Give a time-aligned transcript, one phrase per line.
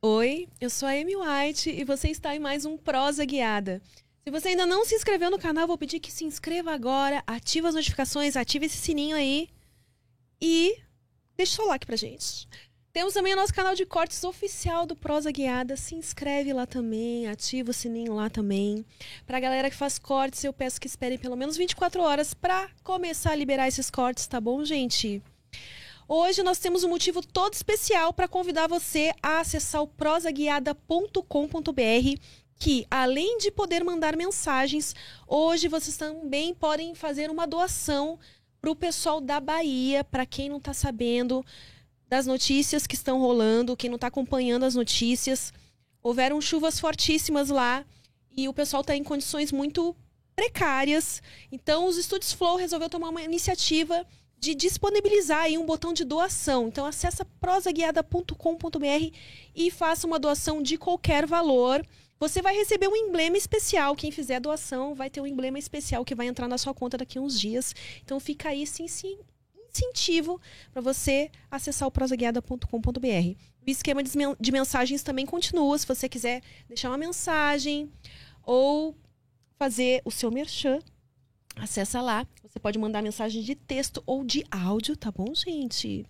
[0.00, 3.82] Oi, eu sou a Amy White e você está em mais um Prosa Guiada.
[4.22, 7.66] Se você ainda não se inscreveu no canal, vou pedir que se inscreva agora, ative
[7.66, 9.48] as notificações, ative esse sininho aí
[10.40, 10.78] e
[11.36, 12.48] deixe seu like pra gente.
[12.92, 15.76] Temos também o nosso canal de cortes oficial do Prosa Guiada.
[15.76, 18.86] Se inscreve lá também, ativa o sininho lá também.
[19.26, 23.32] Pra galera que faz cortes, eu peço que esperem pelo menos 24 horas pra começar
[23.32, 25.20] a liberar esses cortes, tá bom, gente?
[26.10, 32.20] Hoje nós temos um motivo todo especial para convidar você a acessar o prosaguiada.com.br,
[32.58, 34.94] que além de poder mandar mensagens,
[35.26, 38.18] hoje vocês também podem fazer uma doação
[38.58, 41.44] para o pessoal da Bahia, para quem não está sabendo
[42.08, 45.52] das notícias que estão rolando, quem não está acompanhando as notícias.
[46.02, 47.84] Houveram chuvas fortíssimas lá
[48.34, 49.94] e o pessoal está em condições muito
[50.34, 51.20] precárias.
[51.52, 54.06] Então, os Estúdios Flow resolveu tomar uma iniciativa
[54.38, 56.68] de disponibilizar aí um botão de doação.
[56.68, 59.16] Então acessa prosaguiada.com.br
[59.54, 61.84] e faça uma doação de qualquer valor.
[62.20, 63.94] Você vai receber um emblema especial.
[63.94, 66.98] Quem fizer a doação vai ter um emblema especial que vai entrar na sua conta
[66.98, 67.74] daqui a uns dias.
[68.04, 68.86] Então fica aí sim,
[69.70, 70.40] incentivo
[70.72, 73.36] para você acessar o prosaguiada.com.br.
[73.66, 75.78] O esquema de mensagens também continua.
[75.78, 77.92] Se você quiser deixar uma mensagem
[78.42, 78.96] ou
[79.58, 80.78] fazer o seu merchan,
[81.60, 82.26] acessa lá.
[82.42, 86.06] Você pode mandar mensagem de texto ou de áudio, tá bom, gente?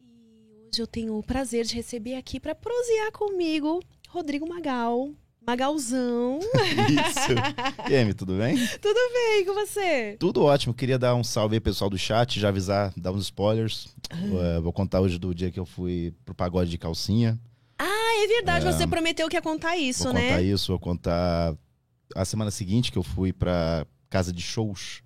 [0.00, 5.10] E hoje eu tenho o prazer de receber aqui para prosear comigo Rodrigo Magal.
[5.46, 6.40] Magalzão.
[6.40, 7.90] Isso.
[7.90, 8.54] E Amy, tudo bem?
[8.82, 10.14] Tudo bem, com você?
[10.20, 10.74] Tudo ótimo.
[10.74, 13.88] Queria dar um salve aí pessoal do chat, já avisar, dar uns spoilers.
[14.10, 14.60] Ah.
[14.60, 17.40] Vou contar hoje do dia que eu fui pro pagode de calcinha.
[17.78, 18.66] Ah, é verdade.
[18.66, 20.20] É, você prometeu que ia contar isso, vou né?
[20.20, 21.56] Vou contar isso, vou contar
[22.14, 25.02] a semana seguinte que eu fui pra casa de shows.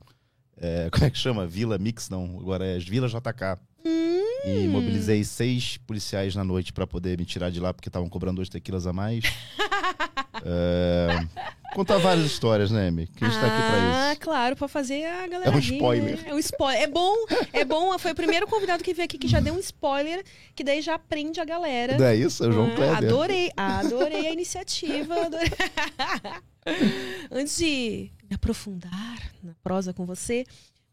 [0.57, 1.47] É, como é que chama?
[1.47, 2.39] Vila Mix, não.
[2.39, 3.61] Agora é Vila JK.
[3.85, 4.23] Hum.
[4.45, 8.37] E mobilizei seis policiais na noite para poder me tirar de lá, porque estavam cobrando
[8.37, 9.25] dois tequilas a mais.
[10.45, 11.27] é,
[11.75, 13.07] contar várias histórias, né, Amy?
[13.07, 13.97] Que a gente ah, tá aqui pra isso.
[13.97, 15.51] Ah, claro, pra fazer a galera.
[15.51, 16.17] É um spoiler.
[16.17, 16.29] Rir.
[16.29, 16.83] É um spoiler.
[16.83, 17.15] É bom,
[17.53, 17.99] é bom.
[17.99, 20.25] Foi o primeiro convidado que veio aqui que já deu um spoiler,
[20.55, 21.97] que daí já aprende a galera.
[21.97, 22.45] Não é isso?
[22.45, 22.99] É o João ah.
[22.99, 25.27] Adorei, adorei a iniciativa.
[25.27, 25.51] Adorei.
[27.31, 30.45] Antes de me aprofundar na prosa com você,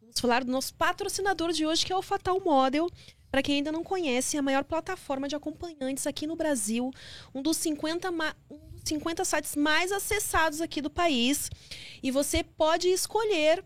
[0.01, 2.89] vamos falar do nosso patrocinador de hoje, que é o Fatal Model.
[3.31, 6.91] Para quem ainda não conhece, é a maior plataforma de acompanhantes aqui no Brasil,
[7.33, 8.09] um dos 50,
[8.49, 11.51] um dos 50 sites mais acessados aqui do país.
[12.01, 13.63] E você pode escolher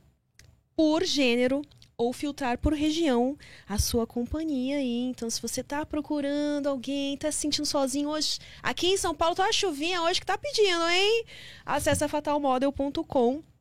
[0.75, 1.61] por gênero
[1.97, 3.37] ou filtrar por região
[3.67, 5.03] a sua companhia aí.
[5.03, 9.35] Então, se você está procurando alguém, está se sentindo sozinho hoje, aqui em São Paulo
[9.35, 11.25] tá uma chuvinha hoje que tá pedindo, hein?
[11.65, 13.52] Acesse fatalmodel.com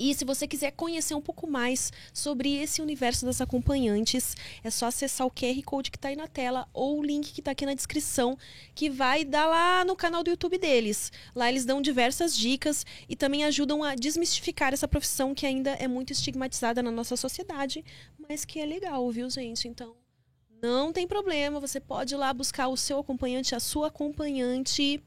[0.00, 4.34] e se você quiser conhecer um pouco mais sobre esse universo das acompanhantes,
[4.64, 7.42] é só acessar o QR Code que está aí na tela ou o link que
[7.42, 8.34] está aqui na descrição,
[8.74, 11.12] que vai dar lá no canal do YouTube deles.
[11.34, 15.86] Lá eles dão diversas dicas e também ajudam a desmistificar essa profissão que ainda é
[15.86, 17.84] muito estigmatizada na nossa sociedade,
[18.26, 19.68] mas que é legal, viu, gente?
[19.68, 19.94] Então,
[20.62, 25.02] não tem problema, você pode ir lá buscar o seu acompanhante, a sua acompanhante.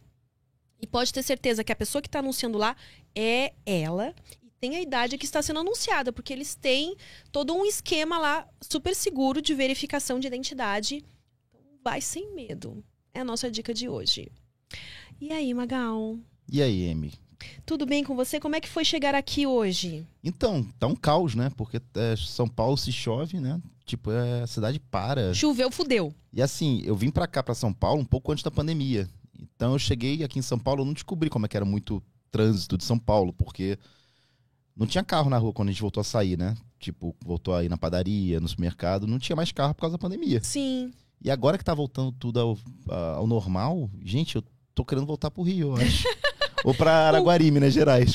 [0.80, 2.76] E pode ter certeza que a pessoa que está anunciando lá
[3.16, 4.14] é ela
[4.64, 6.96] tem a idade que está sendo anunciada, porque eles têm
[7.34, 11.04] todo um esquema lá super seguro de verificação de identidade.
[11.50, 12.82] Então, vai sem medo.
[13.14, 14.32] É a nossa dica de hoje.
[15.20, 16.18] E aí, Magal?
[16.50, 17.12] E aí, Amy?
[17.66, 18.40] Tudo bem com você?
[18.40, 20.08] Como é que foi chegar aqui hoje?
[20.24, 21.52] Então, tá um caos, né?
[21.58, 23.62] Porque é, São Paulo se chove, né?
[23.86, 25.34] Tipo, é, a cidade para.
[25.34, 26.16] Choveu, fudeu.
[26.32, 29.10] E assim, eu vim para cá, para São Paulo, um pouco antes da pandemia.
[29.38, 32.02] Então eu cheguei aqui em São Paulo, eu não descobri como é que era muito
[32.32, 33.78] trânsito de São Paulo, porque
[34.76, 36.56] não tinha carro na rua quando a gente voltou a sair, né?
[36.80, 40.02] Tipo, voltou a ir na padaria, no supermercado, não tinha mais carro por causa da
[40.02, 40.42] pandemia.
[40.44, 40.92] Sim.
[41.22, 42.58] E agora que tá voltando tudo ao,
[43.16, 44.44] ao normal, gente, eu
[44.76, 46.08] tô querendo voltar pro Rio, eu acho.
[46.66, 48.14] Ou pra Araguari, Minas Gerais.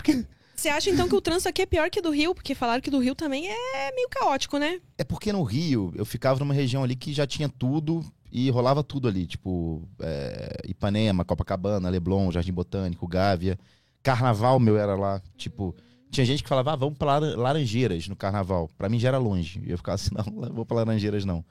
[0.55, 2.35] Você acha então que o trânsito aqui é pior que do Rio?
[2.35, 4.81] Porque falaram que do Rio também é meio caótico, né?
[4.99, 8.83] É porque no Rio eu ficava numa região ali que já tinha tudo e rolava
[8.83, 13.59] tudo ali, tipo é, Ipanema, Copacabana, Leblon, Jardim Botânico, Gávea.
[14.03, 15.77] Carnaval meu era lá, tipo.
[16.11, 18.71] Tinha gente que falava, ah, vamos pra Laranjeiras no carnaval.
[18.77, 19.63] Para mim já era longe.
[19.65, 21.45] E eu ficava assim, não, não vou pra Laranjeiras não.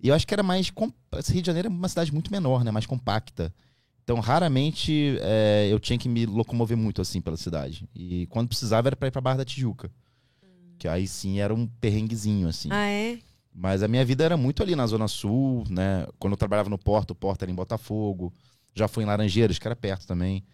[0.00, 0.72] E eu acho que era mais.
[1.28, 2.70] Rio de Janeiro é uma cidade muito menor, né?
[2.70, 3.52] Mais compacta.
[4.04, 7.88] Então, raramente é, eu tinha que me locomover muito assim pela cidade.
[7.94, 9.90] E quando precisava era pra ir pra Barra da Tijuca.
[10.42, 10.74] Hum.
[10.78, 12.68] Que aí sim era um perrenguezinho, assim.
[12.70, 13.18] Ah, é?
[13.52, 16.06] Mas a minha vida era muito ali na Zona Sul, né?
[16.18, 18.32] Quando eu trabalhava no Porto, o Porto era em Botafogo.
[18.74, 20.44] Já fui em Laranjeiras, que era perto também.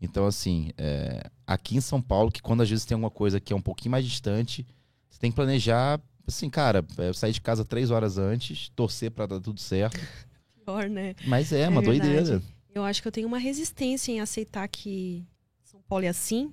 [0.00, 3.52] Então, assim, é, aqui em São Paulo, que quando às vezes tem alguma coisa que
[3.52, 4.66] é um pouquinho mais distante,
[5.10, 9.26] você tem que planejar, assim, cara, é, sair de casa três horas antes, torcer para
[9.26, 9.98] dar tudo certo.
[10.64, 11.14] Pior, né?
[11.26, 12.10] Mas é, é uma verdade.
[12.14, 12.42] doideira.
[12.74, 15.24] Eu acho que eu tenho uma resistência em aceitar que
[15.64, 16.52] São Paulo é assim.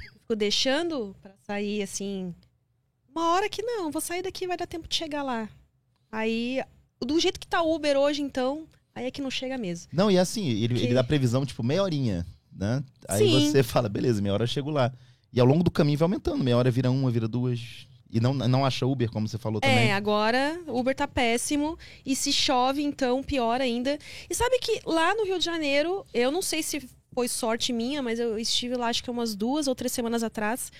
[0.00, 2.34] Fico deixando pra sair assim.
[3.08, 5.48] Uma hora que não, vou sair daqui, vai dar tempo de chegar lá.
[6.10, 6.62] Aí,
[7.00, 9.88] do jeito que tá o Uber hoje, então, aí é que não chega mesmo.
[9.92, 12.26] Não, e assim, ele, Que- ele dá previsão, tipo, meia horinha,
[12.58, 12.82] né?
[13.08, 13.50] Aí Sim.
[13.50, 14.92] você fala, beleza, meia hora eu chego lá.
[15.32, 17.86] E ao longo do caminho vai aumentando, meia hora vira uma, vira duas.
[18.10, 19.90] E não, não acha Uber, como você falou também.
[19.90, 21.78] É, agora Uber tá péssimo.
[22.04, 23.98] E se chove, então, pior ainda.
[24.28, 28.02] E sabe que lá no Rio de Janeiro, eu não sei se foi sorte minha,
[28.02, 30.72] mas eu estive lá acho que umas duas ou três semanas atrás.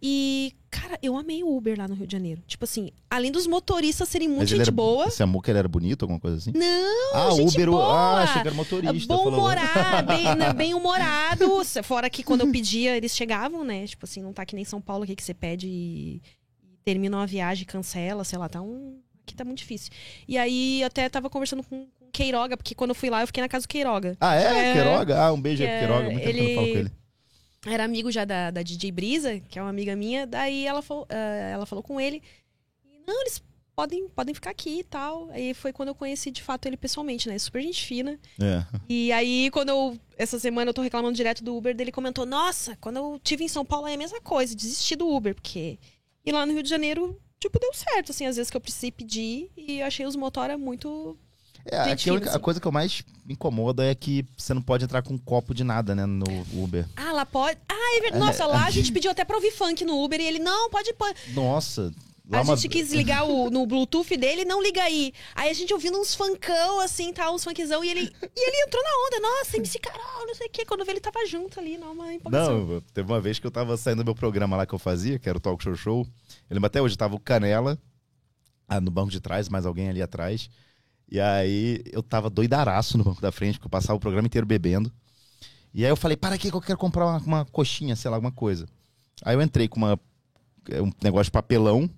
[0.00, 2.42] E, cara, eu amei o Uber lá no Rio de Janeiro.
[2.46, 5.10] Tipo assim, além dos motoristas serem muito ele gente era, boa.
[5.10, 6.52] Você amou que ele era bonito, alguma coisa assim?
[6.54, 7.70] Não, ah, gente Uber.
[7.70, 7.84] boa.
[7.84, 9.14] Ah, achei que era motorista.
[9.14, 11.64] Bom humorado, bem, né, bem humorado.
[11.82, 13.86] Fora que quando eu pedia, eles chegavam, né?
[13.86, 16.22] Tipo assim, não tá que nem São Paulo aqui que você pede e,
[16.62, 19.00] e termina uma viagem, cancela, sei lá, tá um.
[19.24, 19.90] Aqui tá muito difícil.
[20.26, 23.48] E aí até tava conversando com, Queiroga, porque quando eu fui lá, eu fiquei na
[23.48, 24.16] casa do Queiroga.
[24.20, 24.70] Ah, é?
[24.70, 24.72] É.
[24.72, 25.20] Queiroga?
[25.20, 26.10] Ah, um beijo aí Que pro Queiroga.
[26.10, 26.92] Muito tempo que eu não falo com ele.
[27.66, 30.26] Era amigo já da, da DJ Brisa, que é uma amiga minha.
[30.26, 32.22] Daí ela falou, ah, ela falou com ele.
[32.84, 33.42] E, não, eles
[33.78, 35.28] podem, podem ficar aqui e tal.
[35.30, 37.38] Aí foi quando eu conheci de fato ele pessoalmente, né?
[37.38, 38.18] Super gente fina.
[38.40, 38.64] É.
[38.88, 39.98] E aí, quando eu.
[40.16, 43.48] Essa semana eu tô reclamando direto do Uber, dele comentou: Nossa, quando eu tive em
[43.48, 45.78] São Paulo é a mesma coisa, desisti do Uber, porque.
[46.26, 48.90] E lá no Rio de Janeiro, tipo, deu certo, assim, às vezes que eu precisei
[48.90, 49.48] pedir.
[49.56, 51.16] E eu achei os motora muito.
[51.64, 52.40] É, aqui a, única- a assim.
[52.40, 55.52] coisa que eu mais me incomoda é que você não pode entrar com um copo
[55.54, 56.24] de nada, né, no
[56.62, 56.86] Uber.
[56.96, 57.58] Ah, lá pode.
[57.68, 58.24] Ah, é verdade.
[58.24, 60.92] Nossa, lá a gente pediu até pra ouvir funk no Uber e ele, não, pode
[60.94, 61.12] pôr.
[61.34, 61.92] Nossa.
[62.30, 65.14] Lá A uma- gente quis ligar o, no Bluetooth dele, não liga aí.
[65.34, 68.82] Aí a gente ouvindo uns funkão, assim, tal, uns funkzão, e ele, e ele entrou
[68.82, 69.20] na onda.
[69.28, 70.62] Nossa, MC Carol, não sei o quê.
[70.66, 72.66] Quando vê, ele tava junto ali, numa empolgação.
[72.66, 75.18] Não, teve uma vez que eu tava saindo do meu programa lá que eu fazia,
[75.18, 76.06] que era o Talk Show Show.
[76.50, 77.78] Eu lembro até hoje, tava o Canela
[78.68, 80.50] ah, no banco de trás, mais alguém ali atrás.
[81.10, 84.46] E aí eu tava doidaraço no banco da frente, porque eu passava o programa inteiro
[84.46, 84.92] bebendo.
[85.72, 88.32] E aí eu falei, para que eu quero comprar uma, uma coxinha, sei lá, alguma
[88.32, 88.66] coisa.
[89.22, 89.98] Aí eu entrei com uma,
[90.70, 91.88] é, um negócio de papelão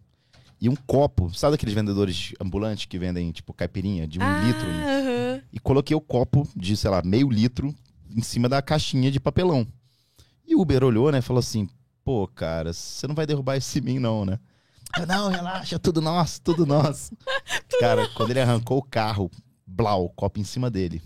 [0.61, 1.33] e um copo.
[1.35, 4.67] Sabe aqueles vendedores ambulantes que vendem, tipo, caipirinha de um ah, litro?
[5.53, 7.75] e coloquei o copo de, sei lá, meio litro
[8.15, 9.67] em cima da caixinha de papelão.
[10.47, 11.69] E o Uber olhou, né, falou assim:
[12.05, 14.39] pô, cara, você não vai derrubar isso em mim, não, né?
[14.99, 17.13] Eu, não, relaxa, tudo nosso, tudo nosso.
[17.79, 19.31] cara, quando ele arrancou o carro,
[19.67, 21.03] blau, o copo em cima dele.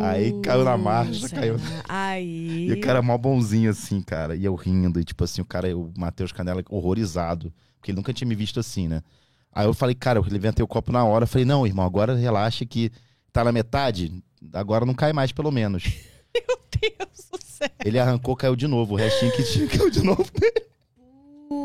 [0.00, 1.40] Aí caiu na marcha, Será?
[1.40, 1.56] caiu.
[1.88, 2.68] Aí.
[2.68, 4.34] E o cara mó bonzinho, assim, cara.
[4.34, 7.52] E eu rindo, e tipo assim, o cara, o Matheus Canela, horrorizado.
[7.78, 9.02] Porque ele nunca tinha me visto assim, né?
[9.52, 11.26] Aí eu falei, cara, eu levantei o copo na hora.
[11.26, 12.90] Falei, não, irmão, agora relaxa que
[13.32, 14.22] tá na metade.
[14.54, 15.84] Agora não cai mais, pelo menos.
[16.34, 17.68] Meu Deus do céu.
[17.84, 18.94] Ele arrancou, caiu de novo.
[18.94, 20.24] O restinho que tinha caiu de novo.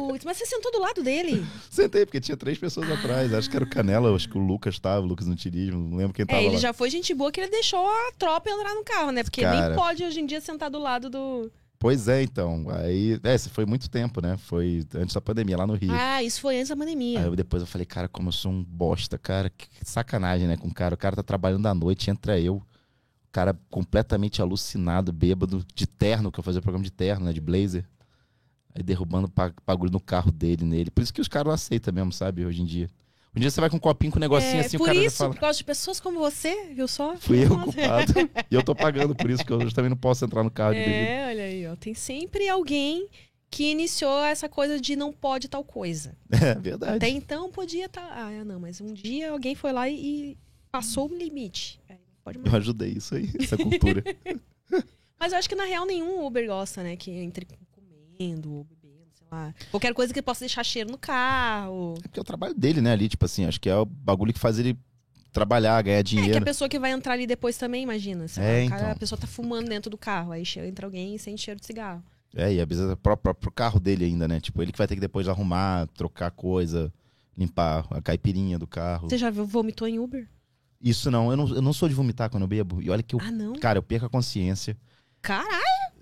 [0.09, 1.45] Putz, mas você sentou do lado dele?
[1.69, 3.33] Sentei, porque tinha três pessoas atrás.
[3.33, 5.79] Acho que era o Canela, acho que o Lucas tava, o Lucas no tirismo.
[5.89, 6.59] Não lembro quem tava É, ele lá.
[6.61, 9.23] já foi gente boa que ele deixou a tropa entrar no carro, né?
[9.23, 9.67] Porque Cara.
[9.69, 11.51] nem pode hoje em dia sentar do lado do.
[11.79, 12.65] Pois é, então.
[12.71, 14.35] Aí, é, isso foi muito tempo, né?
[14.37, 15.91] Foi antes da pandemia, lá no Rio.
[15.93, 17.19] Ah, isso foi antes da pandemia.
[17.19, 20.57] Aí eu- depois eu falei, cara, como eu sou um bosta, cara, que sacanagem, né,
[20.57, 20.95] com o cara.
[20.95, 22.63] O cara tá trabalhando à noite, entra eu, o
[23.31, 27.85] cara completamente alucinado, bêbado, de terno, que eu fazia programa de terno, né, de blazer.
[28.77, 29.31] Aí derrubando
[29.65, 30.91] bagulho no carro dele, nele.
[30.91, 32.85] Por isso que os caras aceitam mesmo, sabe, hoje em dia.
[32.85, 34.93] Hoje em dia você vai com um copinho com um negocinho É, assim, o cara
[34.93, 37.17] já isso, fala, por causa de pessoas como você, viu só?
[37.17, 38.13] fui eu culpado.
[38.51, 40.79] e eu tô pagando por isso, que eu também não posso entrar no carro de
[40.79, 40.95] bebida.
[40.95, 41.75] É, olha aí, ó.
[41.75, 43.07] Tem sempre alguém
[43.49, 46.15] que iniciou essa coisa de não pode tal coisa.
[46.29, 46.97] É verdade.
[46.97, 48.07] Até então podia estar.
[48.11, 50.37] Ah, é, não, mas um dia alguém foi lá e,
[50.71, 51.81] passou o limite.
[51.89, 52.53] É, pode mais.
[52.53, 54.03] Eu ajudei isso aí, essa cultura.
[55.19, 56.95] Mas eu acho que na real nenhum Uber gosta, né?
[56.95, 58.76] Que entre comendo sei
[59.31, 59.53] lá.
[59.71, 61.95] Qualquer coisa que possa deixar cheiro no carro.
[61.99, 64.33] É porque é o trabalho dele, né, ali, tipo assim, acho que é o bagulho
[64.33, 64.77] que faz ele
[65.31, 66.37] trabalhar, ganhar É que dinheiro.
[66.39, 68.27] a pessoa que vai entrar ali depois também, imagina.
[68.27, 68.91] sei É, lá, o cara- então.
[68.91, 70.31] A pessoa tá fumando dentro do carro.
[70.31, 72.03] Aí entra alguém e sente cheiro de cigarro.
[72.35, 74.39] É, e às vezes é pro próprio carro dele ainda, né?
[74.39, 76.91] Tipo, ele que vai ter que depois arrumar, trocar coisa,
[77.37, 79.09] limpar a caipirinha do carro.
[79.09, 80.27] Você já viu, vomitou em Uber?
[80.81, 82.81] Isso não eu, não, eu não sou de vomitar quando eu bebo.
[82.81, 83.53] E olha que eu, Ah, não?
[83.53, 84.77] cara, eu perco a consciência.
[85.21, 85.51] Caralho,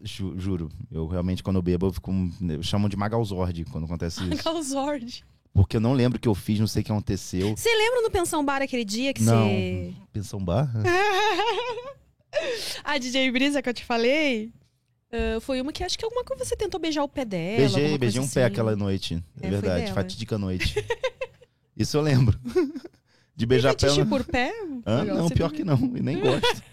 [0.03, 0.69] Ju- juro.
[0.91, 2.11] Eu realmente, quando eu bebo, eu fico.
[2.49, 4.43] eu chamam de Magalzord quando acontece isso.
[4.43, 5.23] Galzord.
[5.53, 7.55] Porque eu não lembro o que eu fiz, não sei o que aconteceu.
[7.55, 9.47] Você lembra no Pensão Bar aquele dia que Não.
[9.47, 9.93] você.
[10.11, 10.83] Pensão barra?
[12.83, 14.51] a DJ Brisa que eu te falei.
[15.11, 17.57] ah, foi uma que acho que alguma coisa você tentou beijar o pé dela.
[17.57, 18.51] Beijei, beijei um coisa pé assim.
[18.53, 19.23] aquela noite.
[19.41, 20.75] É, É, verdade, fatídica noite.
[21.75, 22.37] Isso eu lembro.
[23.37, 23.81] De beijar pé.
[23.81, 24.53] Fetiche não- por pé?
[24.85, 25.77] Legal, Não, pior que não.
[25.95, 26.63] E nem gosto.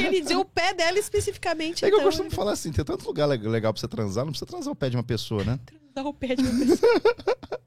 [0.00, 1.84] Aquele dizer o pé dela especificamente.
[1.84, 4.24] É que eu então, costumo falar assim: tem tanto lugar le- legal pra você transar,
[4.24, 5.58] não precisa transar o pé de uma pessoa, né?
[5.94, 7.02] Dar o pé de uma pessoa.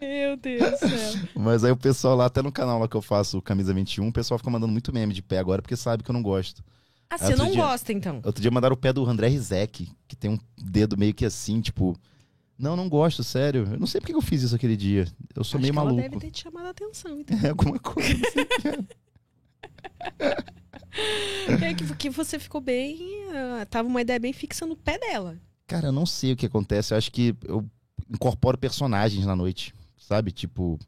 [0.00, 1.22] Meu Deus do céu.
[1.34, 4.12] Mas aí o pessoal lá, até no canal lá que eu faço Camisa 21, o
[4.12, 6.62] pessoal fica mandando muito meme de pé agora, porque sabe que eu não gosto.
[7.08, 8.20] Ah, você não dia- gosta, então?
[8.24, 11.60] Outro dia mandaram o pé do André Rizek, que tem um dedo meio que assim,
[11.60, 11.98] tipo.
[12.58, 13.66] Não, não gosto, sério.
[13.72, 15.06] Eu não sei porque que eu fiz isso aquele dia.
[15.34, 16.02] Eu sou Acho meio que ela maluco.
[16.10, 17.38] deve ter te chamado a atenção, então.
[17.42, 18.10] É alguma coisa.
[21.62, 22.98] É que, que você ficou bem.
[23.34, 25.36] ah, tava uma ideia bem fixa no pé dela.
[25.66, 26.92] Cara, eu não sei o que acontece.
[26.94, 27.64] Eu acho que eu
[28.08, 30.30] incorporo personagens na noite, sabe?
[30.32, 30.78] Tipo.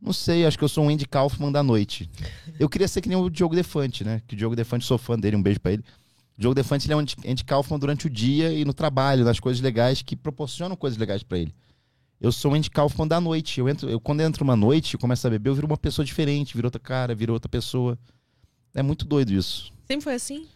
[0.00, 2.08] Não sei, acho que eu sou um Andy Kaufman da noite.
[2.58, 4.22] Eu queria ser que nem o Diogo Defante, né?
[4.26, 5.84] Que o Diogo Defante, sou fã dele, um beijo pra ele.
[6.38, 9.38] O Diogo Defante ele é um Andy- Kaufman durante o dia e no trabalho, nas
[9.38, 11.54] coisas legais que proporcionam coisas legais pra ele.
[12.18, 13.60] Eu sou um Andy Kaufman da noite.
[13.60, 15.76] Eu entro, eu, quando eu entro uma noite e começo a beber, eu viro uma
[15.76, 17.98] pessoa diferente, viro outra cara, viro outra pessoa.
[18.74, 19.72] É muito doido isso.
[19.86, 20.46] Sempre foi assim?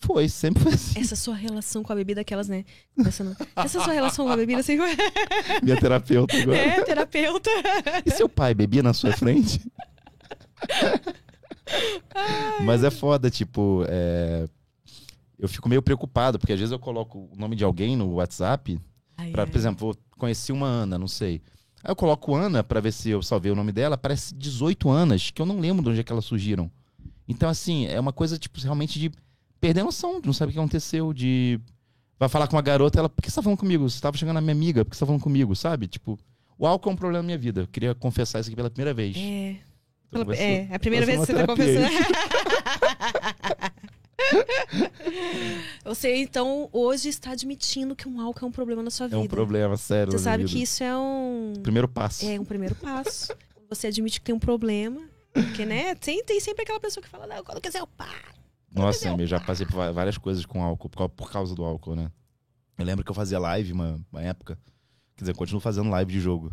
[0.00, 1.00] Foi, sempre foi assim.
[1.00, 2.64] Essa sua relação com a bebida, aquelas, né?
[2.94, 4.76] Começando, Essa sua relação com a bebida, assim.
[5.62, 6.58] Minha terapeuta agora.
[6.58, 7.50] É, terapeuta.
[8.04, 9.60] E seu pai bebia na sua frente?
[12.62, 14.46] Mas é foda, tipo, é,
[15.38, 18.78] eu fico meio preocupado, porque às vezes eu coloco o nome de alguém no WhatsApp,
[19.16, 19.50] Ai, pra, ai.
[19.50, 21.42] por exemplo, vou conheci uma Ana, não sei.
[21.82, 25.30] Aí eu coloco Ana pra ver se eu salvei o nome dela, parece 18 Anas,
[25.30, 26.70] que eu não lembro de onde é que elas surgiram.
[27.28, 29.10] Então, assim, é uma coisa, tipo, realmente de
[29.60, 31.58] perder a noção, de não saber o que aconteceu, de.
[32.18, 33.88] Vai falar com uma garota, ela, por que você tá falando comigo?
[33.88, 35.88] Você tava chegando na minha amiga, por que você tá falando comigo, sabe?
[35.88, 36.18] Tipo,
[36.58, 37.62] o álcool é um problema na minha vida.
[37.62, 39.16] Eu queria confessar isso aqui pela primeira vez.
[39.18, 39.56] É,
[40.10, 41.88] pela- é, é a primeira vez que você tá confessando.
[45.84, 49.16] você, então, hoje está admitindo que um álcool é um problema na sua vida.
[49.16, 50.12] É um problema sério.
[50.12, 50.64] Você sabe minha que vida.
[50.64, 51.54] isso é um.
[51.62, 52.24] Primeiro passo.
[52.26, 53.32] É um primeiro passo.
[53.68, 55.00] Você admite que tem um problema.
[55.34, 55.94] Porque, né?
[55.96, 58.32] Tem, tem sempre aquela pessoa que fala, não, quando quiser eu paro.
[58.72, 61.94] Nossa, eu já passei por várias coisas com álcool, por cau- por causa do álcool,
[61.94, 62.10] né?
[62.78, 64.58] Eu lembro que eu fazia live uma, uma época.
[65.16, 66.52] Quer dizer, eu continuo fazendo live de jogo.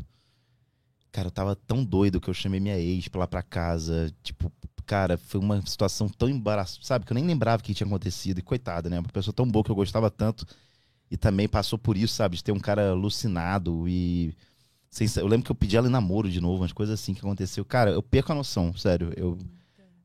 [1.11, 4.13] Cara, eu tava tão doido que eu chamei minha ex pra lá pra casa.
[4.23, 4.51] Tipo,
[4.85, 7.05] cara, foi uma situação tão embaraçosa, sabe?
[7.05, 8.37] Que eu nem lembrava o que tinha acontecido.
[8.37, 8.99] E coitada, né?
[8.99, 10.45] Uma pessoa tão boa que eu gostava tanto.
[11.09, 12.37] E também passou por isso, sabe?
[12.37, 14.35] De ter um cara alucinado e.
[14.91, 17.21] sem Eu lembro que eu pedi ela em namoro de novo, umas coisas assim que
[17.21, 17.63] aconteceu.
[17.65, 19.11] Cara, eu perco a noção, sério.
[19.15, 19.37] Eu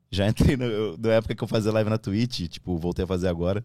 [0.09, 3.07] já entrei no, eu- na época que eu fazia live na Twitch, tipo, voltei a
[3.07, 3.63] fazer agora.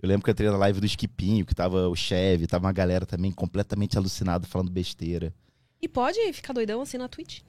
[0.00, 2.72] Eu lembro que eu entrei na live do Skipinho, que tava o Chevy, tava uma
[2.72, 5.32] galera também completamente alucinada falando besteira.
[5.80, 7.40] E pode ficar doidão assim na Twitch?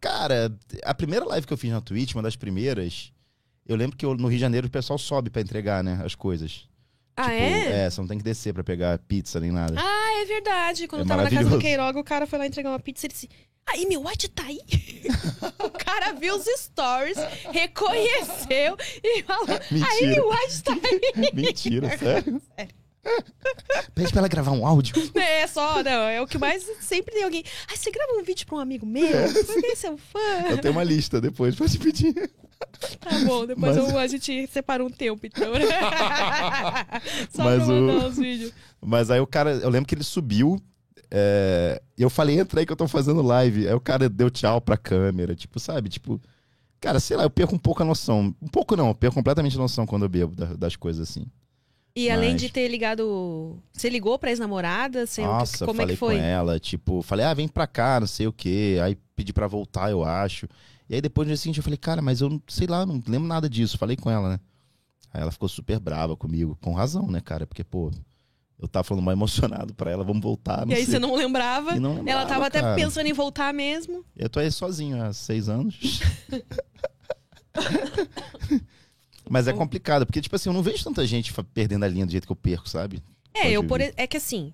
[0.00, 3.12] Cara, a primeira live que eu fiz na Twitch, uma das primeiras,
[3.66, 6.14] eu lembro que eu- no Rio de Janeiro o pessoal sobe pra entregar, né, as
[6.14, 6.68] coisas.
[7.16, 7.90] Ah, tipo, é?
[7.90, 9.74] você não tem que descer pra pegar pizza nem nada.
[9.76, 10.88] Ah, é verdade.
[10.88, 11.58] Quando É eu tava na casa do.
[11.58, 13.28] Queiroga, o cara foi lá entregar uma pizza e ele disse:
[13.66, 14.58] Aí, meu White tá aí?
[15.64, 17.18] o cara viu os stories,
[17.52, 19.46] reconheceu e falou:
[19.90, 21.30] Aí, meu White tá aí.
[21.34, 22.40] Mentira, sério?
[22.56, 22.74] Sério.
[23.94, 24.94] Pede pra ela gravar um áudio.
[25.16, 26.02] É só, não.
[26.02, 27.42] É o que mais sempre tem alguém.
[27.70, 29.08] Ah, você grava um vídeo pra um amigo meu?
[29.46, 30.18] Porque é seu fã.
[30.50, 32.30] Eu tenho uma lista depois te pedir.
[33.00, 35.52] Tá bom, depois Mas- eu- a gente separa um tempo, então.
[37.30, 38.52] Só Mas pra o- mandar os vídeos.
[38.80, 40.60] Mas aí o cara, eu lembro que ele subiu.
[41.10, 43.66] é, E eu falei, entra aí que eu tô fazendo live.
[43.68, 45.88] Aí o cara deu tchau pra câmera, tipo, sabe?
[45.88, 46.20] Tipo,
[46.80, 48.34] cara, sei lá, eu perco um pouco a noção.
[48.40, 51.26] Um pouco não, eu perco completamente a noção quando eu bebo da- das coisas assim.
[51.96, 53.58] E além Mas- de ter ligado.
[53.72, 55.04] Você ligou pra ex-namorada?
[55.18, 56.16] Nossa, Como é falei que foi?
[56.16, 58.78] com ela, tipo, falei, ah, vem pra cá, não sei o quê.
[58.82, 60.46] Aí pedi pra voltar, eu acho.
[60.90, 63.00] E aí depois no dia seguinte eu falei, cara, mas eu não sei lá, não
[63.06, 63.78] lembro nada disso.
[63.78, 64.40] Falei com ela, né?
[65.14, 67.46] Aí ela ficou super brava comigo, com razão, né, cara?
[67.46, 67.92] Porque, pô,
[68.58, 70.94] eu tava falando mal emocionado pra ela, vamos voltar, E aí sei.
[70.94, 71.76] você não lembrava?
[71.78, 72.74] Não Ela lembrava, tava até cara.
[72.74, 74.04] pensando em voltar mesmo.
[74.16, 76.00] Eu tô aí sozinho há seis anos.
[79.28, 82.10] Mas é complicado, porque, tipo assim, eu não vejo tanta gente perdendo a linha do
[82.10, 83.00] jeito que eu perco, sabe?
[83.32, 84.52] É, Pode eu por, é que assim.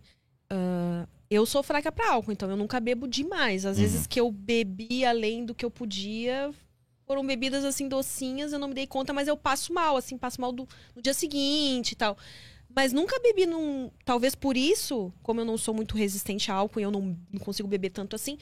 [0.50, 3.64] ah, eu sou fraca pra álcool, então eu nunca bebo demais.
[3.66, 3.82] Às Uhum.
[3.82, 6.52] vezes que eu bebi além do que eu podia,
[7.06, 10.40] foram bebidas assim docinhas, eu não me dei conta, mas eu passo mal, assim, passo
[10.40, 12.16] mal do, no dia seguinte e tal.
[12.74, 13.90] Mas nunca bebi num.
[14.04, 17.40] Talvez por isso, como eu não sou muito resistente a álcool e eu não, não
[17.40, 18.36] consigo beber tanto assim,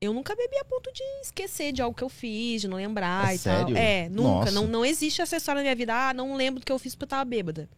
[0.00, 3.32] eu nunca bebi a ponto de esquecer de algo que eu fiz, de não lembrar
[3.32, 3.74] É e sério?
[3.74, 3.82] tal.
[3.82, 4.28] É, nunca.
[4.46, 4.50] Nossa.
[4.50, 5.94] Não, não existe essa história na minha vida.
[5.94, 7.68] Ah, não lembro do que eu fiz porque eu tava bêbada.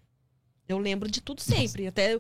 [0.69, 1.87] Eu lembro de tudo sempre.
[1.87, 2.19] Até,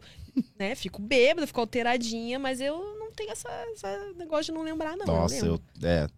[0.59, 4.97] né, fico bêbada, fico alteradinha, mas eu não tenho essa, essa negócio de não lembrar,
[4.97, 5.07] não.
[5.07, 5.89] Nossa, eu eu.
[5.89, 6.09] É.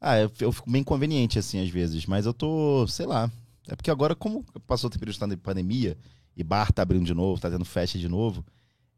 [0.00, 2.06] Ah, eu, eu fico bem inconveniente, assim, às vezes.
[2.06, 3.30] Mas eu tô, sei lá.
[3.66, 5.96] É porque agora, como passou o tempo de pandemia
[6.36, 8.44] e bar tá abrindo de novo, tá tendo festa de novo,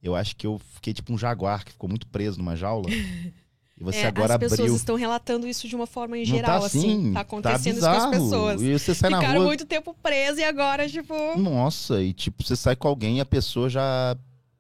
[0.03, 2.89] eu acho que eu fiquei tipo um jaguar que ficou muito preso numa jaula.
[3.81, 4.77] E você É, agora as pessoas abriu.
[4.77, 6.79] estão relatando isso de uma forma em geral, tá assim.
[7.01, 8.63] assim, Tá acontecendo isso com as pessoas.
[8.63, 9.49] E você sai na Ficaram rua.
[9.49, 11.15] muito tempo presos e agora, tipo.
[11.39, 14.15] Nossa, e tipo, você sai com alguém e a pessoa já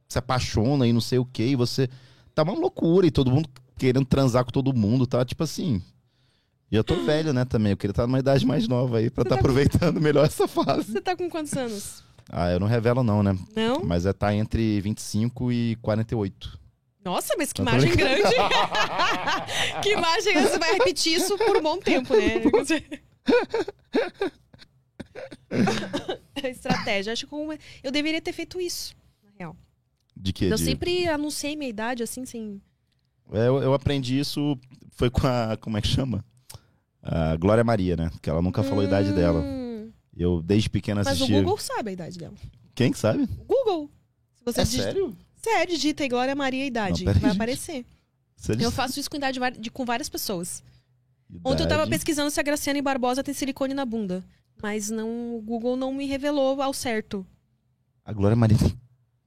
[0.08, 1.88] se apaixona e não sei o que, e você.
[2.34, 5.22] Tá uma loucura, e todo mundo querendo transar com todo mundo, tá?
[5.24, 5.82] Tipo assim.
[6.72, 7.72] E eu tô velho, né, também.
[7.72, 10.00] Eu queria estar numa idade mais nova aí pra estar tá aproveitando com...
[10.04, 10.92] melhor essa fase.
[10.92, 12.04] Você tá com quantos anos?
[12.28, 13.36] Ah, eu não revelo, não, né?
[13.56, 13.82] Não?
[13.84, 16.59] Mas é tá entre 25 e 48.
[17.04, 18.34] Nossa, mas que imagem grande!
[19.82, 20.34] que imagem!
[20.42, 22.42] Você vai repetir isso por um bom tempo, né?
[26.48, 27.12] Estratégia.
[27.12, 27.34] Acho que
[27.82, 29.56] eu deveria ter feito isso, na real.
[30.16, 30.46] De quê?
[30.46, 30.64] Eu de...
[30.64, 32.60] sempre anunciei minha idade, assim, sem.
[33.32, 34.58] É, eu, eu, aprendi isso,
[34.92, 35.56] foi com a.
[35.56, 36.24] Como é que chama?
[37.02, 38.10] A Glória Maria, né?
[38.20, 38.82] Que ela nunca falou hum...
[38.82, 39.40] a idade dela.
[39.40, 39.90] Hum.
[40.16, 41.26] Eu, desde pequena, assistia.
[41.26, 42.34] Mas o Google sabe a idade dela.
[42.74, 43.22] Quem que sabe?
[43.22, 43.90] O Google.
[44.36, 44.82] Se você é digita...
[44.84, 45.16] sério?
[45.42, 47.04] Sério, digita aí Glória Maria idade.
[47.04, 47.34] Não, vai gente.
[47.34, 47.86] aparecer.
[48.36, 50.62] Você eu faço isso com idade de, com várias pessoas.
[51.28, 51.42] Idade.
[51.44, 54.24] Ontem eu tava pesquisando se a Graciane Barbosa tem silicone na bunda.
[54.62, 57.26] Mas não, o Google não me revelou ao certo.
[58.04, 58.78] A Glória Maria tem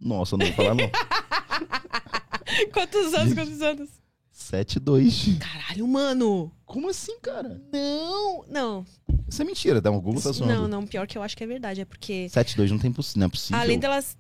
[0.04, 0.90] nossa, não vou falar não.
[2.74, 3.90] quantos anos, quantos anos?
[4.32, 5.38] 7 2.
[5.40, 6.52] Caralho, mano.
[6.66, 7.62] Como assim, cara?
[7.72, 8.86] Não, não.
[9.28, 10.54] Isso é mentira, dá um Google tá zoando.
[10.54, 12.94] Não, não, pior que eu acho que é verdade, é porque 7 2 não tem
[13.16, 13.62] não é possível.
[13.62, 14.18] Além delas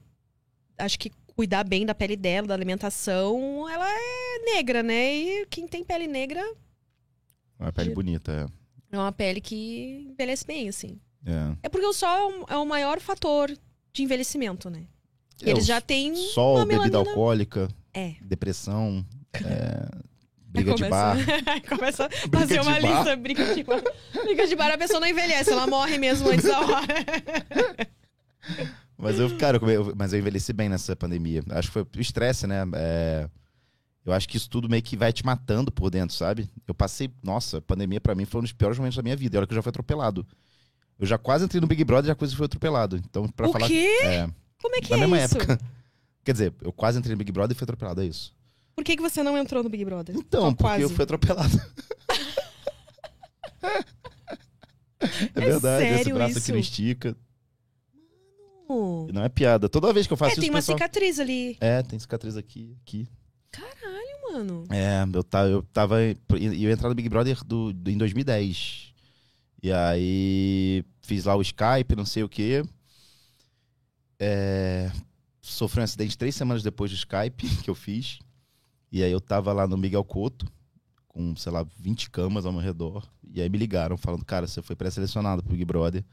[0.77, 5.13] acho que cuidar bem da pele dela, da alimentação, ela é negra, né?
[5.13, 6.43] E quem tem pele negra
[7.59, 7.95] é uma pele de...
[7.95, 8.95] bonita, é.
[8.95, 10.99] É uma pele que envelhece bem, assim.
[11.25, 11.55] É.
[11.63, 13.51] É porque o sol é o maior fator
[13.91, 14.83] de envelhecimento, né?
[15.41, 16.15] É, Eles já têm.
[16.15, 18.15] Sol, uma bebida alcoólica, é.
[18.21, 19.87] depressão, é,
[20.43, 21.17] briga de bar.
[21.69, 23.81] começa a fazer uma lista, briga de bar.
[24.25, 26.85] Briga de bar, a pessoa não envelhece, ela morre mesmo antes da hora.
[28.97, 31.43] Mas eu, cara, eu, mas eu envelheci bem nessa pandemia.
[31.49, 32.63] Acho que foi o estresse, né?
[32.75, 33.29] É,
[34.05, 36.49] eu acho que isso tudo meio que vai te matando por dentro, sabe?
[36.67, 39.35] Eu passei, nossa, a pandemia para mim foi um dos piores momentos da minha vida.
[39.35, 40.25] E olha que eu já fui atropelado.
[40.99, 42.97] Eu já quase entrei no Big Brother e já quase fui atropelado.
[42.97, 43.67] Então, para falar.
[43.67, 43.87] Quê?
[44.03, 44.29] É,
[44.61, 45.37] como é que Na é mesma isso?
[45.37, 45.59] época.
[46.23, 48.33] Quer dizer, eu quase entrei no Big Brother e fui atropelado, é isso.
[48.75, 50.15] Por que, que você não entrou no Big Brother?
[50.15, 50.83] Então, porque quase.
[50.83, 51.61] eu fui atropelado.
[55.35, 56.39] é, verdade, sério esse braço isso?
[56.39, 57.17] aqui não estica.
[59.13, 59.67] Não é piada.
[59.67, 60.41] Toda vez que eu faço é, isso.
[60.41, 60.77] tem uma pessoal...
[60.77, 61.57] cicatriz ali.
[61.59, 63.07] É, tem cicatriz aqui, aqui.
[63.51, 64.65] Caralho, mano.
[64.69, 65.49] É, eu tava.
[65.49, 68.93] Eu, tava, eu entrar no Big Brother do, do, em 2010.
[69.61, 72.63] E aí fiz lá o Skype, não sei o quê.
[74.19, 74.91] É,
[75.41, 78.19] sofri um acidente três semanas depois do Skype que eu fiz.
[78.91, 80.45] E aí eu tava lá no Miguel Couto,
[81.07, 83.07] com, sei lá, 20 camas ao meu redor.
[83.33, 86.03] E aí me ligaram falando, cara, você foi pré-selecionado pro Big Brother.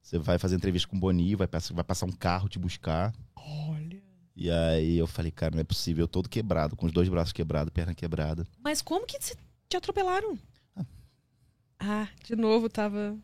[0.00, 3.14] Você vai fazer entrevista com o Boni, vai, vai passar um carro te buscar.
[3.36, 4.02] Olha.
[4.34, 7.32] E aí eu falei, cara, não é possível, eu todo quebrado, com os dois braços
[7.32, 8.46] quebrados, perna quebrada.
[8.58, 10.38] Mas como que te atropelaram?
[10.74, 10.84] Ah,
[11.78, 13.18] ah de novo tava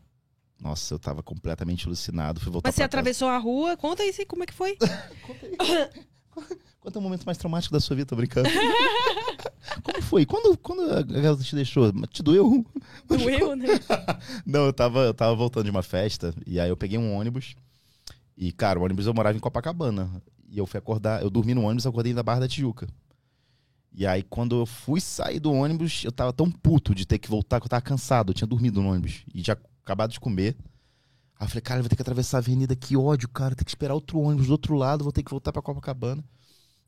[0.59, 2.39] nossa, eu tava completamente alucinado.
[2.39, 3.77] Fui voltar Mas você atravessou a rua?
[3.77, 4.75] Conta aí como é que foi.
[5.21, 6.07] Conta aí.
[6.79, 8.07] Quanto é o momento mais traumático da sua vida?
[8.07, 8.49] Tô brincando.
[9.83, 10.25] como foi?
[10.25, 11.91] Quando, quando a garota te deixou?
[12.07, 12.65] Te doeu?
[13.07, 13.67] Doeu, né?
[14.45, 17.55] Não, eu tava, eu tava voltando de uma festa e aí eu peguei um ônibus.
[18.37, 20.09] E, cara, o ônibus eu morava em Copacabana.
[20.49, 22.87] E eu fui acordar, eu dormi no ônibus e acordei na Barra da Tijuca.
[23.93, 27.27] E aí, quando eu fui sair do ônibus, eu tava tão puto de ter que
[27.27, 28.29] voltar que eu tava cansado.
[28.29, 29.25] Eu tinha dormido no ônibus.
[29.33, 30.55] E já acabado de comer.
[31.39, 33.55] Aí eu falei, cara, eu vou ter que atravessar a avenida, que ódio, cara.
[33.55, 36.23] Tem que esperar outro ônibus do outro lado, vou ter que voltar pra Copacabana.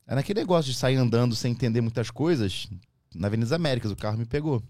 [0.06, 2.68] Aí naquele negócio de sair andando sem entender muitas coisas,
[3.14, 4.62] na Avenida Américas, o carro me pegou.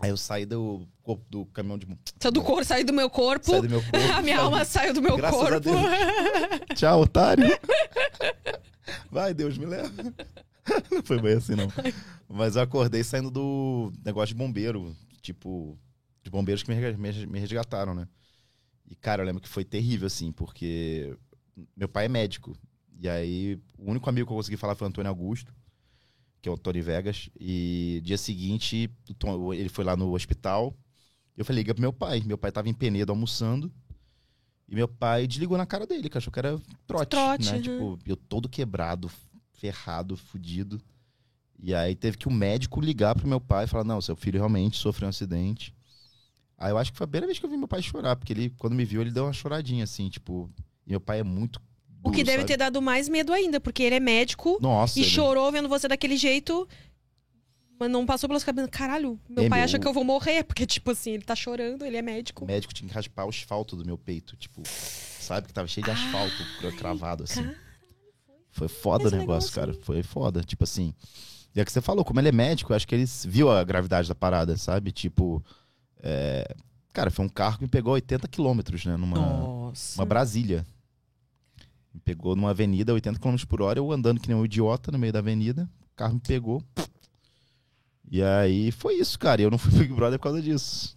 [0.00, 0.86] Aí eu saí do,
[1.28, 1.86] do caminhão de.
[2.20, 3.50] Saiu do corpo, saí do meu corpo.
[3.50, 4.12] Saí do meu corpo.
[4.12, 5.54] a minha alma saiu do meu Graças corpo.
[5.54, 5.76] A Deus.
[6.74, 7.46] Tchau, otário.
[9.10, 9.90] Vai, Deus me leva.
[10.90, 11.68] Não foi bem assim, não.
[12.28, 14.96] Mas eu acordei saindo do negócio de bombeiro.
[15.20, 15.78] Tipo,
[16.22, 18.08] de bombeiros que me resgataram, né?
[18.88, 21.16] E, cara, eu lembro que foi terrível, assim, porque
[21.76, 22.56] meu pai é médico.
[22.98, 25.54] E aí, o único amigo que eu consegui falar foi o Antônio Augusto,
[26.40, 27.30] que é o Tony Vegas.
[27.38, 28.90] E dia seguinte,
[29.54, 30.76] ele foi lá no hospital.
[31.36, 32.22] Eu falei, liga pro meu pai.
[32.24, 33.72] Meu pai tava em Penedo almoçando.
[34.68, 37.56] E meu pai desligou na cara dele, que achou que era trote, trote né?
[37.56, 37.62] Uhum.
[37.62, 39.10] Tipo, eu todo quebrado,
[39.52, 40.80] ferrado, fudido.
[41.58, 44.38] E aí teve que o médico ligar pro meu pai e falar: não, seu filho
[44.38, 45.74] realmente sofreu um acidente.
[46.56, 48.32] Aí eu acho que foi a primeira vez que eu vi meu pai chorar, porque
[48.32, 50.50] ele, quando me viu, ele deu uma choradinha, assim, tipo.
[50.86, 51.60] E meu pai é muito.
[51.88, 52.48] Duro, o que deve sabe?
[52.48, 55.10] ter dado mais medo ainda, porque ele é médico Nossa, e ele...
[55.10, 56.68] chorou vendo você daquele jeito.
[57.80, 58.70] Mas não passou pelas cabeças.
[58.70, 61.34] Caralho, meu É, pai meu- acha que eu vou morrer, porque, tipo assim, ele tá
[61.34, 62.44] chorando, ele é médico.
[62.44, 65.48] O médico tinha que raspar o asfalto do meu peito, tipo, sabe?
[65.48, 66.36] Que tava cheio de asfalto
[66.78, 67.42] cravado, assim.
[67.42, 67.56] cara,
[68.52, 69.84] Foi foda esse o negócio, negócio cara.
[69.84, 70.40] Foi foda.
[70.44, 70.94] Tipo assim.
[71.54, 73.64] E é que você falou, como ele é médico, eu acho que ele viu a
[73.64, 74.92] gravidade da parada, sabe?
[74.92, 75.44] Tipo.
[76.04, 76.54] É,
[76.94, 78.96] Cara, foi um carro que me pegou 80 quilômetros, né?
[78.96, 80.00] Numa Nossa.
[80.00, 80.64] uma Brasília.
[81.92, 84.98] Me pegou numa avenida, 80 km por hora, eu andando que nem um idiota no
[84.98, 85.68] meio da avenida.
[85.92, 86.62] O carro me pegou.
[88.08, 89.42] E aí foi isso, cara.
[89.42, 90.96] E eu não fui pro Big Brother por causa disso.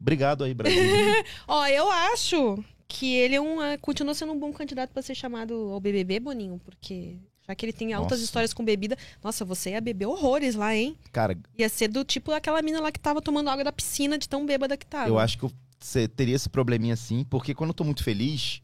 [0.00, 0.82] Obrigado aí, Brasil.
[1.46, 5.14] Ó, eu acho que ele é um, é, continua sendo um bom candidato pra ser
[5.14, 7.16] chamado ao BBB, Boninho, porque
[7.48, 8.24] já que ele tem altas Nossa.
[8.24, 10.96] histórias com bebida, nossa, você ia beber horrores lá, hein?
[11.10, 14.28] cara, Ia ser do tipo aquela mina lá que tava tomando água da piscina de
[14.28, 15.08] tão bêbada que tava.
[15.08, 18.60] eu acho que eu cê- teria esse probleminha assim, porque quando eu tô muito feliz,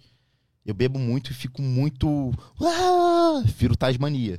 [0.67, 2.31] eu bebo muito e fico muito.
[2.61, 3.43] Ah!
[3.57, 4.39] Viro Tasmania.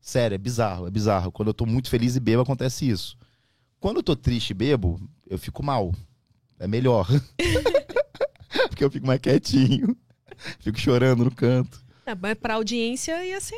[0.00, 1.30] Sério, é bizarro, é bizarro.
[1.30, 3.16] Quando eu tô muito feliz e bebo, acontece isso.
[3.78, 5.94] Quando eu tô triste e bebo, eu fico mal.
[6.58, 7.06] É melhor.
[8.68, 9.94] porque eu fico mais quietinho.
[10.60, 11.79] Fico chorando no canto.
[12.10, 13.54] É, mas pra audiência ia ser.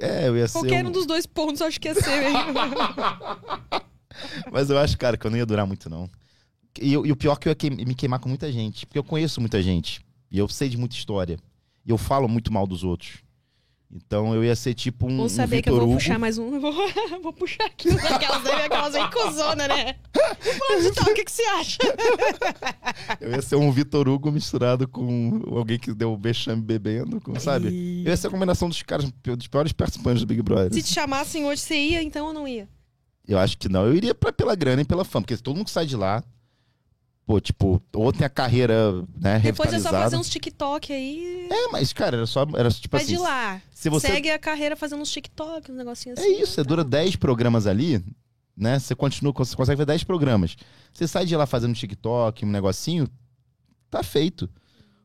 [0.00, 0.58] É, eu ia ser.
[0.60, 2.02] Qualquer um- um dos dois pontos, acho que ia ser.
[4.50, 6.08] Mas eu acho, cara, que eu não ia durar muito, não.
[6.80, 8.86] E, eu- e o pior é que eu ia me queimar com muita gente.
[8.86, 10.00] Porque eu conheço muita gente.
[10.30, 11.38] E eu sei de muita história.
[11.86, 13.18] E eu falo muito mal dos outros.
[13.90, 15.94] Então eu ia ser tipo um, Vou um saber que eu vou Hugo.
[15.94, 16.60] puxar mais um.
[16.60, 16.72] Vou,
[17.22, 19.94] vou puxar aqui aquelas aí, aquelas aí cuzona, né?
[20.12, 21.78] Fulano de tal, o que, que você acha?
[23.18, 27.68] Eu ia ser um Vitor Hugo misturado com alguém que deu vexame bebendo, com, sabe?
[28.04, 30.72] Eu ia ser a combinação dos caras, dos piores participantes do Big Brother.
[30.74, 32.68] Se te chamassem hoje, você ia, então ou não ia?
[33.26, 33.86] Eu acho que não.
[33.86, 36.22] Eu iria pra, pela grana e pela fama, porque todo mundo que sai de lá,
[37.28, 41.46] pô, tipo, ou tem a carreira, né, Depois é só fazer uns TikTok aí.
[41.50, 42.46] É, mas, cara, era só.
[42.56, 43.12] Era tipo Vai assim.
[43.16, 43.60] de lá.
[43.70, 46.40] Se você Segue a carreira fazendo uns TikTok, uns negocinhos É assim.
[46.40, 46.68] isso, você Tá.
[46.68, 48.02] dura 10 programas ali,
[48.56, 48.78] né?
[48.78, 50.56] Você continua, você consegue ver 10 programas.
[50.90, 53.06] Você sai de lá fazendo TikTok, um negocinho,
[53.90, 54.48] tá feito.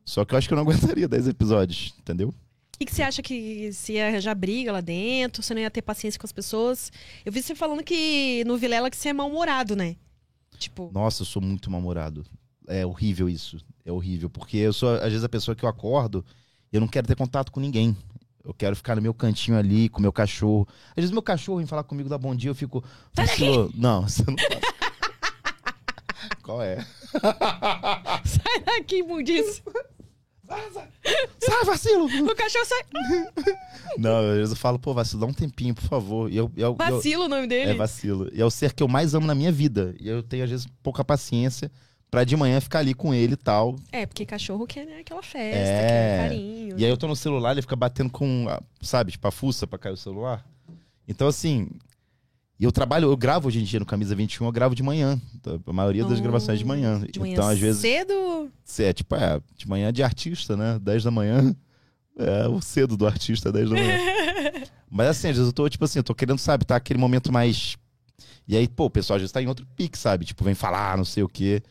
[0.02, 2.32] Só que eu acho que eu não aguentaria 10 episódios, entendeu?
[2.78, 5.42] Que, que você acha que se ia arranjar briga lá dentro?
[5.42, 6.90] Você não ia ter paciência com as pessoas?
[7.22, 9.94] Eu vi você falando que no Vilela que você é mal-humorado, né?
[10.58, 12.24] Tipo, Nossa, eu sou muito mal-humorado.
[12.66, 13.58] É horrível isso.
[13.84, 14.30] É horrível.
[14.30, 16.24] Porque eu sou, às vezes, a pessoa que eu acordo
[16.72, 17.96] e eu não quero ter contato com ninguém.
[18.44, 20.66] Eu quero ficar no meu cantinho ali, com o meu cachorro.
[20.90, 22.84] Às vezes meu cachorro vem falar comigo, dá bom dia, eu fico.
[23.14, 24.60] "Vacilou." Não, você não faz.
[26.42, 26.84] Qual é?
[28.24, 29.62] sai daqui, imundice.
[30.46, 32.04] Sai, vacilo!
[32.06, 32.82] O cachorro sai.
[33.98, 36.30] Não, às vezes eu falo, pô, vacilo, dá um tempinho, por favor.
[36.30, 37.70] E eu, eu, eu- Vacilo o nome dele.
[37.70, 38.28] é vacilo.
[38.32, 39.94] E é o ser que eu mais amo na minha vida.
[40.00, 41.70] E eu tenho, às vezes, pouca paciência
[42.10, 43.76] pra de manhã ficar ali com ele e tal.
[43.90, 45.88] É, porque cachorro quer né, aquela festa, É.
[45.88, 46.78] quer carinho.
[46.78, 49.66] E aí eu tô no celular, ele fica batendo com, a- sabe, tipo a fuça
[49.66, 50.44] pra cair o celular.
[51.08, 51.68] Então, assim.
[52.64, 55.20] E eu trabalho, eu gravo hoje em dia no Camisa 21, eu gravo de manhã.
[55.34, 56.98] Então, A maioria das Oh, gravações de manhã.
[57.00, 58.50] De manhã então, às vezes, cedo.
[58.78, 60.78] é tipo, é, de manhã de artista, né?
[60.80, 61.54] 10 da manhã.
[62.16, 63.98] É o cedo do artista, 10 da manhã.
[64.90, 67.30] Mas assim, às vezes eu tô, tipo assim, eu tô querendo, sabe, tá aquele momento
[67.30, 67.76] mais.
[68.48, 70.24] E aí, pô, o pessoal às vezes tá em outro pique, sabe?
[70.24, 71.62] Tipo, vem falar, não sei o quê.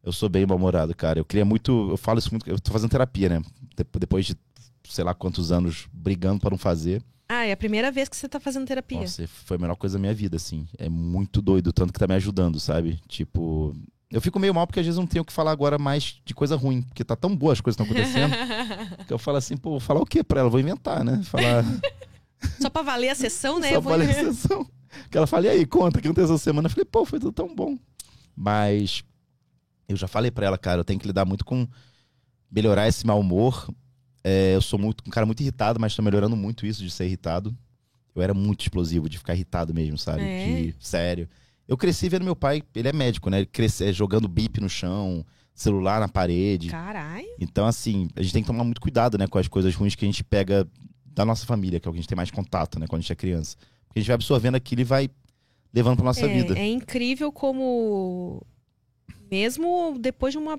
[0.00, 1.18] Eu sou bem mal-humorado, cara.
[1.18, 1.88] Eu queria muito.
[1.90, 2.48] Eu falo isso muito.
[2.48, 3.42] Eu tô fazendo terapia, né?
[3.76, 4.36] Dep- Depois de
[4.88, 7.02] sei lá quantos anos brigando pra não fazer.
[7.28, 9.00] Ah, é a primeira vez que você tá fazendo terapia.
[9.00, 10.66] Nossa, foi a melhor coisa da minha vida, assim.
[10.78, 13.00] É muito doido, tanto que tá me ajudando, sabe?
[13.08, 13.74] Tipo.
[14.08, 16.32] Eu fico meio mal porque às vezes não tenho o que falar agora mais de
[16.32, 18.32] coisa ruim, porque tá tão boa as coisas que estão acontecendo,
[19.04, 20.48] que eu falo assim, pô, vou falar o quê pra ela?
[20.48, 21.20] Vou inventar, né?
[21.24, 21.64] Falar.
[22.62, 23.70] Só pra valer a sessão, né?
[23.70, 24.64] Só Eu vou- falei sessão.
[25.10, 26.66] Que ela fala, e aí, conta, que aconteceu essa semana?
[26.66, 27.76] Eu falei, pô, foi tudo tão bom.
[28.36, 29.02] Mas
[29.88, 31.66] eu já falei pra ela, cara, eu tenho que lidar muito com
[32.50, 33.68] melhorar esse mau humor.
[34.28, 37.06] É, eu sou muito, um cara muito irritado, mas tô melhorando muito isso de ser
[37.06, 37.56] irritado.
[38.12, 40.22] Eu era muito explosivo, de ficar irritado mesmo, sabe?
[40.22, 40.46] É?
[40.46, 41.28] De, sério.
[41.68, 43.38] Eu cresci vendo meu pai, ele é médico, né?
[43.38, 46.70] Ele cresce, é, jogando bip no chão, celular na parede.
[46.70, 47.24] Caralho.
[47.38, 50.04] Então, assim, a gente tem que tomar muito cuidado, né, com as coisas ruins que
[50.04, 50.66] a gente pega
[51.04, 53.02] da nossa família, que é o que a gente tem mais contato, né, quando a
[53.02, 53.56] gente é criança.
[53.86, 55.08] Porque a gente vai absorvendo aquilo e vai
[55.72, 56.58] levando pra nossa vida.
[56.58, 58.44] É, é incrível como,
[59.30, 60.58] mesmo depois de uma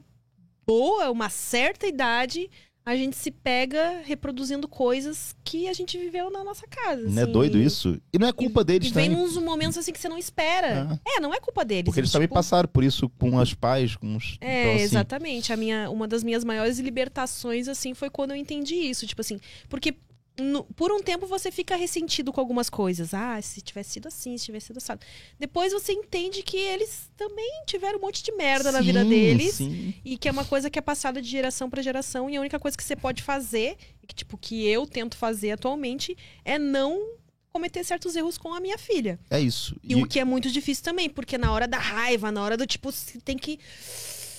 [0.65, 2.49] boa, uma certa idade,
[2.87, 7.01] a gente se pega reproduzindo coisas que a gente viveu na nossa casa.
[7.01, 7.31] Não é assim.
[7.33, 8.01] doido isso?
[8.13, 9.25] E não é culpa deles E vem também.
[9.25, 10.97] uns momentos assim que você não espera.
[11.05, 11.83] É, não é culpa deles.
[11.83, 14.37] Porque eles é, também tipo, passaram por isso com os pais, com os.
[14.39, 15.51] É, então, assim, exatamente.
[15.51, 19.05] A minha, uma das minhas maiores libertações, assim, foi quando eu entendi isso.
[19.05, 19.93] Tipo assim, porque
[20.39, 23.13] no- por um tempo você fica ressentido com algumas coisas.
[23.13, 25.05] Ah, se tivesse sido assim, se tivesse sido assado.
[25.39, 29.55] Depois você entende que eles também tiveram um monte de merda na vida sim, deles.
[29.55, 29.93] Sim.
[30.05, 32.29] E que é uma coisa que é passada de geração pra geração.
[32.29, 35.51] E a única coisa que você pode fazer, e que, tipo, que eu tento fazer
[35.51, 37.17] atualmente, é não
[37.51, 39.19] cometer certos erros com a minha filha.
[39.31, 39.75] É isso.
[39.83, 42.67] E, o que é muito difícil também, porque na hora da raiva, na hora do
[42.67, 43.59] tipo, você tem que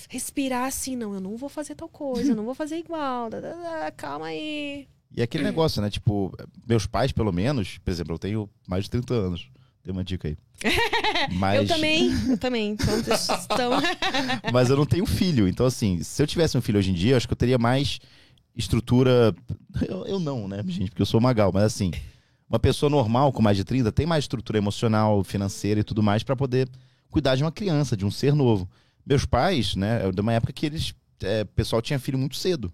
[0.08, 3.28] respirar assim, não, eu não vou fazer tal coisa, eu não vou fazer igual,
[3.96, 4.86] calma aí.
[5.14, 5.90] E é aquele negócio, né?
[5.90, 6.32] Tipo,
[6.66, 9.50] meus pais, pelo menos, por exemplo, eu tenho mais de 30 anos.
[9.82, 10.36] Tem uma dica aí.
[11.32, 12.72] Mas, Eu também, eu também.
[12.72, 13.70] Então,
[14.52, 15.46] mas eu não tenho filho.
[15.46, 17.58] Então, assim, se eu tivesse um filho hoje em dia, eu acho que eu teria
[17.58, 18.00] mais
[18.56, 19.34] estrutura.
[19.88, 20.90] Eu, eu não, né, gente?
[20.90, 21.92] Porque eu sou magal, mas assim.
[22.50, 26.22] Uma pessoa normal, com mais de 30, tem mais estrutura emocional, financeira e tudo mais
[26.22, 26.66] para poder
[27.10, 28.68] cuidar de uma criança, de um ser novo.
[29.04, 30.94] Meus pais, né, é de uma época que eles.
[31.22, 32.72] É, o pessoal tinha filho muito cedo.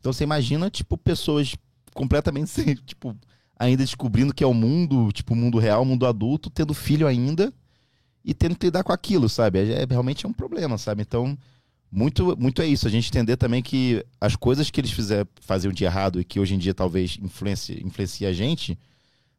[0.00, 1.54] Então você imagina, tipo, pessoas
[1.94, 3.14] completamente sem, tipo,
[3.58, 7.06] ainda descobrindo que é o mundo, tipo, o mundo real, o mundo adulto, tendo filho
[7.06, 7.52] ainda
[8.24, 9.58] e tendo que lidar com aquilo, sabe?
[9.58, 11.02] É, é, realmente é um problema, sabe?
[11.02, 11.38] Então,
[11.90, 12.86] muito, muito é isso.
[12.86, 16.40] A gente entender também que as coisas que eles fizer, faziam de errado e que
[16.40, 18.78] hoje em dia talvez influencia, influencia a gente,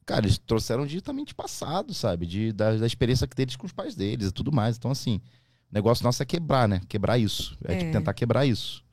[0.05, 2.25] cara, eles trouxeram diretamente passado, sabe?
[2.25, 4.77] De, da, da experiência deles com os pais deles e tudo mais.
[4.77, 5.21] Então, assim,
[5.71, 6.81] o negócio nosso é quebrar, né?
[6.87, 7.57] Quebrar isso.
[7.63, 7.77] É, é.
[7.77, 8.83] Tipo, tentar quebrar isso.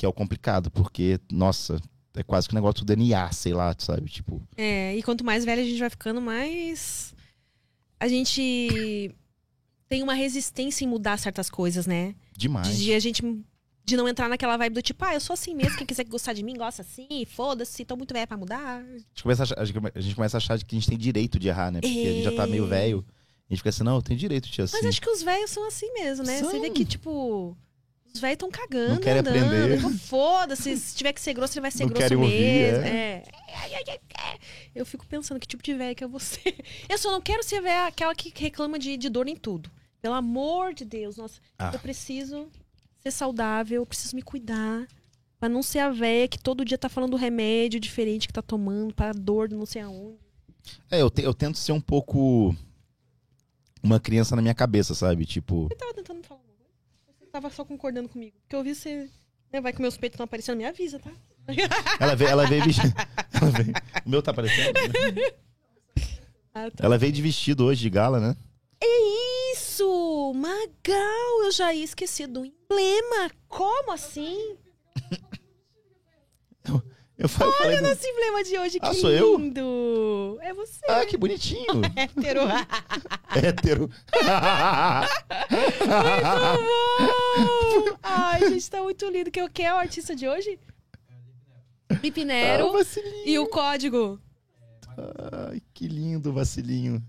[0.00, 1.78] Que é o complicado, porque, nossa,
[2.16, 4.08] é quase que um negócio do DNA, sei lá, sabe?
[4.08, 4.40] Tipo.
[4.56, 7.14] É, e quanto mais velho a gente vai ficando, mais.
[8.00, 9.14] A gente
[9.90, 12.14] tem uma resistência em mudar certas coisas, né?
[12.34, 12.78] Demais.
[12.78, 13.22] De, a gente
[13.84, 16.32] de não entrar naquela vibe do tipo, ah, eu sou assim mesmo, quem quiser gostar
[16.32, 18.78] de mim, gosta assim, foda-se, tô muito velho pra mudar.
[18.78, 21.38] A gente, começa a, achar, a gente começa a achar que a gente tem direito
[21.38, 21.82] de errar, né?
[21.82, 22.08] Porque é...
[22.08, 22.68] a gente já tá meio é.
[22.68, 23.04] velho.
[23.50, 24.78] A gente fica assim, não, eu tenho direito de assim.
[24.78, 26.38] Mas acho que os velhos são assim mesmo, né?
[26.38, 26.50] São.
[26.50, 27.54] Você vê que, tipo,
[28.12, 29.44] os velhos tão cagando, não querem andando.
[29.44, 29.98] aprender.
[29.98, 32.24] Foda-se, se tiver que ser grosso, ele vai ser não grosso mesmo.
[32.24, 32.88] Ouvir, é.
[32.88, 33.24] é.
[34.74, 36.54] Eu fico pensando que tipo de velho que é você.
[36.88, 39.70] Eu só não quero ser velha aquela que reclama de, de dor em tudo.
[40.00, 41.70] Pelo amor de Deus, nossa, ah.
[41.72, 42.48] eu preciso
[43.00, 44.86] ser saudável, eu preciso me cuidar.
[45.38, 48.94] Pra não ser a véia que todo dia tá falando remédio diferente que tá tomando,
[48.94, 50.18] pra dor de não sei aonde.
[50.90, 52.54] É, eu, te, eu tento ser um pouco
[53.82, 55.24] uma criança na minha cabeça, sabe?
[55.24, 55.68] Tipo.
[55.68, 56.70] Você tava tentando falar uma coisa?
[57.18, 58.36] Você tava só concordando comigo.
[58.42, 59.08] Porque eu vi você.
[59.52, 61.10] Né, vai que meus peitos estão aparecendo, me avisa, tá?
[61.98, 62.94] Ela veio, ela veio vestido.
[64.06, 64.74] O meu tá aparecendo?
[64.74, 65.32] Né?
[66.54, 66.84] Ah, tá.
[66.84, 68.36] Ela veio de vestido hoje de gala, né?
[68.82, 70.32] É isso!
[70.34, 71.44] Magal!
[71.44, 73.30] Eu já ia esquecer do emblema.
[73.48, 74.56] Como assim?
[77.20, 79.60] Eu, falei, Olha o nosso emblema de hoje, que ah, sou lindo!
[79.60, 80.38] Eu?
[80.40, 80.80] É você.
[80.88, 81.66] Ah, que bonitinho!
[81.94, 82.40] Hétero.
[83.36, 83.90] Hétero.
[86.56, 87.98] muito bom!
[88.02, 89.30] Ai, gente, tá muito lindo.
[89.30, 90.58] Quem é o artista de hoje?
[92.02, 92.72] Lipinero.
[92.74, 92.82] Ah,
[93.26, 94.18] e o código.
[95.30, 97.04] Ai, que lindo, vacilinho.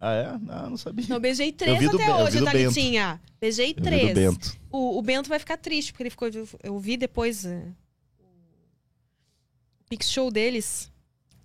[0.00, 0.38] Ah, é?
[0.38, 1.06] Não, não sabia.
[1.08, 3.20] Não, beijei três até hoje, Thalitinha.
[3.40, 4.14] Beijei três.
[4.14, 4.56] Bento.
[4.70, 6.28] O, o Bento vai ficar triste, porque ele ficou.
[6.62, 7.74] Eu vi depois uh,
[9.80, 10.92] o Pix Show deles.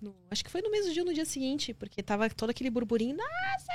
[0.00, 3.16] No, acho que foi no mesmo dia, no dia seguinte, porque tava todo aquele burburinho.
[3.16, 3.72] Nossa,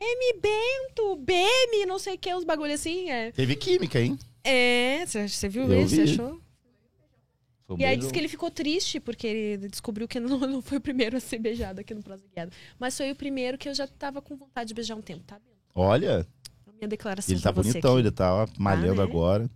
[0.00, 3.10] M Bento, BM, não sei o que, uns bagulho assim.
[3.10, 3.32] É.
[3.32, 4.18] Teve química, hein?
[4.44, 5.94] É, você viu eu isso?
[5.96, 6.12] Você vi.
[6.12, 6.40] achou?
[7.78, 10.80] e aí disse que ele ficou triste, porque ele descobriu que não, não foi o
[10.80, 12.50] primeiro a ser beijado aqui no Prosa Guiada.
[12.78, 15.38] Mas foi o primeiro que eu já tava com vontade de beijar um tempo, tá?
[15.74, 16.26] Olha.
[16.66, 18.00] A minha declaração Ele tá bonitão, aqui.
[18.00, 19.10] ele tá malhando Ah, né?
[19.10, 19.50] agora.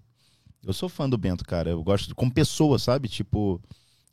[0.65, 1.71] Eu sou fã do Bento, cara.
[1.71, 3.09] Eu gosto como pessoa, sabe?
[3.09, 3.61] Tipo,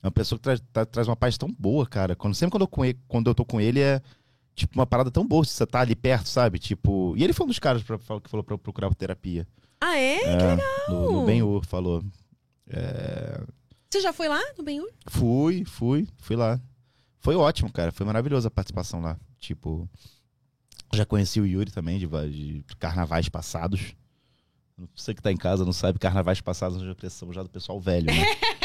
[0.02, 2.16] é uma pessoa que traz, tá- traz uma paz tão boa, cara.
[2.16, 4.02] Quando, sempre quando eu, com ele- quando eu tô com ele é
[4.60, 5.44] tipo uma parada tão boa.
[5.44, 6.60] Você tá ali perto, sabe?
[6.60, 7.16] Tipo.
[7.18, 9.48] E ele foi um dos caras pra, que falou pra eu procurar terapia.
[9.82, 10.18] Ah, é?
[10.24, 10.58] é,
[10.90, 12.04] No, no Ben-Hur, falou.
[12.68, 13.42] É,
[13.90, 14.90] Você já foi lá no Benhur?
[15.08, 16.60] Fui, fui, fui lá.
[17.20, 17.92] Foi ótimo, cara.
[17.92, 19.18] Foi maravilhosa a participação lá.
[19.40, 19.90] Tipo,
[20.94, 23.96] já conheci o Yuri também de, de carnavais passados.
[24.96, 28.06] Você que tá em casa não sabe, carnavais passados já pressão já do pessoal velho,
[28.06, 28.24] né?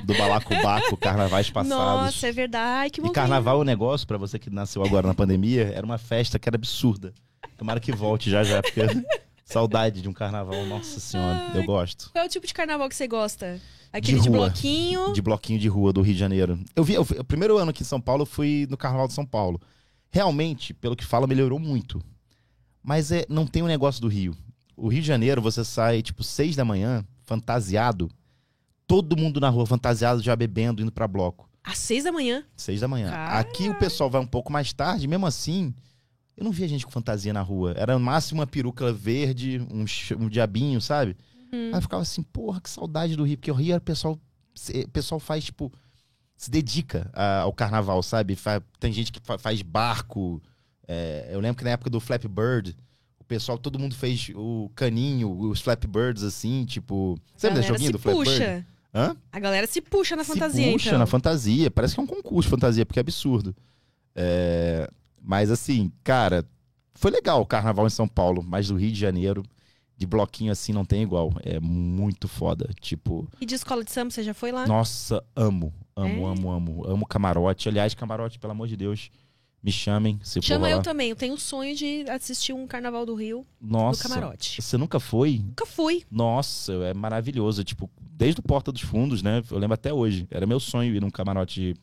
[0.00, 2.04] Do balacobaco, carnavais passados.
[2.04, 2.92] Nossa, é verdade.
[2.92, 5.84] Que e bom carnaval é um negócio, pra você que nasceu agora na pandemia, era
[5.84, 7.12] uma festa que era absurda.
[7.56, 8.80] Tomara que volte já já, porque
[9.52, 12.10] Saudade de um carnaval, nossa senhora, eu gosto.
[12.10, 13.60] Qual é o tipo de carnaval que você gosta?
[13.92, 14.38] Aquele de, rua.
[14.38, 15.12] bloquinho?
[15.12, 16.58] De bloquinho de rua do Rio de Janeiro.
[16.74, 19.12] Eu vi, eu o primeiro ano aqui em São Paulo eu fui no Carnaval de
[19.12, 19.60] São Paulo.
[20.10, 22.02] Realmente, pelo que fala, melhorou muito.
[22.82, 24.34] Mas é, não tem o negócio do Rio.
[24.74, 28.10] O Rio de Janeiro, você sai tipo seis da manhã, fantasiado.
[28.92, 31.48] Todo mundo na rua fantasiado, já bebendo, indo pra bloco.
[31.64, 32.44] Às seis da manhã.
[32.54, 33.08] Seis da manhã.
[33.10, 33.40] Caralho.
[33.40, 35.72] Aqui o pessoal vai um pouco mais tarde, mesmo assim,
[36.36, 37.72] eu não via gente com fantasia na rua.
[37.76, 39.86] Era no máximo uma peruca verde, um,
[40.22, 41.16] um diabinho, sabe?
[41.50, 41.68] Uhum.
[41.68, 43.38] Aí eu ficava assim, porra, que saudade do Rio.
[43.38, 45.72] Porque o Rio, o pessoal, o pessoal faz, tipo,
[46.36, 47.10] se dedica
[47.42, 48.36] ao carnaval, sabe?
[48.78, 50.42] Tem gente que fa- faz barco.
[50.86, 52.76] É, eu lembro que na época do Flappy Bird,
[53.18, 57.18] o pessoal, todo mundo fez o caninho, os Flappy Birds, assim, tipo...
[57.34, 58.66] Você lembra desse joguinho do Flappy Bird?
[58.94, 59.16] Hã?
[59.32, 60.98] A galera se puxa na fantasia, se puxa então.
[60.98, 61.70] na fantasia.
[61.70, 63.54] Parece que é um concurso de fantasia, porque é absurdo.
[64.14, 64.88] É,
[65.20, 66.44] Mas assim, cara,
[66.94, 69.42] foi legal o carnaval em São Paulo, mas do Rio de Janeiro,
[69.96, 71.32] de bloquinho assim, não tem igual.
[71.42, 72.68] É muito foda.
[72.80, 74.66] Tipo, E de escola de samba, você já foi lá?
[74.66, 76.32] nossa, amo, amo, É?
[76.32, 76.84] amo, amo.
[76.86, 77.68] Amo camarote.
[77.68, 79.10] Aliás, camarote, pelo amor de Deus,
[79.62, 80.18] me chamem.
[80.22, 80.82] Se Chama eu lá.
[80.82, 81.10] também.
[81.10, 84.60] Eu tenho o sonho de assistir um carnaval do Rio Nossa, no camarote.
[84.60, 85.38] você nunca foi?
[85.44, 86.04] Nunca fui.
[86.10, 87.62] Nossa, é maravilhoso.
[87.62, 89.42] Tipo, desde o Porta dos Fundos, né?
[89.50, 90.26] Eu lembro até hoje.
[90.30, 91.74] Era meu sonho ir num camarote.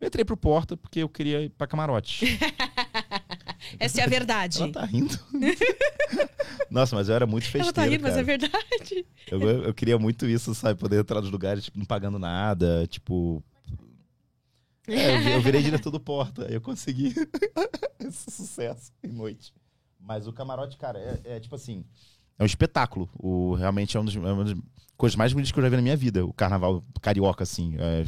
[0.00, 2.38] Eu entrei pro Porta porque eu queria ir pra camarote.
[3.78, 4.62] Essa é a verdade.
[4.62, 5.18] Ela tá rindo.
[6.70, 8.20] Nossa, mas eu era muito festeiro, Ela tá rindo, mas cara.
[8.20, 9.06] é verdade.
[9.30, 10.78] eu, eu queria muito isso, sabe?
[10.78, 13.42] Poder entrar nos lugares, tipo, não pagando nada, tipo...
[14.86, 17.14] É, eu, vi- eu virei diretor do Porta, eu consegui
[17.98, 19.52] esse sucesso em noite.
[20.00, 21.84] Mas o camarote, cara, é, é tipo assim...
[22.38, 23.08] É um espetáculo.
[23.18, 24.54] O, realmente é, um dos, é uma das
[24.96, 26.24] coisas mais bonitas que eu já vi na minha vida.
[26.24, 27.74] O carnaval carioca, assim.
[27.78, 28.04] é.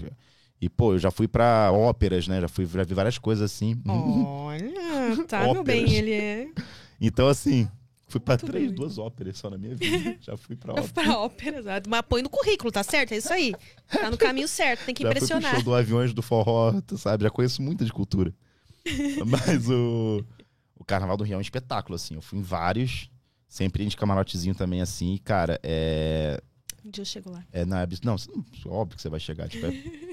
[0.60, 2.40] e, pô, eu já fui pra óperas, né?
[2.40, 3.74] Já, fui, já vi várias coisas assim.
[3.88, 6.48] Olha, tá, meu bem, ele é.
[7.00, 7.68] Então, assim,
[8.08, 10.16] fui pra Muito três, duas óperas só na minha vida.
[10.20, 10.92] Já fui pra Eu ópera.
[10.94, 11.88] fui pra ópera, exato.
[11.90, 13.12] Mas põe no currículo, tá certo?
[13.12, 13.54] É isso aí.
[13.90, 15.54] Tá no caminho certo, tem que Já fui pro impressionar.
[15.54, 17.22] show do Aviões do Forró, tu sabe?
[17.24, 18.34] Já conheço muito de cultura.
[19.26, 20.24] Mas o,
[20.76, 22.14] o Carnaval do Rio é um espetáculo, assim.
[22.14, 23.10] Eu fui em vários,
[23.46, 25.14] sempre de camarotezinho também, assim.
[25.14, 26.40] E, cara, é...
[26.84, 27.44] Um dia eu chego lá.
[27.52, 29.48] é na, não, você não- óbvio que você vai chegar.
[29.48, 30.08] Tipo, é-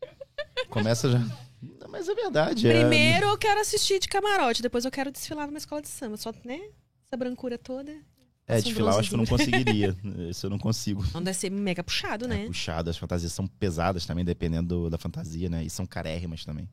[0.70, 1.18] Começa já...
[1.62, 2.66] Não, mas é verdade.
[2.68, 6.16] é- Primeiro eu quero assistir de camarote, depois eu quero desfilar numa escola de samba.
[6.16, 6.60] Só, né?
[7.06, 7.94] Essa brancura toda.
[8.46, 9.96] É, desfilar eu acho que eu não conseguiria.
[10.28, 11.04] Isso eu não consigo.
[11.14, 12.46] Não deve ser mega puxado, É né?
[12.46, 15.62] puxado, as fantasias são pesadas também, dependendo do- da fantasia, né?
[15.64, 16.68] E são carérrimas também.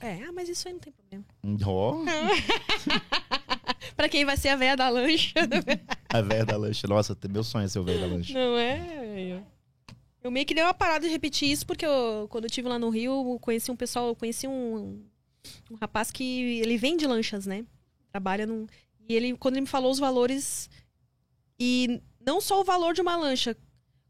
[0.00, 1.24] É, ah, mas isso aí não tem problema.
[1.66, 2.02] Ó,
[3.96, 5.32] Pra quem vai ser a véia da lancha,
[6.12, 6.86] a velha da lancha.
[6.88, 8.32] Nossa, meu sonho é ser o velho da lancha.
[8.34, 9.22] não é?
[9.36, 9.46] Eu
[10.30, 12.88] meio que dei uma parada de repetir isso, porque eu, quando eu estive lá no
[12.90, 15.04] Rio, eu conheci um pessoal, eu conheci um,
[15.70, 17.64] um rapaz que ele vende lanchas, né?
[18.10, 18.66] Trabalha num.
[19.08, 20.70] E ele, quando ele me falou os valores,
[21.60, 23.56] e não só o valor de uma lancha,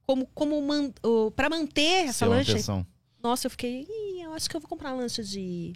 [0.07, 2.51] como, como man, o- pra manter essa Ser lancha.
[2.53, 2.87] manutenção.
[3.23, 3.87] Nossa, eu fiquei.
[3.89, 5.73] "Ih, eu acho que eu vou comprar uma lancha de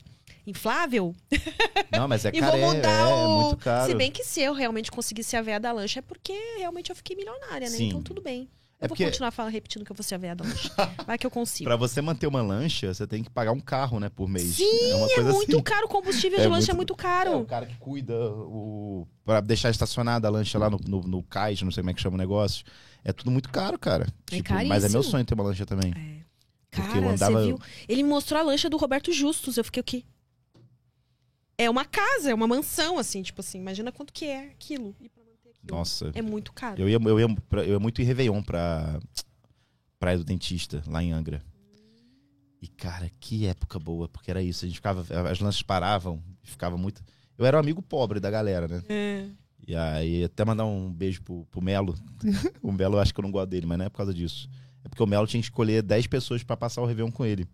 [0.47, 1.15] inflável.
[1.91, 3.29] Não, mas é E caro, vou é, mudar é o.
[3.31, 3.91] muito caro.
[3.91, 6.97] Se bem que se eu realmente conseguisse a veia da lancha, é porque realmente eu
[6.97, 7.77] fiquei milionária, né?
[7.77, 7.89] Sim.
[7.89, 8.49] Então tudo bem.
[8.81, 10.71] Eu É vou porque- continuar falando, repetindo que eu vou ser a veia da lancha.
[11.05, 11.69] Vai que eu consigo.
[11.69, 14.55] Pra você manter uma lancha, você tem que pagar um carro, né, por mês.
[14.55, 15.63] Sim, é uma É coisa muito assim.
[15.65, 17.45] caro o combustível É de lancha, muito- é muito É, o caro.
[17.47, 19.05] cara que cuida o...
[19.25, 22.01] pra deixar estacionada a lancha lá no, no, no cais, não sei como é que
[22.01, 22.65] chama o negócio.
[23.05, 24.07] É tudo muito caro, cara.
[24.31, 25.93] É Tipo, mas é meu sonho ter uma lancha também.
[25.93, 26.19] É.
[26.71, 27.59] Cara, eu andava- você viu?
[27.89, 29.57] Ele me mostrou a lancha do Roberto Justus.
[29.57, 30.05] Eu fiquei o quê?
[31.57, 33.59] É uma casa, é uma mansão, assim, tipo assim.
[33.59, 34.95] Imagina quanto que é aquilo.
[35.01, 35.09] E
[35.63, 35.79] aquilo.
[35.79, 36.11] Nossa.
[36.15, 36.81] É muito caro.
[36.81, 38.99] Eu ia, eu, ia, eu ia muito em Réveillon pra
[39.99, 41.43] Praia do Dentista, lá em Angra.
[42.61, 44.65] E, cara, que época boa, porque era isso.
[44.65, 45.01] A gente ficava.
[45.31, 47.03] As lanchas paravam ficava muito.
[47.37, 48.83] Eu era um amigo pobre da galera, né?
[48.89, 49.27] É.
[49.67, 51.95] E aí, até mandar um beijo pro, pro Melo.
[52.63, 54.49] o Melo, eu acho que eu não gosto dele, mas não é por causa disso.
[54.85, 57.47] É porque o Melo tinha que escolher 10 pessoas pra passar o Réveillon com ele.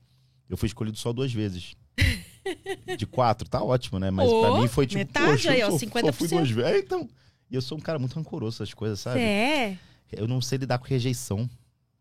[0.48, 1.74] Eu fui escolhido só duas vezes.
[2.96, 4.10] De quatro, tá ótimo, né?
[4.10, 4.98] Mas Ô, pra mim foi tipo.
[4.98, 6.30] metade poxa, aí, eu ó, só, só fui 50%.
[6.30, 6.72] duas vezes.
[6.72, 7.08] É, então.
[7.50, 9.20] E eu sou um cara muito rancoroso, essas coisas, sabe?
[9.20, 9.78] É.
[10.12, 11.48] Eu não sei lidar com rejeição,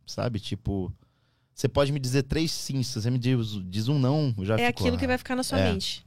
[0.05, 0.39] sabe?
[0.39, 0.91] Tipo,
[1.53, 4.55] você pode me dizer três sim, se você me diz, diz um não, eu já
[4.55, 5.71] É fico, aquilo que ah, vai ficar na sua é.
[5.71, 6.05] mente.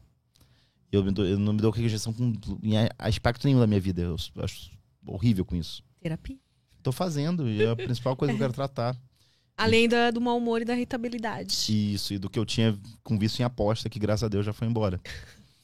[0.90, 2.32] Eu, eu não me dou com rejeição com,
[2.62, 4.02] em aspecto nenhum da minha vida.
[4.02, 4.70] Eu acho
[5.06, 5.82] horrível com isso.
[6.00, 6.38] Terapia.
[6.82, 8.96] Tô fazendo, e é a principal coisa que eu quero tratar.
[9.56, 11.54] Além da, do mau humor e da irritabilidade.
[11.94, 14.52] Isso, e do que eu tinha com vício em aposta, que graças a Deus já
[14.52, 15.00] foi embora.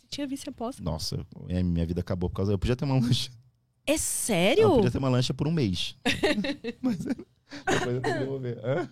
[0.08, 0.82] Tinha visto a aposta.
[0.82, 2.52] Nossa, é, minha vida acabou por causa.
[2.52, 3.30] Eu podia ter uma lancha.
[3.86, 4.70] É sério?
[4.76, 5.96] podia ter uma lancha por um mês.
[6.80, 7.26] Mas depois
[7.66, 8.58] eu tenho que devolver.
[8.64, 8.88] Hã?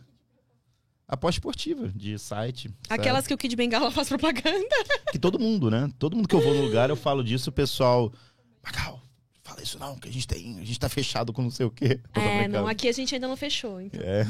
[1.07, 2.69] Aposta esportiva, de site.
[2.87, 3.01] sabe?
[3.01, 4.77] Aquelas que o Kid Bengala faz propaganda.
[5.11, 5.91] que todo mundo, né?
[5.99, 8.13] Todo mundo que eu vou no lugar, eu falo disso, o pessoal.
[8.65, 9.03] Magal,
[9.43, 11.71] fala isso não, que a gente tem, a gente tá fechado com não sei o
[11.71, 12.01] quê.
[12.15, 13.81] É, não, aqui a gente ainda não fechou.
[13.81, 14.25] Então, É.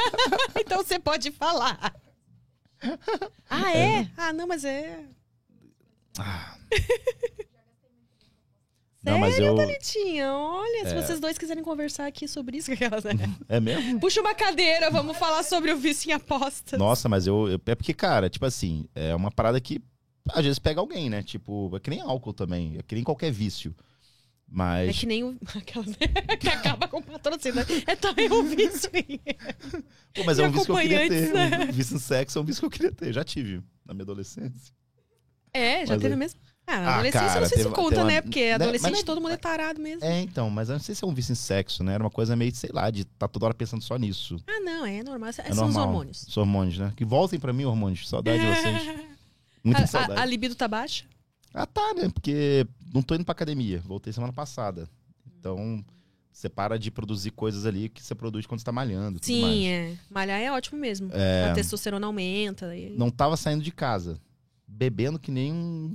[0.60, 1.94] então você pode falar.
[3.50, 4.08] Ah, é?
[4.16, 5.04] Ah, não, mas é.
[6.18, 6.56] Ah.
[9.04, 9.54] Não, mas eu.
[9.54, 11.02] Olha, se É.
[11.02, 13.12] vocês dois quiserem conversar aqui sobre isso, aquelas, né?
[13.48, 14.00] É mesmo?
[14.00, 16.78] Puxa uma cadeira, vamos falar sobre o vício em apostas.
[16.78, 19.80] Nossa, mas eu, eu- É porque, cara, tipo assim, é uma parada que
[20.32, 21.22] às vezes pega alguém, né?
[21.22, 23.74] Tipo, é que nem álcool também, é que nem qualquer vício.
[23.78, 24.98] É Mas.
[24.98, 25.36] que nem o.
[25.54, 25.88] Aquelas,
[26.40, 27.60] que acaba com o patrocínio.
[27.86, 28.90] É também um vício.
[30.14, 31.32] Pô, mas é um vício que eu queria ter.
[31.32, 31.66] né?
[31.68, 33.12] Um vício em sexo é um vício que eu queria ter.
[33.12, 34.72] Já tive na minha adolescência.
[35.52, 36.40] É, já Mas teve é- mesmo.
[36.66, 38.20] Ah, na Ah, adolescência cara, não sei se teve- conta, teve uma- né?
[38.22, 40.02] Porque né, adolescente mas- todo mundo é tarado mesmo.
[40.04, 41.92] É, então, mas eu não sei se é um vício em sexo, né?
[41.94, 44.36] Era uma coisa meio, sei lá, de estar toda hora pensando só nisso.
[44.46, 45.28] Ah, não, é normal.
[45.28, 45.86] É São os normal.
[45.88, 46.22] hormônios.
[46.26, 46.92] Os hormônios, né?
[46.96, 48.08] Que voltem pra mim, hormônios.
[48.08, 48.98] Saudade de vocês.
[49.62, 50.20] Muita A, saudade.
[50.20, 51.04] a, a libido tá baixa?
[51.52, 52.08] Ah, tá, né?
[52.12, 53.82] Porque não tô indo pra academia.
[53.84, 54.88] Voltei semana passada.
[55.38, 55.84] Então,
[56.32, 59.18] você para de produzir coisas ali que você produz quando você tá malhando.
[59.22, 59.94] Sim, é.
[60.10, 61.10] Malhar é ótimo mesmo.
[61.12, 61.50] É.
[61.50, 62.74] A testosterona aumenta.
[62.76, 64.18] e- Não tava saindo de casa.
[64.66, 65.94] Bebendo que nem um.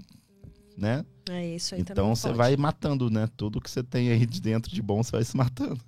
[0.79, 1.05] Né?
[1.29, 1.81] É isso aí.
[1.81, 2.37] Então você pode.
[2.37, 3.27] vai matando, né?
[3.35, 5.79] Tudo que você tem aí de dentro de bom, você vai se matando.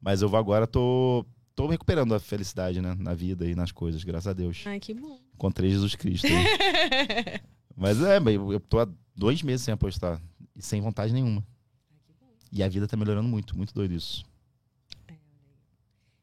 [0.00, 1.24] Mas eu vou agora, tô,
[1.54, 2.96] tô recuperando a felicidade, né?
[2.98, 4.64] Na vida e nas coisas, graças a Deus.
[4.66, 5.18] Ai, que bom.
[5.34, 6.26] Encontrei Jesus Cristo.
[7.76, 10.20] Mas é, eu tô há dois meses sem apostar.
[10.56, 11.46] E sem vontade nenhuma.
[12.50, 14.24] E a vida tá melhorando muito, muito doido isso.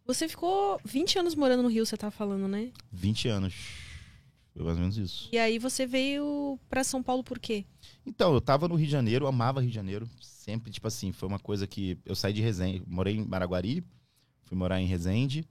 [0.05, 2.71] Você ficou 20 anos morando no Rio, você tá falando, né?
[2.91, 3.88] 20 anos.
[4.53, 5.29] Foi mais ou menos isso.
[5.31, 7.65] E aí você veio pra São Paulo por quê?
[8.05, 10.07] Então, eu tava no Rio de Janeiro, amava Rio de Janeiro.
[10.21, 11.97] Sempre, tipo assim, foi uma coisa que.
[12.05, 13.83] Eu saí de Resende, morei em Maraguari,
[14.43, 15.45] fui morar em Resende.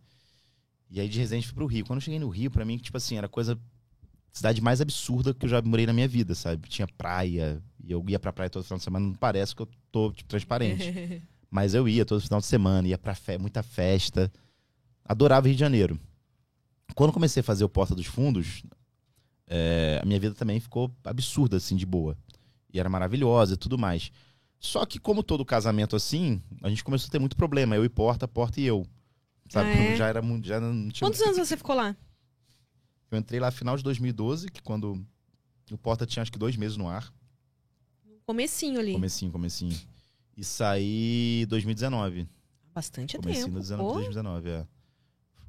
[0.90, 1.84] E aí de Resende fui pro Rio.
[1.86, 3.58] Quando eu cheguei no Rio, pra mim, tipo assim, era a coisa.
[4.32, 6.68] Cidade mais absurda que eu já morei na minha vida, sabe?
[6.68, 9.06] Tinha praia, e eu ia pra praia todo final de semana.
[9.06, 11.22] Não parece que eu tô, tipo, transparente.
[11.50, 14.30] Mas eu ia todo final de semana, ia pra fe muita festa.
[15.04, 15.98] Adorava Rio de Janeiro.
[16.94, 18.62] Quando comecei a fazer o Porta dos Fundos,
[19.48, 22.16] é, a minha vida também ficou absurda, assim, de boa.
[22.72, 24.12] E era maravilhosa e tudo mais.
[24.60, 27.74] Só que, como todo casamento assim, a gente começou a ter muito problema.
[27.74, 28.86] Eu e Porta, Porta e eu.
[29.48, 29.70] Sabe?
[29.70, 29.96] Ah, é?
[29.96, 30.46] Já era muito.
[30.46, 31.08] Já não tinha...
[31.08, 31.96] Quantos anos você ficou lá?
[33.10, 35.02] Eu entrei lá final de 2012, que quando
[35.70, 37.10] o Porta tinha acho que dois meses no ar.
[38.26, 38.92] Comecinho ali.
[38.92, 39.80] Comecinho, comecinho.
[40.36, 42.28] E saí em 2019.
[42.74, 43.56] Bastante Comecinho tempo.
[43.56, 43.92] de 19, pô.
[43.94, 44.66] 2019, é.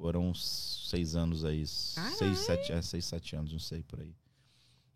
[0.00, 1.66] Foram seis anos aí.
[1.66, 4.14] Seis, sete, é, seis, sete anos, não sei, por aí.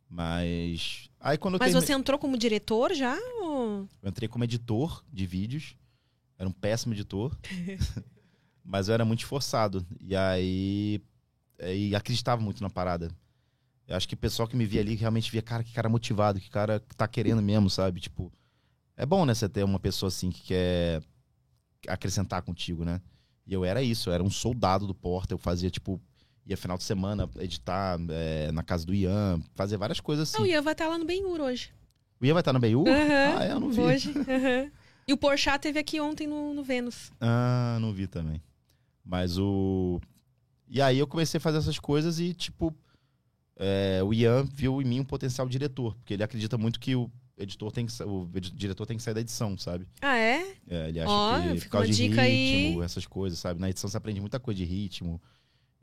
[0.08, 1.10] Mas.
[1.20, 3.14] Aí quando Mas você entrou como diretor já?
[3.42, 5.76] ou- Eu entrei como editor de vídeos.
[6.38, 7.36] Era um péssimo editor.
[8.64, 9.86] mas eu era muito esforçado.
[10.00, 11.02] E aí.
[11.58, 13.10] é, E acreditava muito na parada.
[13.86, 16.40] Eu acho que o pessoal que me via ali realmente via, cara, que cara motivado,
[16.40, 18.00] que cara que tá querendo mesmo, sabe?
[18.00, 18.32] Tipo.
[18.96, 21.02] É bom, né, você ter uma pessoa assim que quer
[21.88, 23.02] acrescentar contigo, né?
[23.46, 25.34] E eu era isso, eu era um soldado do Porta.
[25.34, 26.00] Eu fazia, tipo,
[26.46, 30.38] ia final de semana editar é, na casa do Ian, fazer várias coisas assim.
[30.38, 31.72] Ah, o Ian vai estar lá no Benhur hoje.
[32.20, 32.88] O Ian vai estar no BU?
[32.88, 33.80] Aham, Ah, eu não vi.
[33.80, 34.10] Hoje.
[34.28, 34.70] aham.
[35.06, 37.12] E o Porchat teve aqui ontem no, no Vênus.
[37.20, 38.42] Ah, não vi também.
[39.04, 40.00] Mas o.
[40.66, 42.74] E aí eu comecei a fazer essas coisas e, tipo,
[43.56, 47.10] é, o Ian viu em mim um potencial diretor, porque ele acredita muito que o
[47.36, 49.86] editor tem que o diretor tem que sair da edição, sabe?
[50.00, 50.56] Ah, é?
[50.68, 52.64] É, ele acha Ó, que por causa de dica aí.
[52.66, 53.60] ritmo, essas coisas, sabe?
[53.60, 55.20] Na edição você aprende muita coisa de ritmo,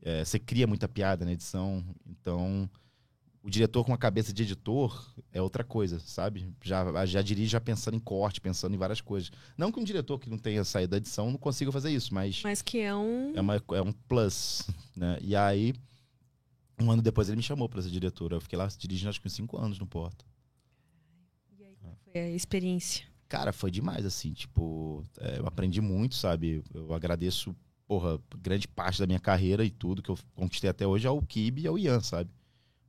[0.02, 2.70] é, você cria muita piada na edição, então
[3.44, 6.54] o diretor com a cabeça de editor é outra coisa, sabe?
[6.64, 9.32] Já, já dirige já pensando em corte, pensando em várias coisas.
[9.58, 12.42] Não que um diretor que não tenha saído da edição não consiga fazer isso, mas
[12.44, 13.34] Mas que é um.
[13.36, 15.18] é, uma, é um plus, né?
[15.22, 15.74] E aí,
[16.80, 18.32] um ano depois ele me chamou pra ser diretor.
[18.32, 20.24] Eu fiquei lá dirigindo acho que uns cinco anos no Porta.
[22.12, 23.06] Foi a experiência?
[23.30, 26.62] Cara, foi demais, assim, tipo, é, eu aprendi muito, sabe?
[26.74, 27.56] Eu agradeço,
[27.88, 31.62] porra, grande parte da minha carreira e tudo que eu conquistei até hoje ao Kibe
[31.62, 32.30] e ao Ian, sabe?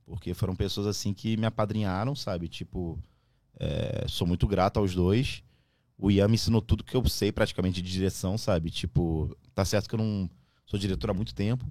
[0.05, 2.49] Porque foram pessoas, assim, que me apadrinharam, sabe?
[2.49, 2.99] Tipo,
[3.57, 5.41] é, sou muito grato aos dois.
[5.97, 8.69] O Ian me ensinou tudo que eu sei praticamente de direção, sabe?
[8.69, 10.29] Tipo, tá certo que eu não
[10.65, 11.65] sou diretor há muito tempo.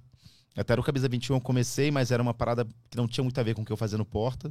[0.56, 3.42] Até no Camisa 21 eu comecei, mas era uma parada que não tinha muito a
[3.42, 4.50] ver com o que eu fazia no Porta.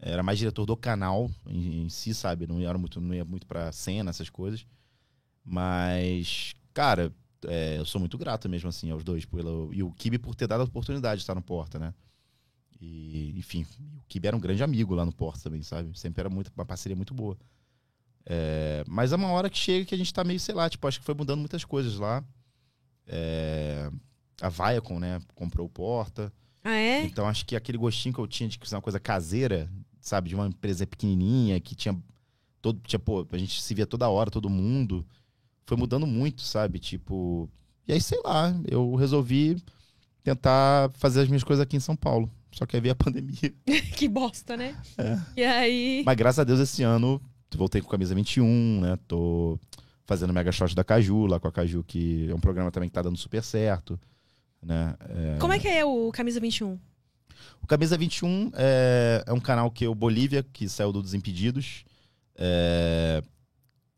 [0.00, 2.46] Era mais diretor do canal em, em si, sabe?
[2.46, 4.64] Não ia muito, não ia muito pra cena, essas coisas.
[5.44, 7.12] Mas, cara,
[7.46, 9.24] é, eu sou muito grato mesmo, assim, aos dois.
[9.24, 11.92] Pelo, e o Kibe por ter dado a oportunidade de estar no Porta, né?
[12.80, 15.98] E, enfim, o Kibe era um grande amigo lá no Porta também, sabe?
[15.98, 17.36] Sempre era muito, uma parceria muito boa.
[18.24, 20.86] É, mas é uma hora que chega que a gente tá meio, sei lá, tipo,
[20.86, 22.22] acho que foi mudando muitas coisas lá.
[23.06, 23.90] É,
[24.40, 26.32] a Viacom, né, comprou o Porta.
[26.62, 27.02] Ah, é?
[27.04, 29.70] Então acho que aquele gostinho que eu tinha de fazer uma coisa caseira,
[30.00, 31.96] sabe, de uma empresa pequenininha que tinha
[32.60, 35.04] todo, tipo, a gente se via toda hora, todo mundo.
[35.66, 36.78] Foi mudando muito, sabe?
[36.78, 37.48] Tipo.
[37.86, 39.62] E aí, sei lá, eu resolvi
[40.22, 42.30] tentar fazer as minhas coisas aqui em São Paulo.
[42.52, 43.54] Só que aí veio a pandemia.
[43.96, 44.76] que bosta, né?
[44.96, 45.18] É.
[45.36, 46.02] E aí.
[46.04, 47.20] Mas graças a Deus esse ano
[47.56, 48.98] voltei com camisa 21, né?
[49.06, 49.58] Tô
[50.04, 52.94] fazendo Mega Shot da Caju, lá com a Caju, que é um programa também que
[52.94, 53.98] tá dando super certo.
[54.62, 54.94] Né?
[55.00, 55.36] É...
[55.38, 56.78] Como é que é o Camisa 21?
[57.62, 61.84] O Camisa 21 é, é um canal que o Bolívia, que saiu do Desimpedidos,
[62.36, 63.22] é,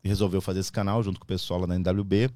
[0.03, 2.29] resolveu fazer esse canal junto com o pessoal lá na NWB.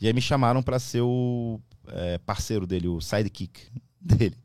[0.00, 3.60] E aí me chamaram para ser o é, parceiro dele, o sidekick
[4.00, 4.36] dele.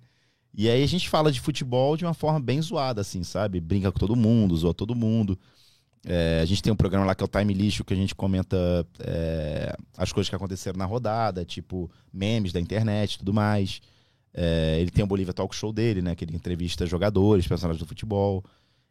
[0.53, 3.59] E aí a gente fala de futebol de uma forma bem zoada, assim, sabe?
[3.59, 5.37] Brinca com todo mundo, zoa todo mundo.
[6.05, 8.15] É, a gente tem um programa lá que é o Time Lixo, que a gente
[8.15, 8.57] comenta
[8.99, 13.81] é, as coisas que aconteceram na rodada, tipo memes da internet e tudo mais.
[14.33, 16.15] É, ele tem o Bolívia Talk Show dele, né?
[16.15, 18.43] Que ele entrevista jogadores, personagens do futebol.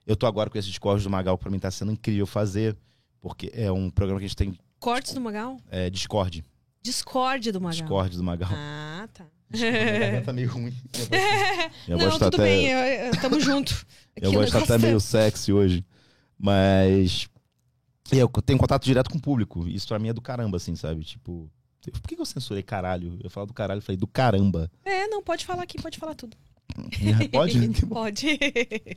[0.06, 2.76] Eu tô agora com esse Discord do Magal, pra mim tá sendo incrível fazer,
[3.20, 4.58] porque é um programa que a gente tem.
[4.80, 5.58] Cortes do Magal?
[5.70, 6.44] É, Discord.
[6.82, 7.80] Discord do Magal.
[7.80, 8.48] Discord do Magal.
[8.52, 9.24] Ah, tá.
[10.24, 10.74] Tá meio ruim.
[11.88, 13.72] Minha Não, tá tudo até- bem, eu, eu- tamo junto.
[14.16, 15.84] Aqui Eu o gosto até tá- meio sexy hoje.
[16.38, 17.28] Mas.
[18.10, 19.66] Eu tenho contato direto com o público.
[19.68, 21.02] Isso pra mim é do caramba, assim, sabe?
[21.04, 21.50] Tipo.
[21.90, 23.18] Por que eu censurei caralho?
[23.22, 24.70] Eu falo do caralho, eu falei do caramba.
[24.84, 26.36] É, não, pode falar aqui, pode falar tudo.
[27.32, 27.68] Pode?
[27.86, 28.26] Pode.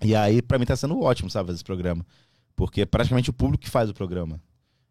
[0.03, 2.05] E aí, pra mim, tá sendo ótimo, sabe, fazer esse programa.
[2.55, 4.39] Porque é praticamente o público que faz o programa.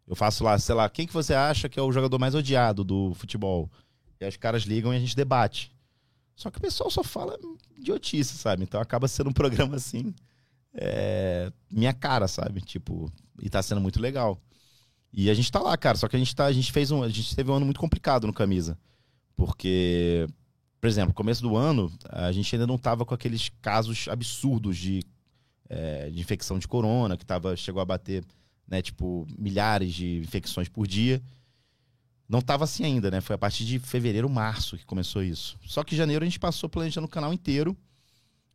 [0.07, 2.83] Eu faço lá, sei lá, quem que você acha que é o jogador mais odiado
[2.83, 3.69] do futebol?
[4.19, 5.71] E aí os caras ligam e a gente debate.
[6.35, 7.37] Só que o pessoal só fala
[7.77, 8.63] idiotice, sabe?
[8.63, 10.13] Então acaba sendo um programa assim.
[10.73, 12.61] é, minha cara, sabe?
[12.61, 14.37] Tipo, e tá sendo muito legal.
[15.13, 15.97] E a gente tá lá, cara.
[15.97, 16.45] Só que a gente tá.
[16.45, 17.03] A gente fez um.
[17.03, 18.77] A gente teve um ano muito complicado no camisa.
[19.35, 20.27] Porque,
[20.79, 25.01] por exemplo, começo do ano, a gente ainda não tava com aqueles casos absurdos de,
[25.67, 28.23] é, de infecção de corona, que tava, chegou a bater,
[28.67, 31.21] né, tipo, milhares de infecções por dia.
[32.29, 33.19] Não tava assim ainda, né?
[33.19, 35.57] Foi a partir de fevereiro, março que começou isso.
[35.65, 37.75] Só que janeiro a gente passou planejando o canal inteiro.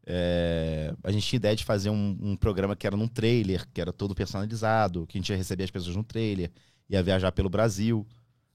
[0.08, 3.80] É, a gente tinha ideia de fazer um, um programa que era num trailer, que
[3.80, 6.50] era todo personalizado, que a gente ia receber as pessoas no trailer,
[6.88, 8.06] ia viajar pelo Brasil.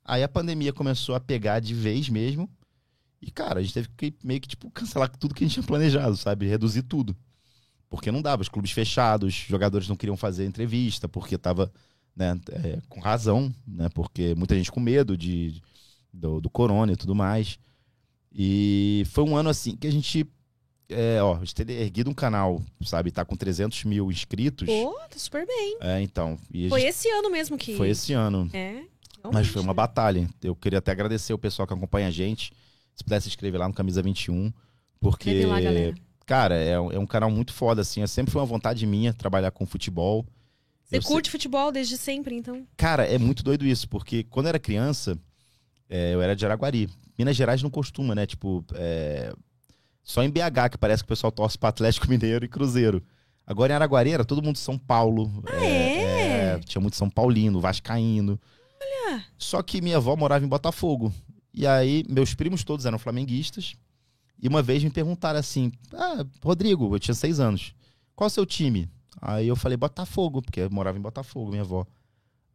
[0.03, 2.49] Aí a pandemia começou a pegar de vez mesmo.
[3.21, 5.65] E, cara, a gente teve que meio que, tipo, cancelar tudo que a gente tinha
[5.65, 6.47] planejado, sabe?
[6.47, 7.15] Reduzir tudo.
[7.87, 11.71] Porque não dava, os clubes fechados, os jogadores não queriam fazer entrevista, porque tava,
[12.15, 13.89] né, é, com razão, né?
[13.89, 15.61] Porque muita gente com medo de,
[16.11, 17.59] do, do corona e tudo mais.
[18.33, 20.25] E foi um ano assim que a gente,
[20.91, 23.11] é, ó, gente ter erguido um canal, sabe?
[23.11, 24.67] Tá com 300 mil inscritos.
[24.67, 25.77] Pô, tá super bem.
[25.81, 26.37] É, então.
[26.69, 27.75] Foi gente- esse ano mesmo que.
[27.75, 28.49] foi esse ano.
[28.53, 28.83] É.
[29.23, 29.75] Mas realmente, foi uma né?
[29.75, 30.29] batalha.
[30.43, 32.51] Eu queria até agradecer o pessoal que acompanha a gente.
[32.95, 34.51] Se pudesse se inscrever lá no Camisa 21.
[34.99, 35.57] Porque, lá,
[36.25, 38.01] cara, é, um- é um canal muito foda, assim.
[38.01, 40.25] É sempre foi uma vontade minha trabalhar com futebol.
[40.85, 42.65] Você Eu curte futebol desde sempre, então?
[42.75, 45.17] Cara, é muito doido isso, porque quando eu era criança,
[45.89, 46.89] é, eu era de Araguari.
[47.17, 48.25] Minas Gerais não costuma, né?
[48.25, 49.33] Tipo, é,
[50.03, 53.03] só em BH que parece que o pessoal torce para Atlético Mineiro e Cruzeiro.
[53.45, 55.43] Agora em Araguari era todo mundo de São Paulo.
[55.47, 56.59] Ah, é?
[56.59, 58.39] Tinha muito São Paulino, Vascaíno.
[58.81, 59.25] Olha.
[59.37, 61.13] Só que minha avó morava em Botafogo.
[61.53, 63.75] E aí, meus primos todos eram flamenguistas.
[64.41, 67.73] E uma vez me perguntaram assim: Ah, Rodrigo, eu tinha seis anos.
[68.15, 68.89] Qual é o seu time?
[69.21, 71.85] Aí eu falei Botafogo, porque eu morava em Botafogo, minha avó.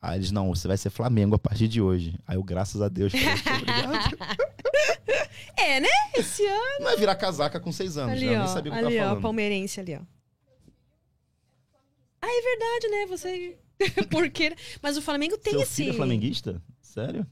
[0.08, 2.18] Aí eles, não, você vai ser Flamengo a partir de hoje.
[2.26, 4.18] Aí eu, graças a Deus, falei, "Muito obrigado.
[5.56, 5.88] É, né?
[6.16, 6.80] Esse ano.
[6.80, 8.34] Não é virar casaca com seis anos, ali, né?
[8.34, 9.08] Eu nem sabia o que ali, tava ó.
[9.08, 9.22] falando.
[9.22, 10.00] Palmeirense ali, ó.
[12.22, 13.06] Ah, é verdade, né?
[13.06, 13.58] Você.
[14.10, 14.54] Porque.
[14.82, 15.74] Mas o Flamengo tem Seu esse.
[15.76, 16.62] filho é flamenguista?
[16.80, 17.26] Sério?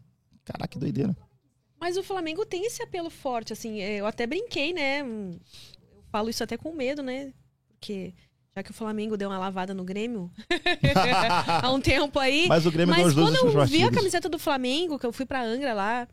[0.44, 1.16] Caraca, que doideira.
[1.80, 3.80] Mas o Flamengo tem esse apelo forte, assim.
[3.80, 5.00] é, Eu até brinquei, né?
[5.02, 5.38] Eu
[6.10, 7.32] falo isso até com medo, né?
[7.68, 8.14] Porque
[8.56, 10.30] já que o Flamengo deu uma lavada no Grêmio
[11.62, 12.46] há um tempo aí.
[12.48, 13.90] Mas o Grêmio Mas quando eu vi a partidos.
[13.96, 16.08] camiseta do Flamengo, que eu fui pra Angra lá,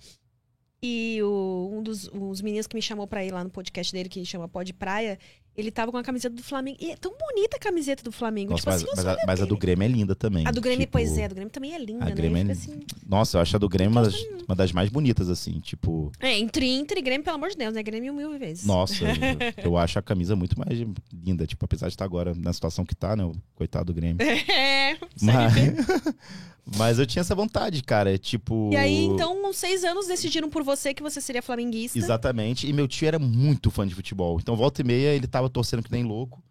[0.83, 4.09] e o- um dos os meninos que me chamou pra ir lá no podcast dele,
[4.09, 5.19] que chama Pode Praia,
[5.55, 6.77] ele tava com a camiseta do Flamengo.
[6.79, 8.51] E é tão bonita a camiseta do Flamengo.
[8.51, 10.47] Nossa, tipo mas, assim, mas a, mas a do Grêmio é linda também.
[10.47, 12.15] a do Grêmio, tipo, pois é, a do Grêmio também é linda, a né?
[12.15, 14.15] Grêmio é Fica assim- Nossa, eu acho a do Grêmio uma das,
[14.47, 15.59] uma das mais bonitas, assim.
[15.59, 17.83] Tipo, É, entre Inter e Grêmio, pelo amor de Deus, né?
[17.83, 18.65] Grêmio mil vezes.
[18.65, 19.09] nossa, eu,
[19.71, 20.79] eu acho a camisa muito mais
[21.13, 21.45] linda.
[21.45, 23.23] Tipo, apesar de estar agora na situação que tá, né?
[23.25, 24.21] O coitado do Grêmio.
[24.25, 24.97] É.
[25.21, 25.53] Mas,
[26.77, 28.13] mas eu tinha essa vontade, cara.
[28.13, 28.69] É tipo.
[28.71, 31.97] E aí, então, uns seis anos decidiram por você que você seria flamenguista.
[31.97, 32.67] Exatamente.
[32.67, 34.39] E meu tio era muito fã de futebol.
[34.39, 36.41] Então, volta e meia, ele tava torcendo que nem louco.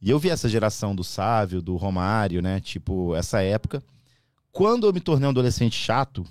[0.00, 2.60] E eu vi essa geração do Sávio, do Romário, né?
[2.60, 3.82] Tipo, essa época.
[4.52, 6.24] Quando eu me tornei um adolescente chato,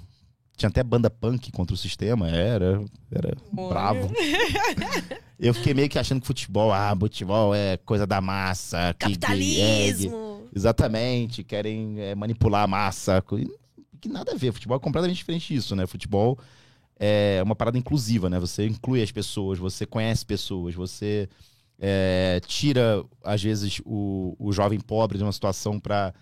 [0.57, 3.69] tinha até banda punk contra o sistema, era, era Olha.
[3.69, 4.11] bravo.
[5.37, 8.93] Eu fiquei meio que achando que futebol, ah, futebol é coisa da massa.
[8.97, 10.34] que- que- é, Capitalismo.
[10.55, 13.21] Exatamente, querem é, manipular a massa.
[13.99, 14.53] Que nada a ver.
[14.53, 15.85] Futebol é completamente diferente disso, né?
[15.85, 16.39] Futebol
[16.97, 18.39] é uma parada inclusiva, né?
[18.39, 21.27] Você inclui as pessoas, você conhece pessoas, você
[21.77, 26.13] é, tira, às vezes, o, o jovem pobre de uma situação pra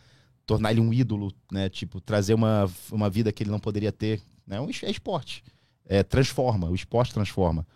[0.47, 1.69] tornar ele um ídolo, né?
[1.69, 4.19] Tipo, trazer uma, uma vida que ele não poderia ter.
[4.47, 4.57] Né?
[4.81, 5.43] É esporte.
[5.85, 7.67] É, transforma, o esporte transforma.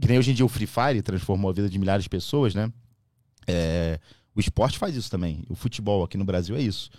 [0.00, 2.52] Que nem hoje em dia o Free Fire transformou a vida de milhares de pessoas,
[2.52, 2.72] né?
[3.46, 4.00] É,
[4.34, 5.44] o esporte faz isso também.
[5.48, 6.90] O futebol aqui no Brasil é isso.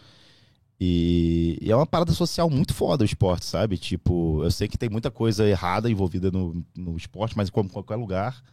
[0.80, 3.78] E, e é uma parada social muito foda o esporte, sabe?
[3.78, 7.72] Tipo, eu sei que tem muita coisa errada envolvida no, no esporte, mas como em
[7.72, 8.44] qualquer lugar.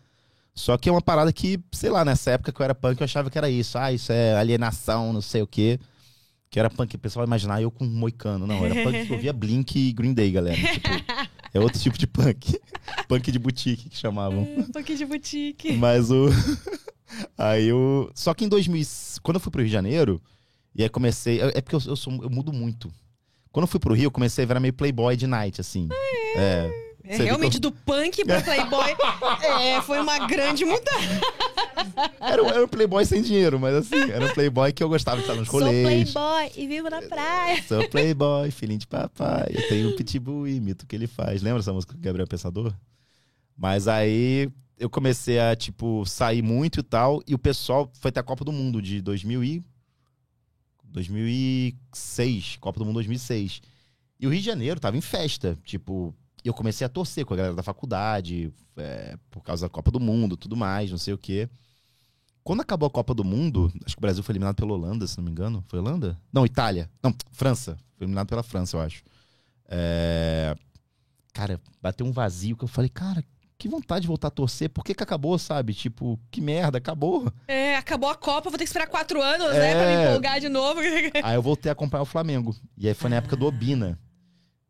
[0.54, 3.04] Só que é uma parada que, sei lá, nessa época que eu era punk, eu
[3.04, 3.78] achava que era isso.
[3.78, 5.80] Ah, isso é alienação, não sei o quê.
[6.50, 6.94] Que era punk.
[6.94, 8.46] O pessoal vai imaginar eu com um moicano.
[8.46, 10.56] Não, era punk que ouvia Blink e Green Day, galera.
[10.56, 10.88] Tipo,
[11.54, 12.60] é outro tipo de punk.
[13.08, 14.42] punk de boutique que chamavam.
[14.42, 15.72] Um pouquinho de boutique.
[15.72, 16.26] Mas o.
[17.36, 18.10] aí eu.
[18.14, 18.82] Só que em 2000.
[19.22, 20.20] Quando eu fui pro Rio de Janeiro,
[20.74, 21.40] e aí comecei.
[21.40, 22.92] É porque eu, eu, sou, eu mudo muito.
[23.50, 25.88] Quando eu fui pro Rio, eu comecei a virar meio playboy de night, assim.
[26.36, 26.82] É.
[27.04, 28.94] É, vê realmente, que do punk pra playboy,
[29.60, 31.20] é, foi uma grande mudança.
[32.20, 35.16] Era, um- era um playboy sem dinheiro, mas assim, era um playboy que eu gostava
[35.16, 36.12] de estar nos Sou rolês.
[36.12, 37.60] playboy e vivo na praia.
[37.66, 39.48] Sou playboy, filhinho de papai.
[39.50, 41.42] Eu tenho um pitbull e imito o que ele faz.
[41.42, 42.72] Lembra essa música do Gabriel Pensador?
[43.58, 44.48] Mas aí
[44.78, 47.22] eu comecei a, tipo, sair muito e tal.
[47.26, 49.64] E o pessoal foi até a Copa do Mundo de 2000 e...
[50.84, 52.56] 2006.
[52.60, 53.62] Copa do Mundo 2006.
[54.20, 55.58] E o Rio de Janeiro tava em festa.
[55.64, 56.14] Tipo,
[56.44, 59.98] eu comecei a torcer com a galera da faculdade, é, por causa da Copa do
[59.98, 61.48] Mundo, tudo mais, não sei o quê.
[62.44, 65.16] Quando acabou a Copa do Mundo, acho que o Brasil foi eliminado pela Holanda, se
[65.16, 65.64] não me engano.
[65.68, 66.20] Foi Holanda?
[66.32, 66.90] Não, Itália.
[67.02, 67.78] Não, França.
[67.96, 69.02] Foi eliminado pela França, eu acho.
[69.68, 70.54] É,
[71.32, 73.24] Cara, bateu um vazio que eu falei, cara,
[73.62, 74.68] que vontade de voltar a torcer.
[74.68, 75.72] Por que, que acabou, sabe?
[75.72, 77.32] Tipo, que merda, acabou.
[77.46, 80.08] É, acabou a Copa, vou ter que esperar quatro anos, né, pra me É.
[80.08, 80.80] empolgar de novo.
[81.22, 82.54] Aí eu voltei a acompanhar o Flamengo.
[82.76, 83.98] E aí foi na época do Obina.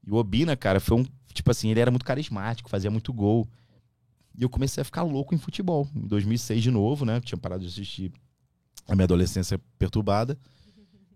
[0.06, 1.06] E o Obina, cara, foi um.
[1.32, 3.48] Tipo assim, ele era muito carismático, fazia muito gol.
[4.36, 5.88] E eu comecei a ficar louco em futebol.
[5.94, 7.20] Em 2006 de novo, né?
[7.20, 8.12] Tinha parado de assistir
[8.86, 10.38] a minha adolescência perturbada.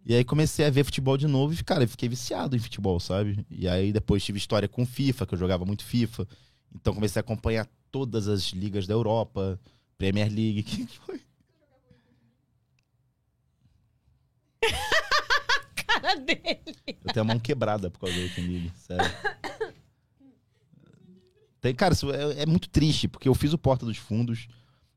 [0.04, 2.98] E aí comecei a ver futebol de novo e, cara, eu fiquei viciado em futebol,
[3.00, 3.44] sabe?
[3.50, 6.26] E aí depois tive história com FIFA, que eu jogava muito FIFA.
[6.80, 9.58] Então comecei a acompanhar todas as ligas da Europa,
[9.98, 10.62] Premier League.
[10.86, 11.20] Que foi?
[15.86, 16.76] Cara dele.
[17.04, 19.04] Eu tenho a mão quebrada por causa da Open League, sério.
[21.60, 24.46] Tem, cara, isso é, é muito triste, porque eu fiz o Porta dos Fundos,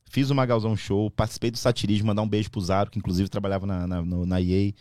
[0.06, 3.66] fiz o Magalzão Show, participei do Satirismo, mandar um beijo pro Zaro, que inclusive trabalhava
[3.66, 4.74] na, na, no- na EA.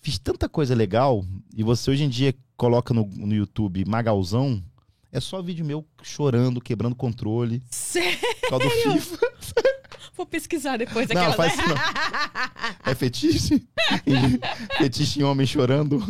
[0.00, 1.24] Fiz tanta coisa legal,
[1.56, 4.62] e você hoje em dia coloca no, no YouTube Magalzão,
[5.12, 8.18] é só vídeo meu chorando, quebrando controle, Sério?
[8.48, 9.18] causa do FIFA.
[10.16, 11.34] Vou pesquisar depois Não, aquela.
[11.36, 11.76] faz isso não.
[12.90, 13.68] É fetiche?
[14.76, 16.02] fetiche em homem chorando?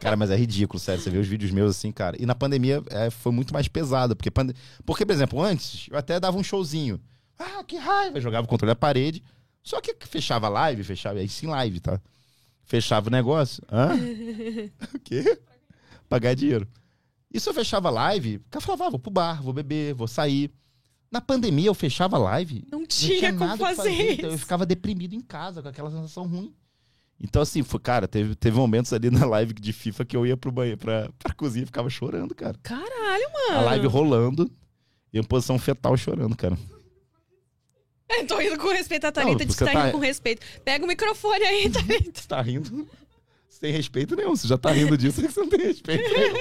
[0.00, 1.02] cara, mas é ridículo, sério.
[1.02, 2.16] Você vê os vídeos meus assim, cara.
[2.20, 4.16] E na pandemia é, foi muito mais pesado.
[4.16, 4.54] Porque, pande-
[4.84, 7.00] porque, por exemplo, antes eu até dava um showzinho.
[7.38, 8.20] Ah, que raiva!
[8.20, 9.22] Jogava o controle na parede.
[9.62, 11.22] Só que fechava a live, fechava.
[11.22, 12.00] Isso em live, tá?
[12.72, 13.62] Fechava o negócio.
[13.70, 13.90] Hã?
[14.96, 15.38] o quê?
[16.08, 16.66] Pagar dinheiro.
[17.30, 19.92] E se eu fechava a live, o cara falava, ah, vou pro bar, vou beber,
[19.92, 20.50] vou sair.
[21.10, 23.90] Na pandemia eu fechava a live, Não não tinha, tinha como fazer, fazer.
[23.90, 24.12] isso.
[24.12, 26.54] Então eu ficava deprimido em casa, com aquela sensação ruim.
[27.20, 30.34] Então, assim, foi, cara, teve, teve momentos ali na live de FIFA que eu ia
[30.34, 32.56] pro banheiro, pra, pra cozinha e ficava chorando, cara.
[32.62, 33.58] Caralho, mano.
[33.58, 34.50] A live rolando
[35.12, 36.56] e em posição fetal chorando, cara.
[38.18, 39.06] Eu tô indo com respeito.
[39.06, 40.46] A Thalita Não, disse que você tá tá- indo com respeito.
[40.64, 42.20] Pega o microfone aí, Thalita.
[42.20, 42.88] Você tá rindo
[43.48, 44.34] sem respeito nenhum.
[44.34, 46.34] Você já tá rindo disso, você não tem respeito nenhum.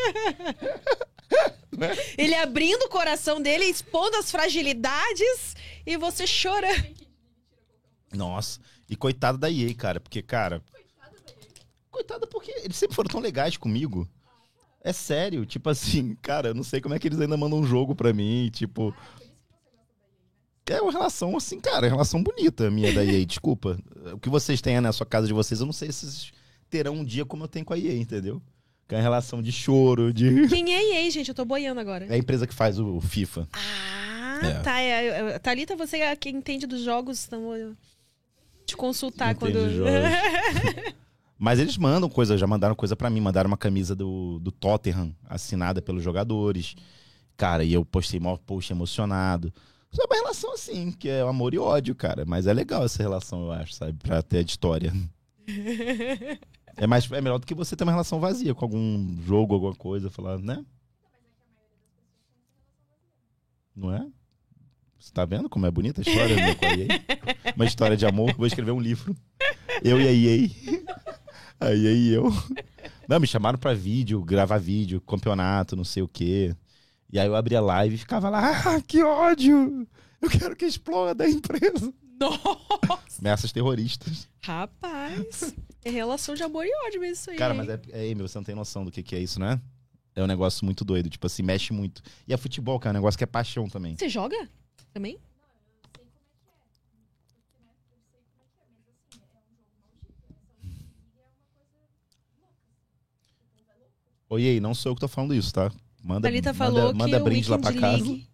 [2.17, 5.55] Ele abrindo o coração dele, expondo as fragilidades
[5.86, 6.95] e você chorando.
[8.13, 8.59] Nossa.
[8.89, 10.61] E coitada da EA, cara, porque, cara.
[11.89, 14.07] Coitada porque eles sempre foram tão legais comigo.
[14.84, 17.65] É sério, tipo assim, cara, eu não sei como é que eles ainda mandam um
[17.65, 18.93] jogo pra mim, tipo.
[20.72, 23.78] É uma relação assim, cara, é uma relação bonita a minha da EA, desculpa.
[24.13, 26.32] O que vocês têm na sua casa de vocês, eu não sei se vocês
[26.69, 28.41] terão um dia como eu tenho com a EA, entendeu?
[28.88, 30.47] Que é uma relação de choro, de.
[30.49, 31.30] Quem é EA, gente?
[31.30, 32.05] Eu tô boiando agora.
[32.05, 33.47] É a empresa que faz o FIFA.
[33.53, 34.53] Ah, É.
[34.59, 34.80] tá.
[34.82, 37.76] É, é, Thalita, você é quem entende dos jogos, então eu
[38.65, 39.69] te consultar Entende quando.
[39.76, 39.91] jogos.
[41.38, 45.15] Mas eles mandam coisa, já mandaram coisa pra mim, mandaram uma camisa do, do Tottenham,
[45.28, 46.76] assinada pelos jogadores.
[47.36, 49.51] Cara, e eu postei maior post emocionado.
[49.91, 52.23] Só uma relação assim, que é amor e ódio, cara.
[52.25, 53.93] Mas é legal essa relação, eu acho, sabe?
[53.93, 54.93] Pra ter de história.
[56.77, 59.75] É, mais, é melhor do que você ter uma relação vazia com algum jogo, alguma
[59.75, 60.65] coisa, falar, né?
[63.75, 64.07] Não é?
[64.97, 67.55] Você tá vendo como é bonita a história do meu com a EA?
[67.55, 68.33] Uma história de amor.
[68.35, 69.15] Vou escrever um livro.
[69.83, 70.49] Eu e a EA.
[71.59, 72.31] A EA e eu.
[73.07, 76.55] Não, me chamaram pra vídeo, gravar vídeo, campeonato, não sei o quê.
[77.12, 79.88] E aí eu abria a live e ficava lá, ah, que ódio!
[80.22, 81.93] Eu quero que exploda a empresa.
[82.20, 83.20] Nossa!
[83.20, 84.30] Ameaças terroristas.
[84.41, 85.53] Rapaz,
[85.84, 87.38] é relação de amor e ódio mesmo isso aí.
[87.38, 89.59] Cara, mas é, é Amy, você não tem noção do que, que é isso, né?
[90.16, 92.01] É um negócio muito doido, tipo assim, mexe muito.
[92.28, 93.95] E é futebol, cara, é um negócio que é paixão também.
[93.97, 94.47] Você joga
[94.93, 95.20] também?
[104.30, 105.70] Oi, ei, não sou eu que tô falando isso, tá?
[106.04, 108.04] Manda, Thalita falou manda, manda que brinde o lá pra Weekend casa.
[108.12, 108.28] League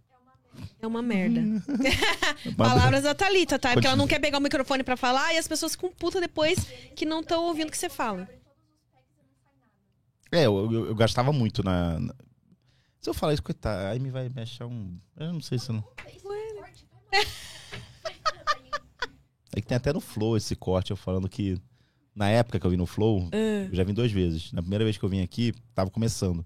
[0.82, 1.42] é uma merda.
[2.58, 3.74] Palavras da Thalita, tá?
[3.74, 6.60] Porque ela não quer pegar o microfone pra falar e as pessoas ficam putas depois
[6.96, 8.28] que não estão ouvindo o que você fala.
[10.32, 12.16] É, eu, eu- eu gastava muito na, na-
[13.02, 14.98] Se eu falar isso, coitado, aí me vai me achar um.
[15.18, 15.84] Eu não sei se eu não.
[19.56, 21.58] É que tem até no Flow esse corte, eu falando que
[22.16, 23.28] na época que eu vim no Flow,
[23.70, 24.52] eu já vim duas vezes.
[24.52, 26.46] Na primeira vez que eu vim aqui, tava começando.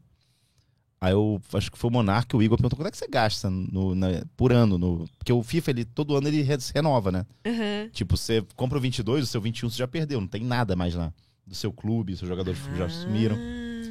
[1.03, 3.49] Aí eu acho que foi o Monarca, o Igor perguntou quanto é que você gasta
[3.49, 4.77] no, na- por ano.
[4.77, 6.43] No, porque o FIFA, ele, todo ano ele
[6.75, 7.25] renova, né?
[7.43, 7.89] Aham.
[7.91, 10.93] Tipo, você compra o 22, o seu 21 você já perdeu, não tem nada mais
[10.93, 11.11] lá.
[11.45, 13.35] Do seu clube, seus jogadores já sumiram.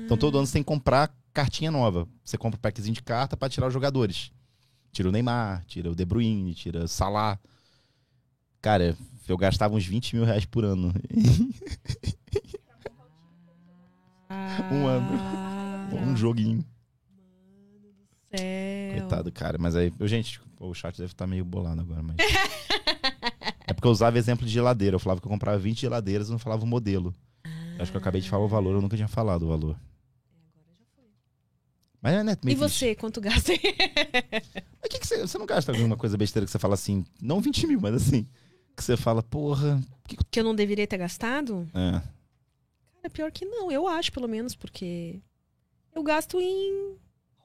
[0.05, 2.07] Então todo ano você tem que comprar cartinha nova.
[2.25, 4.31] Você compra um packzinho de carta pra tirar os jogadores.
[4.93, 7.41] Tira o Neymar, tira o De Bruyne, tira o Salah.
[8.63, 8.97] Cara,
[9.27, 10.93] eu gastava uns 20 mil reais por ano.
[14.73, 15.09] Um ano.
[15.19, 16.65] Ah, um joguinho.
[18.37, 18.99] Céu.
[19.01, 19.59] Coitado, cara.
[19.59, 22.17] Mas aí, gente, o chat deve estar meio bolado agora, mas.
[23.67, 24.95] é porque eu usava exemplo de geladeira.
[24.97, 27.15] Eu falava que eu comprava 20 geladeiras e não falava o modelo.
[27.77, 29.77] Eu Acho que eu acabei de falar o valor, eu nunca tinha falado o valor.
[32.03, 32.37] Mas é, né?
[32.47, 33.53] E você, quanto gasta?
[34.81, 37.41] Mas que que você, você não gasta alguma coisa besteira que você fala assim, não
[37.41, 38.27] 20 mil, mas assim,
[38.75, 39.79] que você fala, porra.
[40.09, 40.17] Que...
[40.17, 41.69] que- que eu não deveria ter gastado?
[41.75, 42.01] É.
[42.97, 43.71] Cara, pior que não.
[43.71, 45.21] Eu acho, pelo menos, porque
[45.95, 46.97] eu gasto em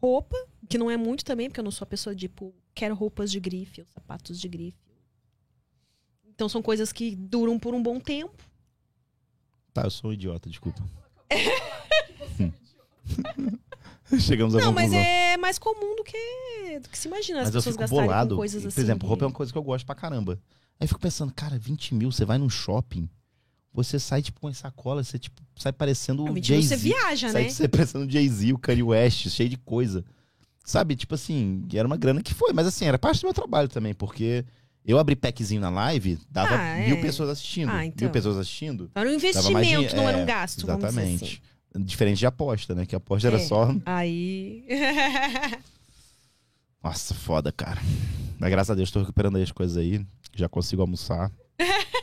[0.01, 0.37] roupa,
[0.69, 3.39] que não é muito também, porque eu não sou a pessoa, tipo, quero roupas de
[3.39, 4.77] grife ou sapatos de grife.
[6.27, 8.43] Então são coisas que duram por um bom tempo.
[9.73, 10.81] Tá, eu sou um idiota, desculpa.
[14.19, 17.55] Chegamos à Não, mas é mais comum do que, do que se imagina as Mas
[17.55, 18.29] eu pessoas gastarem bolado.
[18.35, 18.81] com coisas Por assim.
[18.81, 20.33] exemplo, roupa é uma coisa que eu gosto pra caramba.
[20.79, 23.09] Aí eu fico pensando, cara, 20 mil, você vai num shopping,
[23.75, 26.75] você sai tipo com sacola, você tipo, sai parecendo o Realmente, você Jay-Z.
[26.77, 27.47] viaja, Sai né?
[27.49, 30.03] de ser parecendo o Jay-Z, o Kanye West, cheio de coisa.
[30.63, 32.51] Sabe, tipo assim, era uma grana que foi.
[32.53, 34.43] Mas assim, era parte do meu trabalho também, porque
[34.83, 37.01] eu abri packzinho na live, dava Ah, mil é.
[37.01, 37.69] pessoas assistindo.
[37.69, 38.05] Ah, então.
[38.05, 38.89] Mil pessoas assistindo.
[38.95, 41.11] Era um investimento, dinhe- não era é, um gasto, vamos dizer assim.
[41.13, 41.43] Exatamente.
[41.77, 42.85] Diferente de aposta, né?
[42.85, 43.45] Que aposta era É.
[43.45, 43.75] só.
[43.85, 44.65] Aí.
[46.83, 47.81] Nossa, foda, cara.
[48.39, 50.05] Mas graças a Deus tô recuperando aí as coisas aí.
[50.35, 51.31] Já consigo almoçar.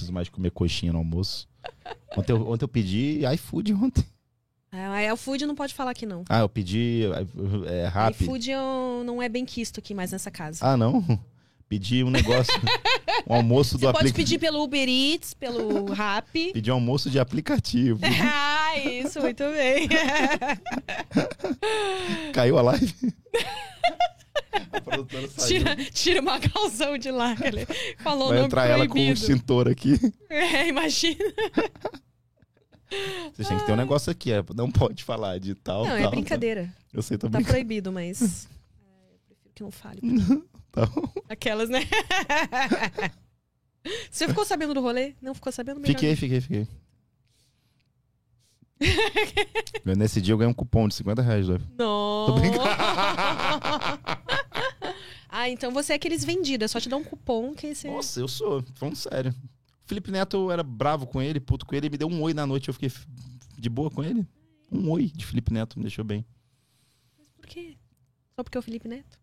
[0.00, 1.46] Preciso mais comer coxinha no almoço.
[2.16, 4.02] Ontem eu, ontem eu pedi iFood ontem.
[4.72, 6.24] É, o food não pode falar aqui, não.
[6.28, 7.02] Ah, eu pedi
[7.66, 8.12] é, rap.
[8.22, 10.64] iFood eu- não é bem quisto aqui mais nessa casa.
[10.64, 11.04] Ah, não?
[11.68, 12.54] Pedi um negócio.
[13.28, 14.16] um almoço do Você pode aplicativo.
[14.16, 16.50] pedir pelo Uber Eats, pelo Rappi.
[16.54, 18.00] Pedi um almoço de aplicativo.
[18.24, 19.86] ah, isso, muito bem.
[22.32, 22.94] Caiu a live?
[24.72, 25.46] a produtora saiu.
[25.48, 27.66] tira, tira uma calção de lá, cara.
[27.98, 29.12] Falou Vai entrar ela com um proibido.
[29.20, 29.98] extintor aqui.
[30.28, 31.24] É, imagina.
[33.32, 34.32] Vocês têm que ter um negócio aqui.
[34.32, 35.98] É, não pode falar de tal, Não, tal.
[35.98, 36.62] é brincadeira.
[36.64, 36.74] tal.
[36.92, 37.52] Eu sei, tô Tá brincando.
[37.54, 38.46] proibido, mas.
[38.82, 40.00] é, eu prefiro que não fale.
[40.72, 41.02] Tá bom.
[41.28, 41.80] Aquelas, né?
[44.08, 45.14] Você ficou sabendo do rolê?
[45.20, 45.80] Não ficou sabendo?
[45.80, 46.68] Melhor Fiquei, fiquei, fiquei.
[49.84, 51.48] Nesse dia eu ganhei um cupom de 50 reais.
[51.48, 51.58] Né?
[51.78, 52.26] Não.
[52.26, 52.64] Tô brincando.
[55.28, 56.64] ah, então você é aqueles vendidos.
[56.64, 57.88] É só te dar um cupom que você...
[57.88, 58.64] Nossa, eu sou.
[58.74, 59.34] Falando sério.
[59.84, 61.86] O Felipe Neto, eu era bravo com ele, puto com ele.
[61.86, 62.68] Ele me deu um oi na noite.
[62.68, 62.90] Eu fiquei
[63.58, 64.26] de boa com ele.
[64.72, 66.24] Um oi de Felipe Neto me deixou bem.
[67.36, 67.76] Por quê?
[68.34, 69.18] Só porque é o Felipe Neto?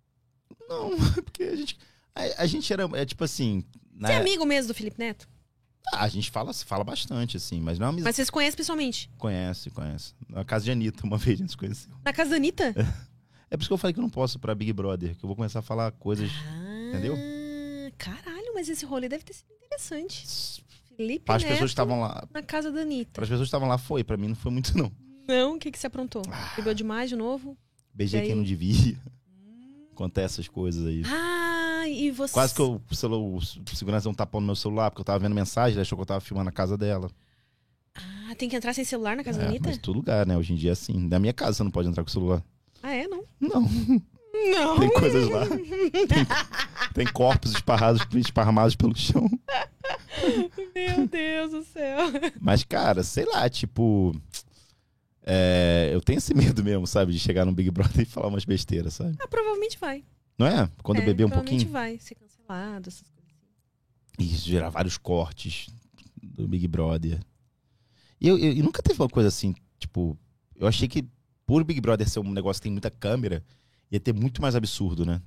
[0.70, 1.78] Não, é porque a gente.
[2.14, 2.84] A, a gente era.
[2.93, 3.64] É tipo assim.
[3.99, 5.28] Você é né, amigo mesmo do Felipe Neto?
[5.94, 8.06] Ah, a gente fala, fala bastante, assim, mas não é amizade.
[8.10, 9.10] Mas vocês conhecem pessoalmente?
[9.18, 10.14] Conhece, conhece.
[10.30, 11.92] Na casa de Anitta, uma vez a gente se conheceu.
[12.04, 12.74] Na casa da Anitta?
[13.50, 15.24] É por isso que eu falei que eu não posso ir pra Big Brother, que
[15.24, 16.30] eu vou começar a falar coisas.
[16.46, 17.16] Ah, Entendeu?
[17.98, 20.64] Caralho, mas esse rolê deve ter sido interessante.
[20.96, 22.28] Felipe Para as Neto pessoas que estavam lá.
[22.34, 23.12] na casa da Anitta.
[23.14, 24.04] Para as pessoas que estavam lá, foi.
[24.04, 24.92] Pra mim não foi muito, não.
[25.28, 26.22] Não, o que, que você aprontou?
[26.32, 26.54] Ah.
[26.56, 27.58] Bebeu demais de novo?
[27.94, 28.98] Beijei quem não devia.
[29.92, 31.04] Acontece essas coisas aí.
[31.06, 31.37] Ah,
[31.90, 32.34] e você...
[32.34, 33.42] Quase que eu, o, celu- o
[33.76, 36.06] segurança deu um tapão no meu celular, porque eu tava vendo mensagem, achou que eu
[36.06, 37.10] tava filmando a casa dela.
[38.30, 39.70] Ah, tem que entrar sem celular na casa É, Anitta?
[39.70, 40.38] mas todo lugar, né?
[40.38, 41.08] Hoje em dia, assim.
[41.08, 42.44] Na minha casa você não pode entrar com o celular.
[42.84, 43.08] Ah, é?
[43.08, 43.24] Não.
[43.40, 43.62] Não.
[43.62, 44.80] Não.
[44.80, 45.48] Tem coisas lá.
[45.48, 46.28] Tem,
[46.94, 49.28] tem corpos esparrados, esparramados pelo chão.
[50.76, 51.98] Meu Deus do céu.
[52.40, 54.14] Mas, cara, sei lá, tipo.
[55.26, 57.12] é, eu tenho esse medo mesmo, sabe?
[57.14, 59.16] De chegar no Big Brother e falar umas besteiras, sabe?
[59.20, 60.04] Ah, provavelmente vai.
[60.38, 60.70] Não é?
[60.84, 61.68] Quando é, eu beber um pouquinho.
[61.70, 63.34] vai ser cancelado, essas coisas.
[64.20, 65.68] E isso gerar vários cortes
[66.22, 67.20] do Big Brother.
[68.20, 70.18] E eu, eu- e nunca teve uma coisa assim, tipo.
[70.56, 71.06] Eu achei que
[71.46, 73.44] por Big Brother ser um negócio que tem muita câmera,
[73.92, 75.22] ia ter muito mais absurdo, né?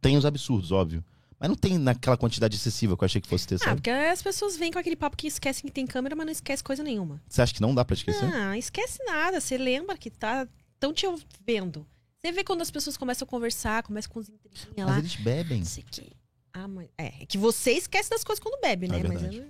[0.00, 1.04] Tem os absurdos, óbvio.
[1.38, 3.76] Mas não tem naquela quantidade excessiva que eu achei que fosse ter, Ah, sabe?
[3.76, 6.62] porque as pessoas vêm com aquele papo que esquecem que tem câmera, mas não esquece
[6.62, 7.20] coisa nenhuma.
[7.28, 8.24] Você acha que não dá pra esquecer?
[8.34, 9.40] Ah, esquece nada.
[9.40, 10.46] Você lembra que tá
[10.78, 11.06] tão te
[11.46, 11.86] vendo.
[12.24, 14.98] Você vê quando as pessoas começam a conversar, começam com os intriguinhas Mas lá.
[14.98, 15.58] eles bebem.
[15.58, 16.12] Não sei o quê.
[16.54, 16.88] Ah, mas...
[16.96, 19.02] É, é que você esquece das coisas quando bebe, né?
[19.04, 19.44] Ah, mas eu,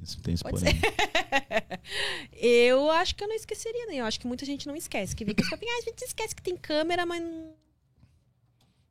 [0.00, 0.74] Isso tem esse porém.
[2.40, 3.96] eu acho que eu não esqueceria, né?
[3.96, 5.16] Eu acho que muita gente não esquece.
[5.16, 7.52] Que vem com esse papinho, ah, a gente esquece que tem câmera, mas não...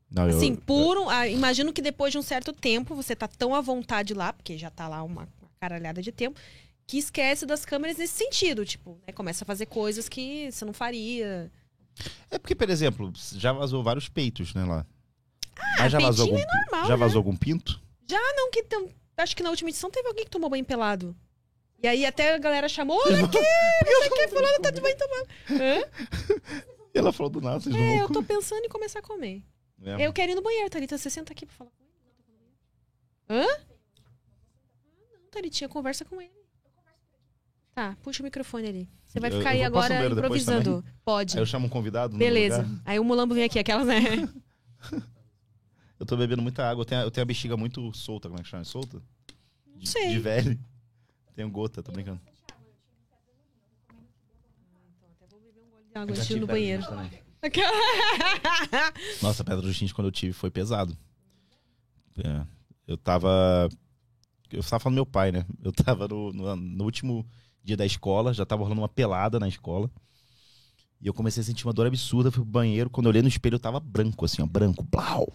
[0.10, 3.30] Não, eu, Assim, por um, ah, imagino que depois de um certo tempo você tá
[3.30, 6.38] tão à vontade lá, porque já tá lá uma, uma caralhada de tempo,
[6.86, 9.14] que esquece das câmeras nesse sentido, tipo, né?
[9.14, 11.50] Começa a fazer coisas que você não faria.
[12.30, 14.86] É porque, por exemplo, já vazou vários peitos, né, lá.
[15.78, 16.98] Mas já vazou algum, peitinho é normal, já né?
[16.98, 17.82] vazou algum pinto?
[18.10, 21.16] Não que tem, acho que na última edição teve alguém que tomou banho pelado.
[21.82, 23.38] E aí até a galera chamou, olha aqui,
[23.86, 25.28] não sei o que, fulano tá de banho tomando.
[25.52, 26.42] Hã?
[26.94, 28.28] E ela falou do nada, vocês não É, vão eu tô comer.
[28.28, 29.44] pensando em começar a comer.
[29.84, 30.06] É.
[30.06, 31.92] Eu quero ir no banheiro, Thalita, você senta aqui pra falar com ele.
[33.30, 33.46] Hã?
[33.48, 33.62] Ah,
[35.14, 36.32] não, Thalitinha, conversa com ele.
[37.74, 38.90] Tá, puxa o microfone ali.
[39.12, 40.86] Você vai ficar eu aí vou agora improvisando.
[41.04, 41.36] Pode.
[41.36, 42.18] Aí eu chamo um convidado.
[42.18, 42.66] Beleza.
[42.86, 44.00] Aí o mulambo vem aqui, aquelas, né?
[46.00, 46.82] Eu tô bebendo muita água.
[46.82, 48.64] Eu tenho, a- eu tenho a bexiga muito solta, como é que chama?
[48.64, 49.00] Solta?
[49.76, 50.10] De, sei.
[50.10, 50.58] De velho.
[51.36, 52.20] Tenho gota, tô brincando.
[55.94, 56.82] Antes de ir tive no banheiro.
[59.22, 60.98] Nossa, a pedra dos rins quando eu tive foi pesado.
[62.18, 62.44] É,
[62.88, 63.70] eu tava.
[64.52, 65.46] Eu tava falando do meu pai, né?
[65.64, 67.24] Eu tava no, no, no último
[67.64, 69.90] dia da escola, já tava rolando uma pelada na escola.
[71.00, 72.90] E eu comecei a sentir uma dor absurda, fui pro banheiro.
[72.90, 75.28] Quando eu olhei no espelho, eu tava branco, assim, ó, branco, blau.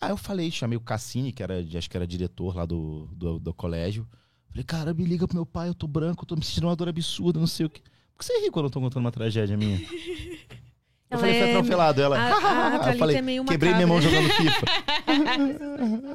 [0.00, 3.38] Aí eu falei, chamei o Cassini, que era, acho que era diretor lá do, do,
[3.38, 4.06] do colégio.
[4.48, 6.88] Falei, cara, me liga pro meu pai, eu tô branco, tô me sentindo uma dor
[6.88, 7.80] absurda, não sei o quê.
[8.12, 9.80] Por que você ri quando eu tô contando uma tragédia minha?
[11.10, 12.02] Eu Ela falei, foi é- atropelado.
[12.02, 14.66] Ela, A, a eu Thalita falei, é meio quebrei minha mão jogando FIFA.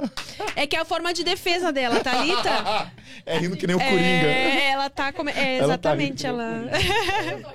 [0.56, 2.92] É que é a forma de defesa dela, Thalita.
[3.26, 4.00] é rindo que nem o Coringa.
[4.00, 5.14] É, ela tá.
[5.14, 5.32] Come...
[5.32, 6.24] É, Ela tá rindo exatamente.
[6.24, 7.50] que nem o ela...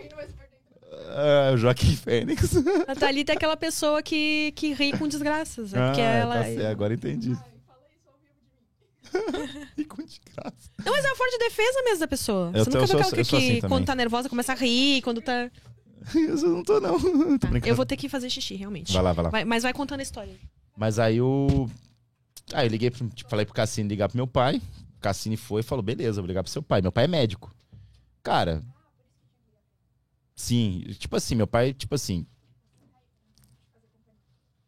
[1.17, 2.55] Ah, o Joaquim Fênix.
[2.89, 5.73] A Thalita é aquela pessoa que, que ri com desgraças.
[5.75, 6.35] É porque ah, ela.
[6.37, 7.37] tá certo, agora entendi.
[9.77, 10.71] e com desgraça.
[10.85, 12.51] Não, mas é a forma de defesa mesmo da pessoa.
[12.55, 14.53] Eu Você tô- nunca eu viu aquela que, eu assim que quando tá nervosa começa
[14.53, 15.51] a rir, quando tá.
[16.15, 16.99] Eu não tô, não.
[17.01, 17.67] tô Tá, brincando.
[17.69, 18.93] eu vou ter que fazer xixi, realmente.
[18.93, 19.31] Vai lá, vai lá.
[19.31, 20.35] Vai- mas vai contando a história.
[20.77, 21.71] Mas aí eu.
[22.53, 24.61] Aí eu liguei, pro, tipo, falei pro Cassini ligar pro meu pai.
[24.97, 26.83] O Cassini foi e falou: beleza, vou ligar pro seu pai.
[26.83, 27.55] Meu pai é médico.
[28.23, 28.63] Cara.
[30.37, 32.27] Sim, tipo assim, meu pai, tipo assim.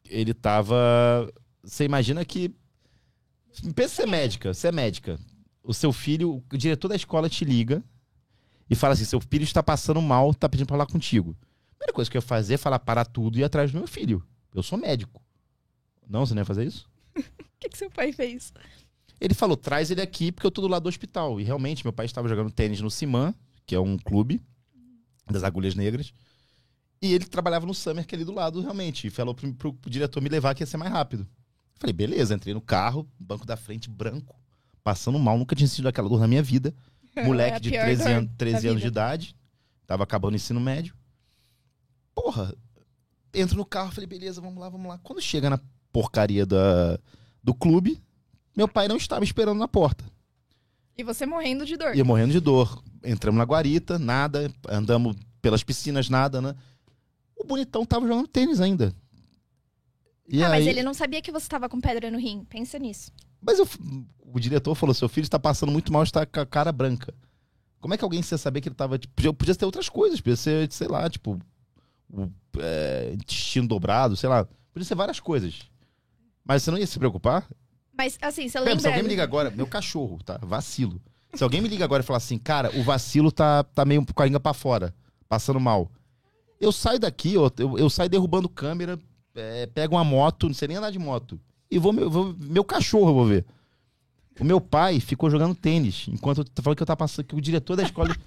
[0.04, 1.30] Ele tava.
[1.62, 2.54] Você imagina que.
[3.74, 5.18] Pensa ser médica, você é médica.
[5.62, 7.82] O seu filho, o diretor da escola te liga
[8.68, 11.36] e fala assim: seu filho está passando mal, tá pedindo pra falar contigo.
[11.40, 13.78] A primeira coisa que eu ia fazer é falar parar tudo e ir atrás do
[13.78, 14.22] meu filho.
[14.54, 15.22] Eu sou médico.
[16.08, 16.88] Não, você não ia fazer isso?
[17.16, 17.22] O
[17.60, 18.52] que, que seu pai fez?
[19.20, 21.40] Ele falou: traz ele aqui porque eu tô do lado do hospital.
[21.40, 23.34] E realmente, meu pai estava jogando tênis no Siman,
[23.66, 24.40] que é um clube
[25.30, 26.12] das agulhas negras.
[27.02, 29.06] E ele trabalhava no Summer, que é ali do lado, realmente.
[29.06, 31.26] E falou pro, pro- pro diretor me levar que ia ser mais rápido.
[31.78, 34.34] Falei, beleza, entrei no carro, banco da frente branco,
[34.82, 36.74] passando mal, nunca tinha sentido aquela dor na minha vida.
[37.24, 39.36] Moleque É de pior 13, dor anos, da 13 anos de idade,
[39.86, 40.94] tava acabando o ensino médio.
[42.14, 42.54] Porra,
[43.32, 44.98] entro no carro, falei, beleza, vamos lá, vamos lá.
[44.98, 45.60] Quando chega na
[45.92, 46.98] porcaria da,
[47.42, 48.02] do clube,
[48.54, 50.04] meu pai não estava esperando na porta.
[50.96, 51.94] E você morrendo de dor.
[51.94, 52.82] Ia morrendo de dor.
[53.04, 54.50] Entramos na guarita, nada.
[54.68, 56.54] Andamos pelas piscinas, nada, né?
[57.36, 58.94] O bonitão tava jogando tênis ainda.
[60.26, 62.44] E ah, aí, mas ele não sabia que você tava com pedra no rim.
[62.48, 63.12] Pensa nisso.
[63.46, 63.68] Mas eu-
[64.20, 67.14] o diretor falou: seu filho está passando muito mal, está com a cara branca.
[67.80, 68.98] Como é que alguém ia saber que ele tava.
[68.98, 71.38] Tipo, podia, podia ter outras coisas, podia ser, sei lá, tipo.
[72.12, 72.28] O
[72.58, 74.46] é, intestino dobrado, sei lá.
[74.72, 75.60] Podia ser várias coisas.
[76.44, 77.48] Mas você não ia se preocupar?
[77.96, 78.78] Mas, assim, você lembra...
[78.78, 80.38] se alguém me liga agora, meu cachorro, tá?
[80.42, 81.00] Vacilo.
[81.34, 84.22] Se alguém me liga agora e falar assim, cara, o vacilo tá, tá meio com
[84.22, 84.94] a língua pra fora,
[85.28, 85.90] passando mal.
[86.60, 88.98] Eu saio daqui, ó, eu, eu saio derrubando câmera,
[89.34, 91.40] é, pego uma moto, não sei nem andar de moto.
[91.70, 93.44] E vou, meu- vou- meu cachorro eu vou ver.
[94.38, 97.40] O meu pai ficou jogando tênis, enquanto eu falando que eu tava passando, que o
[97.40, 98.14] diretor da escola.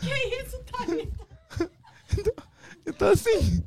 [0.00, 1.26] Que isso, Thalita?
[2.86, 3.62] Então assim.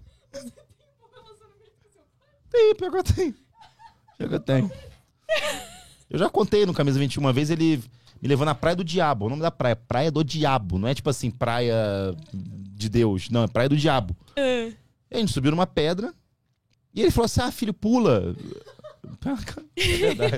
[2.50, 3.36] Tem, pior que eu tenho.
[4.18, 4.72] Pior que eu tenho.
[6.10, 7.78] Eu já contei no Camisa 21 uma vez, ele
[8.22, 9.26] me levou na Praia do Diabo.
[9.26, 10.80] O nome da praia, Praia do Diabo.
[10.80, 13.30] Não é tipo assim, Praia de Deus.
[13.30, 14.16] Não, é Praia do Diabo.
[14.36, 14.72] É.
[15.12, 16.14] E a gente subiu numa pedra.
[16.94, 18.36] E ele falou assim: Ah, filho, pula.
[19.76, 20.38] É verdade.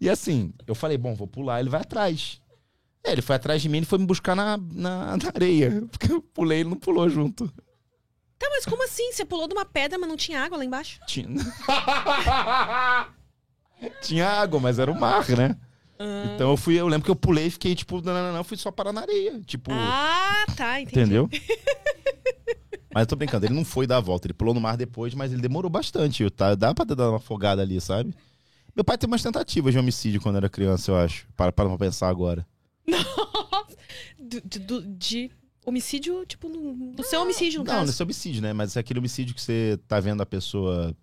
[0.00, 1.60] E assim, eu falei: Bom, vou pular.
[1.60, 2.40] Ele vai atrás.
[3.04, 5.82] É, ele foi atrás de mim e foi me buscar na, na, na areia.
[5.90, 7.48] Porque eu pulei ele não pulou junto.
[8.38, 9.12] Tá, mas como assim?
[9.12, 11.00] Você pulou de uma pedra, mas não tinha água lá embaixo?
[11.06, 11.28] Tinha.
[14.00, 15.56] Tinha água, mas era o mar, né?
[16.34, 18.44] Então eu fui, eu lembro que eu pulei e fiquei, tipo, não, não, não, não,
[18.44, 19.40] fui só parar na areia.
[19.46, 21.00] Tipo, Ah, tá, entendi.
[21.00, 21.28] entendeu?
[22.94, 25.14] mas eu tô brincando, ele não foi dar a volta, ele pulou no mar depois,
[25.14, 26.28] mas ele demorou bastante.
[26.30, 26.54] Tá?
[26.54, 28.14] Dá pra dar uma afogada ali, sabe?
[28.74, 31.26] Meu pai teve umas tentativas de homicídio quando era criança, eu acho.
[31.36, 32.46] Para, para pra pensar agora.
[34.18, 35.30] Do- de, do- de
[35.66, 37.86] homicídio, tipo, no, no seu homicídio, no não, caso.
[37.86, 38.52] nesse homicídio, né?
[38.52, 40.96] Mas é aquele homicídio que você tá vendo a pessoa.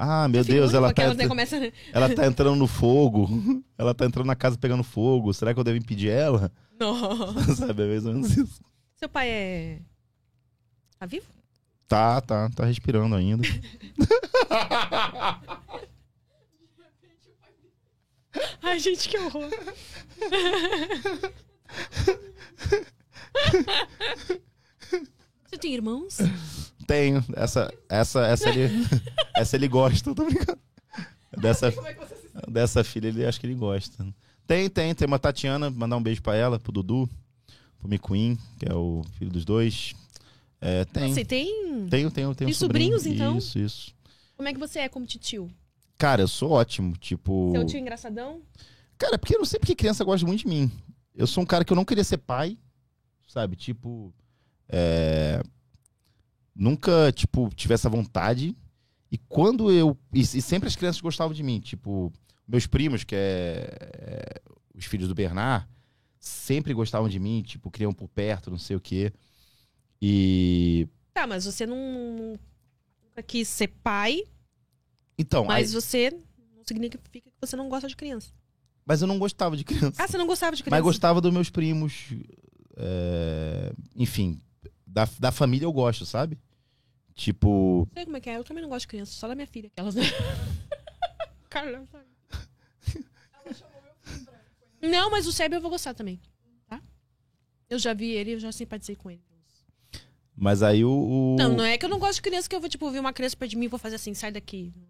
[0.00, 1.56] Ah, meu Fica Deus, ela tá, né, começa,
[1.92, 3.28] ela tá entrando no fogo.
[3.76, 5.34] Ela tá entrando na casa pegando fogo.
[5.34, 6.52] Será que eu devo impedir ela?
[6.78, 7.56] Nossa.
[7.66, 8.62] Sabe, é mais ou menos isso.
[8.94, 9.80] Seu pai é.
[11.00, 11.26] Tá vivo?
[11.88, 13.42] Tá, tá, tá respirando ainda.
[18.62, 19.50] Ai, gente, que horror.
[25.44, 26.18] Você tem irmãos?
[26.88, 27.22] Tenho.
[27.36, 28.70] Essa, essa, essa ele,
[29.36, 30.58] essa ele gosta, tô brincando.
[31.36, 31.72] Dessa,
[32.48, 34.06] dessa filha ele acho que ele gosta.
[34.46, 37.06] Tem, tem, tem uma Tatiana, mandar um beijo pra ela, pro Dudu,
[37.78, 39.94] pro Micuim, que é o filho dos dois.
[40.62, 41.12] É, tem.
[41.12, 41.46] Você tem?
[41.90, 42.34] Tenho, tenho, tenho.
[42.34, 42.98] Tem um sobrinho.
[42.98, 43.36] sobrinhos, então?
[43.36, 43.94] Isso, isso.
[44.34, 45.50] Como é que você é como tio?
[45.98, 47.52] Cara, eu sou ótimo, tipo.
[47.52, 48.40] Seu tio engraçadão?
[48.96, 50.72] Cara, porque eu não sei porque criança gosta muito de mim.
[51.14, 52.56] Eu sou um cara que eu não queria ser pai,
[53.26, 53.56] sabe?
[53.56, 54.14] Tipo,
[54.68, 55.42] é...
[56.58, 58.56] nunca, tipo, tive essa vontade.
[59.10, 59.96] E quando eu...
[60.12, 61.60] E, e sempre as crianças gostavam de mim.
[61.60, 62.12] Tipo,
[62.46, 63.68] meus primos, que é...
[63.94, 64.42] é,
[64.74, 65.66] os filhos do Bernard,
[66.18, 67.42] sempre gostavam de mim.
[67.42, 69.12] Tipo, queriam por perto, não sei o quê.
[70.02, 70.86] E...
[71.14, 72.36] Tá, mas você não,
[73.06, 74.22] nunca quis ser pai,
[75.18, 76.10] Então, mas aí- você
[76.56, 78.30] não significa que você não gosta de criança.
[78.84, 80.00] mas eu não gostava de criança.
[80.02, 80.76] Ah, você não gostava de criança?
[80.76, 82.12] Mas gostava dos meus primos.
[82.76, 84.40] é, Enfim,
[84.86, 86.38] da, da família eu gosto, sabe?
[87.18, 87.78] Tipo.
[87.88, 88.36] Não sei como é que é.
[88.36, 89.92] Eu também não gosto de criança, só da minha filha, aquelas.
[91.50, 92.06] Caramba, sabe?
[94.80, 96.20] Não, mas o Seb eu vou gostar também,
[96.68, 96.80] tá?
[97.68, 99.20] Eu já vi ele, eu já simpatizei com ele.
[100.36, 100.90] Mas aí o.
[100.90, 103.00] o- Não, não é que eu não gosto de criança que eu vou, tipo, ver
[103.00, 104.72] uma criança perto de mim e vou fazer assim, sai daqui.
[104.76, 104.86] Não é,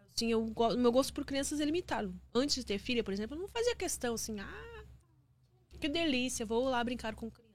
[0.00, 0.06] não.
[0.12, 2.12] Assim, eu, meu gosto por crianças é limitado.
[2.34, 4.84] Antes de ter filha, por exemplo, eu não fazia questão assim, ah,
[5.78, 7.49] que delícia, vou lá brincar com crianças.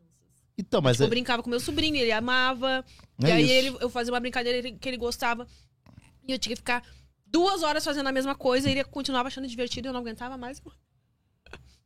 [0.58, 2.84] Então, mas Tipo, é, eu brincava com meu sobrinho, ele amava.
[3.24, 5.48] é e aí ele, eu fazia uma brincadeira que ele gostava.
[6.28, 6.84] E eu tinha que ficar
[7.26, 8.70] duas horas fazendo a mesma coisa.
[8.70, 10.62] E ele continuava achando divertido e eu não aguentava mais.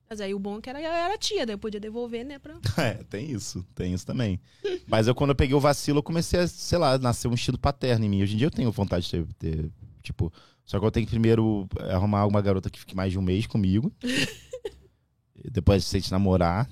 [0.09, 2.39] Mas aí o bom é que era, era tia, daí eu podia devolver, né?
[2.39, 2.57] Pra...
[2.83, 4.39] É, tem isso, tem isso também.
[4.87, 7.59] Mas eu, quando eu peguei o vacilo, eu comecei a, sei lá, nascer um instinto
[7.59, 8.23] paterno em mim.
[8.23, 10.33] Hoje em dia eu tenho vontade de ter, ter, tipo.
[10.65, 13.45] Só que eu tenho que primeiro arrumar uma garota que fique mais de um mês
[13.45, 13.91] comigo.
[15.51, 16.69] Depois a gente namorar.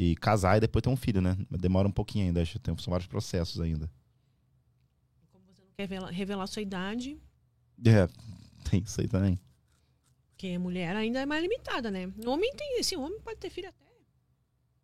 [0.00, 1.36] E casar e depois ter um filho, né?
[1.50, 3.90] Demora um pouquinho ainda, acho que tem- são vários processos ainda.
[5.32, 7.18] Como você não quer revelar, revelar sua idade,
[7.84, 8.06] É,
[8.70, 9.40] tem isso aí também.
[10.30, 12.06] porque a mulher ainda é mais limitada, né?
[12.24, 12.78] O homem tem.
[12.78, 13.84] Esse homem pode ter filho até.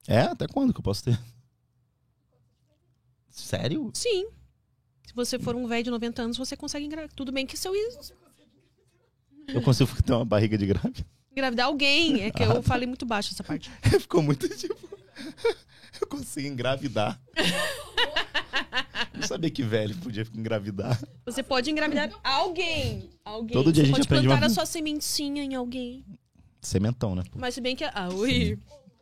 [0.08, 0.20] É?
[0.22, 1.16] Até quando que eu posso ter?
[3.30, 3.90] Sério?
[3.94, 4.28] Sim.
[5.06, 7.14] Se você for um velho de 90 anos, você consegue engravidar.
[7.14, 7.72] Tudo bem que seu
[9.48, 11.06] Eu consigo ter uma barriga de grávida?
[11.30, 12.22] engravidar alguém.
[12.22, 13.70] É que eu falei muito baixo essa parte.
[14.00, 14.94] Ficou muito tipo.
[16.00, 17.20] Eu consigo engravidar.
[19.12, 21.00] Não sabia que velho podia engravidar.
[21.24, 23.10] Você pode engravidar alguém.
[23.24, 23.54] Alguém.
[23.54, 26.04] Todo dia você a gente pode plantar uma- a sua sementinha em alguém.
[26.60, 27.22] Sementão, né?
[27.30, 27.38] pô?
[27.38, 27.84] Mas se bem que.
[27.84, 28.58] Ah, ui.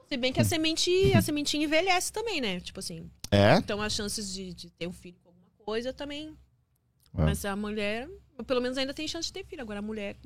[0.08, 2.60] Se bem que a semente, a sementinha envelhece também, né?
[2.60, 3.10] Tipo assim.
[3.30, 3.56] É?
[3.56, 6.36] Então as chances de, de ter um filho com alguma coisa também.
[7.16, 7.22] É.
[7.24, 8.06] Mas a mulher,
[8.46, 9.62] pelo menos ainda tem chance de ter filho.
[9.62, 10.16] Agora a mulher.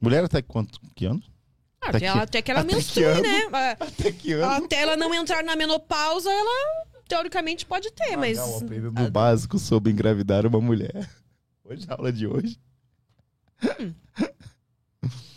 [0.00, 0.78] Mulher até quanto?
[0.94, 1.22] Que ano?
[1.82, 3.22] Ah, Até que- ela, até que ela até que menstrue, ano?
[3.22, 3.48] né?
[3.52, 4.64] Ah, Até que ano?
[4.64, 8.36] Até ela não entrar na menopausa, ela teoricamente pode ter, mas.
[8.38, 11.08] Magal aprendendo o básico sobre engravidar uma mulher.
[11.64, 12.60] Hoje, a aula de hoje.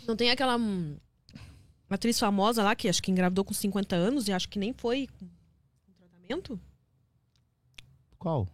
[0.06, 0.96] Não tem aquela hum,
[1.88, 5.08] atriz famosa lá que acho que engravidou com 50 anos e acho que nem foi
[5.18, 5.26] com
[5.96, 6.60] tratamento?
[8.18, 8.46] Qual?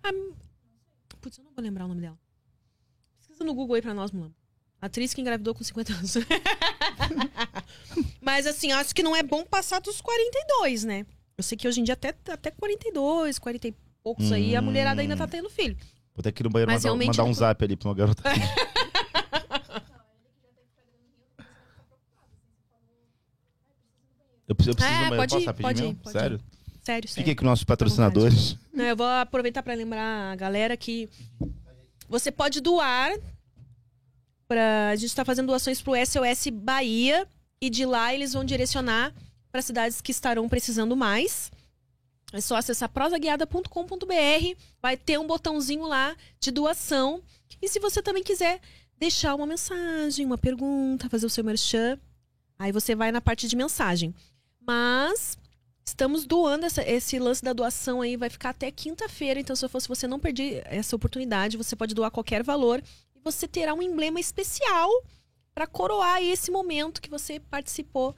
[1.21, 2.19] Putz, eu não vou lembrar o nome dela.
[3.19, 4.35] Pesquisa no Google aí pra nós, Mulambo.
[4.81, 6.15] Atriz que engravidou com 50 anos.
[8.21, 11.05] Mas assim, acho que não é bom passar dos 42, né?
[11.37, 15.01] Eu sei que hoje em dia até, até 42, 40 e poucos aí, a mulherada
[15.03, 15.29] ainda tá Hum.
[15.29, 15.77] tendo filho.
[16.15, 18.23] Vou ter que ir no banheiro Mas mandar, mandar um zap ali pra uma garota.
[24.49, 26.13] eu preciso, eu preciso É, pode ir, pode ir, pode ir.
[26.13, 26.41] Sério?
[26.83, 27.09] Sério, sério.
[27.09, 28.57] Fiquem com nossos patrocinadores.
[28.73, 31.09] Não, eu vou aproveitar para lembrar a galera que
[32.09, 33.13] você pode doar
[34.51, 37.25] para a gente está fazendo doações para o SOS Bahia
[37.61, 39.15] e de lá eles vão direcionar
[39.53, 41.53] para cidades que estarão precisando mais.
[42.33, 47.23] É só acessar prosaguiada.com.br, vai ter um botãozinho lá de doação.
[47.63, 48.61] E se você também quiser
[48.99, 51.97] deixar uma mensagem, uma pergunta, fazer o seu merchan,
[52.59, 54.13] aí você vai na parte de mensagem.
[54.67, 55.39] Mas
[55.83, 59.41] Estamos doando essa- esse lance da doação aí, vai ficar até quinta-feira.
[59.41, 62.81] Então, se eu fosse você não perder essa oportunidade, você pode doar qualquer valor
[63.21, 64.89] e você terá um emblema especial
[65.55, 68.17] para coroar esse momento que você participou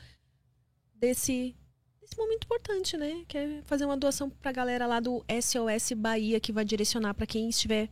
[0.94, 1.56] desse,
[2.00, 3.24] desse momento importante, né?
[3.26, 7.14] Que é fazer uma doação para a galera lá do SOS Bahia, que vai direcionar
[7.14, 7.90] para quem estiver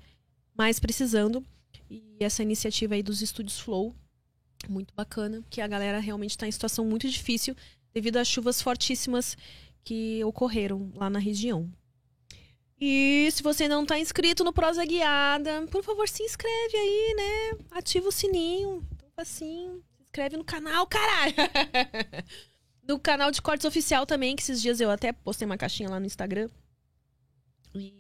[0.57, 1.45] mais precisando.
[1.91, 3.95] E essa iniciativa aí dos estúdios Flow,
[4.69, 7.57] muito bacana, que a galera realmente está em situação muito difícil
[7.93, 9.37] devido às chuvas fortíssimas
[9.83, 11.69] que ocorreram lá na região.
[12.81, 17.65] E se você não está inscrito no Prosa Guiada, por favor, se inscreve aí, né?
[17.73, 18.83] Ativa o sininho.
[18.97, 19.85] Tão facinho.
[19.97, 21.35] Se inscreve no canal, caralho!
[22.89, 26.01] no canal de cortes oficial também, que esses dias eu até postei uma caixinha lá
[26.01, 26.49] no Instagram.
[27.75, 27.93] E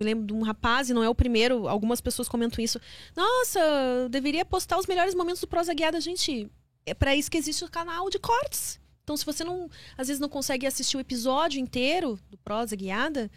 [0.00, 2.80] me lembro de um rapaz, e não é o primeiro, algumas pessoas comentam isso.
[3.14, 6.50] Nossa, eu deveria postar os melhores momentos do Prosa Guiada, gente.
[6.86, 8.80] É para isso que existe o canal de cortes.
[9.02, 13.30] Então, se você não, às vezes não consegue assistir o episódio inteiro do Prosa Guiada,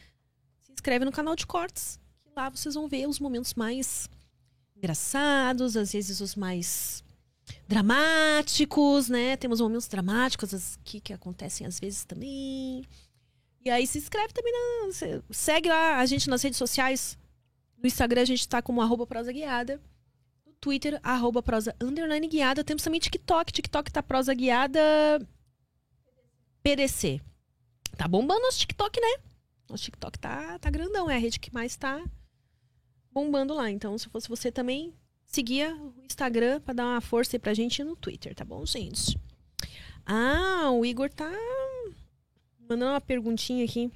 [0.61, 1.99] se inscreve no canal de cortes.
[2.23, 4.07] Que lá vocês vão ver os momentos mais
[4.77, 7.03] engraçados, às vezes os mais
[7.67, 9.35] dramáticos, né?
[9.37, 12.83] Temos momentos dramáticos aqui que acontecem às vezes também.
[13.63, 14.91] E aí se inscreve também na.
[14.93, 17.17] se- Segue lá a gente nas redes sociais.
[17.81, 19.81] No Instagram a gente tá como arroba prosa guiada.
[20.45, 22.63] No Twitter, arroba prosa underline guiada.
[22.63, 23.51] Temos também TikTok.
[23.51, 24.79] TikTok tá prosa guiada
[26.65, 27.21] PDC.
[27.95, 29.23] Tá bombando nosso TikTok, né?
[29.69, 31.07] Nosso TikTok tá, tá grandão.
[31.07, 32.03] É a rede que mais tá
[33.11, 33.69] bombando lá.
[33.69, 34.91] Então, se fosse você também,
[35.27, 39.15] seguia o Instagram pra dar uma força aí pra gente no Twitter, tá bom, gente?
[40.03, 41.31] Ah, o Igor tá
[42.67, 43.91] mandando uma perguntinha aqui.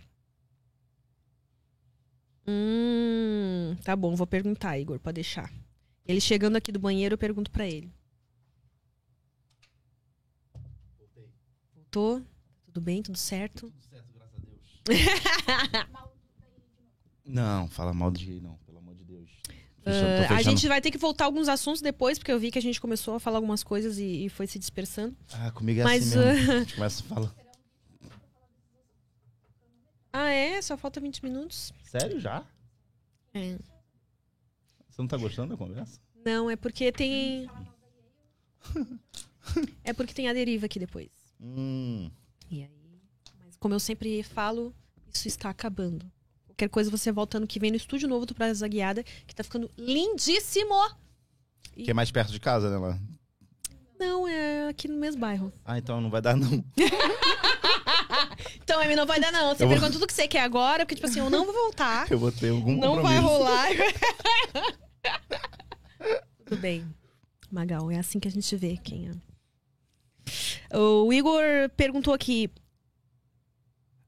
[2.47, 5.51] Hum, tá bom, vou perguntar, Igor, pode deixar.
[6.05, 7.91] Ele chegando aqui do banheiro, eu pergunto pra ele.
[11.73, 12.23] Voltou?
[12.79, 13.03] Tudo bem?
[13.03, 13.69] Tudo certo?
[13.69, 15.99] Tudo certo, graças a Deus.
[17.25, 19.29] Não, fala mal de jeito não, pelo amor de Deus.
[19.83, 22.57] Fechando- Ah, a gente vai ter que voltar alguns assuntos depois, porque eu vi que
[22.57, 25.15] a gente começou a falar algumas coisas e, e foi se dispersando.
[25.33, 26.51] Ah, comigo é Mas, assim mesmo.
[26.51, 27.35] A gente começa a falar.
[30.11, 30.59] Ah, é?
[30.61, 31.71] Só falta 20 minutos?
[31.83, 32.43] Sério, já?
[33.33, 33.59] É.
[34.89, 35.99] Você não tá gostando da conversa?
[36.25, 37.47] Não, é porque tem.
[39.83, 41.09] É porque tem a deriva aqui depois.
[41.41, 42.11] Hum.
[42.49, 42.69] E aí.
[43.45, 44.73] Mas como eu sempre falo,
[45.13, 46.05] isso está acabando.
[46.47, 49.43] Qualquer coisa você volta ano que vem no estúdio novo do Praça Guiada, que tá
[49.43, 50.75] ficando lindíssimo!
[51.73, 52.99] Que é mais perto de casa, né, lá?
[53.97, 55.51] Não, é aqui no mesmo bairro.
[55.63, 56.63] Ah, então não vai dar não.
[58.63, 59.49] Então, Amy, não vai dar, não.
[59.55, 61.53] Você Eu vou- pergunta tudo que você quer agora, porque, tipo assim, eu não vou
[61.53, 62.09] voltar.
[62.11, 63.67] Eu vou ter algum Não vai rolar.
[66.45, 66.85] Tudo bem.
[67.51, 69.11] Magal, é assim que a gente vê quem é.
[70.73, 71.43] O Igor
[71.75, 72.49] perguntou aqui.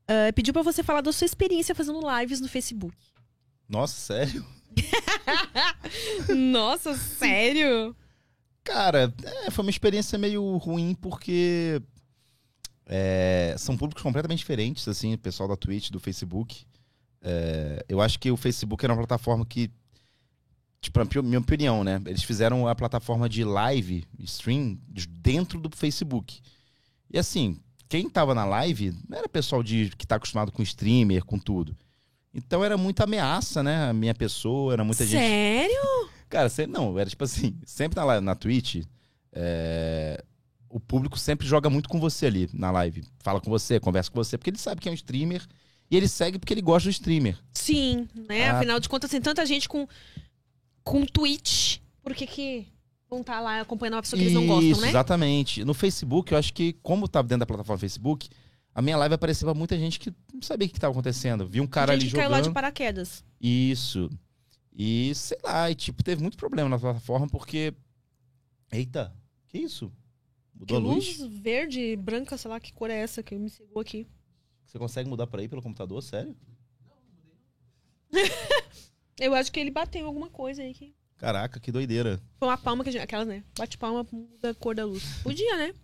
[0.07, 2.95] ah, pediu pra você falar da sua experiência fazendo lives no Facebook.
[3.67, 4.45] Nossa, sério?
[6.35, 7.95] Nossa, sério?
[8.63, 9.13] Cara,
[9.45, 11.81] é, foi uma experiência meio ruim porque
[12.85, 16.65] é, são públicos completamente diferentes, assim, o pessoal da Twitch, do Facebook.
[17.21, 19.71] É, eu acho que o Facebook era uma plataforma que,
[20.81, 22.01] tipo, minha opinião, né?
[22.05, 26.41] Eles fizeram a plataforma de live, stream, de- dentro do Facebook.
[27.09, 31.23] E assim, quem tava na live não era pessoal de, que tá acostumado com streamer,
[31.23, 31.77] com tudo.
[32.33, 33.89] Então era muita ameaça, né?
[33.89, 35.19] A minha pessoa, era muita gente.
[35.21, 36.09] Sério?
[36.29, 38.83] Cara, sempre, não, era tipo assim, sempre na, live- na Twitch,
[39.33, 40.23] é,
[40.69, 43.03] o público sempre joga muito com você ali na live.
[43.19, 45.45] Fala com você, conversa com você, porque ele sabe que é um streamer
[45.91, 47.37] e ele segue porque ele gosta do streamer.
[47.53, 48.49] Sim, né?
[48.49, 48.57] Ah.
[48.57, 49.85] Afinal de contas, tem tanta gente com,
[50.91, 51.77] com Twitch.
[52.03, 52.67] Por que que
[53.09, 54.89] vão estar lá acompanhando uma pessoa que eles não gostam, Isso, né?
[54.89, 55.63] exatamente.
[55.65, 58.29] No Facebook, eu acho que, como tava dentro da plataforma Facebook,
[58.73, 61.45] a minha live apareceu pra muita gente que não sabia o que estava acontecendo.
[61.47, 62.49] Vi um cara gente ali que caiu lá jogando.
[62.51, 63.23] de paraquedas.
[63.39, 64.09] Isso.
[64.73, 67.73] E sei lá, e tipo, teve muito problema na plataforma porque.
[68.71, 69.13] Eita,
[69.49, 69.91] que isso?
[70.53, 71.19] Que Mudou a luz?
[71.19, 74.07] luz verde, branca, sei lá que cor é essa que me cegou aqui.
[74.65, 76.35] Você consegue mudar pra aí pelo computador, sério?
[79.21, 80.73] Eu acho que ele bateu alguma coisa aí.
[80.73, 80.95] Que...
[81.15, 82.19] Caraca, que doideira.
[82.39, 83.03] Foi uma palma que a gente.
[83.03, 83.43] Aquelas, né?
[83.55, 85.03] Bate palma, muda a cor da luz.
[85.21, 85.75] Podia, né?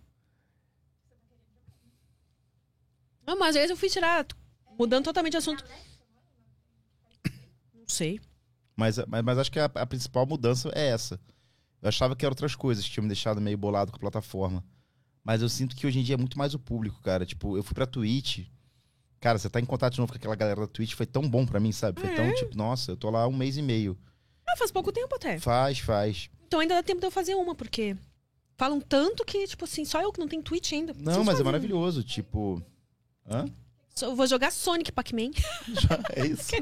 [3.24, 4.26] Não, mas às vezes eu fui tirar.
[4.76, 5.64] Mudando totalmente de assunto.
[7.72, 8.20] Não sei.
[8.76, 11.20] Mas, mas, mas acho que a, a principal mudança é essa.
[11.80, 14.64] Eu achava que eram outras coisas que tinham me deixado meio bolado com a plataforma.
[15.22, 17.24] Mas eu sinto que hoje em dia é muito mais o público, cara.
[17.24, 18.48] Tipo, eu fui pra Twitch.
[19.20, 21.44] Cara, você tá em contato de novo com aquela galera da Twitch foi tão bom
[21.44, 22.00] pra mim, sabe?
[22.00, 22.32] Foi Ah, tão, é?
[22.34, 23.98] tipo, nossa, eu tô lá um mês e meio.
[24.48, 25.38] Ah, faz pouco tempo até.
[25.38, 26.30] Faz, faz.
[26.46, 27.96] Então ainda dá tempo de eu fazer uma, porque
[28.56, 30.94] falam tanto que, tipo assim, só eu que não tenho Twitch ainda.
[30.94, 31.44] Não, mas é fazer.
[31.44, 32.02] maravilhoso.
[32.04, 32.62] Tipo.
[33.28, 33.46] Hã?
[34.00, 35.30] Eu vou jogar Sonic Pac-Man.
[36.14, 36.52] É isso.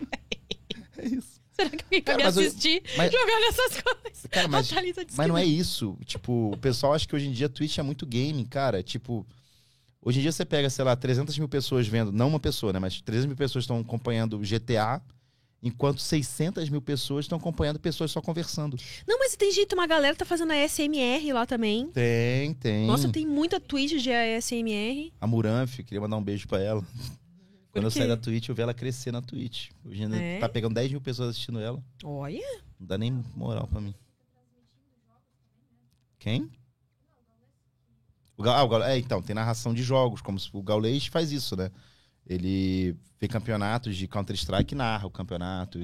[0.97, 1.37] É isso.
[1.53, 4.27] Será que alguém vai Cara, me mas eu- assistir mas- jogando essas coisas?
[4.31, 4.70] Cara, mas,
[5.15, 5.97] mas não é isso.
[6.05, 8.83] Tipo, o pessoal acha que hoje em dia Twitch é muito game, cara.
[8.83, 9.27] Tipo,
[10.02, 12.78] hoje em dia você pega, sei lá, 300 mil pessoas vendo, não uma pessoa, né?
[12.78, 15.01] Mas 300 mil pessoas estão acompanhando GTA,
[15.62, 18.77] enquanto 600 mil pessoas estão acompanhando pessoas só conversando.
[19.06, 21.89] Não, mas tem jeito, uma galera tá fazendo a SMR lá também.
[21.89, 22.86] Tem, tem.
[22.86, 25.12] Nossa, tem muita Twitch de ASMR.
[25.20, 26.85] A Muranf, queria mandar um beijo pra ela.
[27.73, 29.68] Quando eu saí da Twitch, eu vi ela crescer na Twitch.
[29.85, 30.39] Hoje ainda É?
[30.39, 31.82] tá pegando 10 mil pessoas assistindo ela.
[32.02, 32.40] Olha.
[32.81, 33.94] Não dá nem moral pra mim.
[36.18, 36.51] Quem?
[38.37, 41.07] O Ga- ah, o Ga- é, então, tem narração de jogos, como se- o Gaulês
[41.07, 41.71] faz isso, né?
[42.27, 45.81] Ele vê campeonatos de Counter-Strike e narra o campeonato.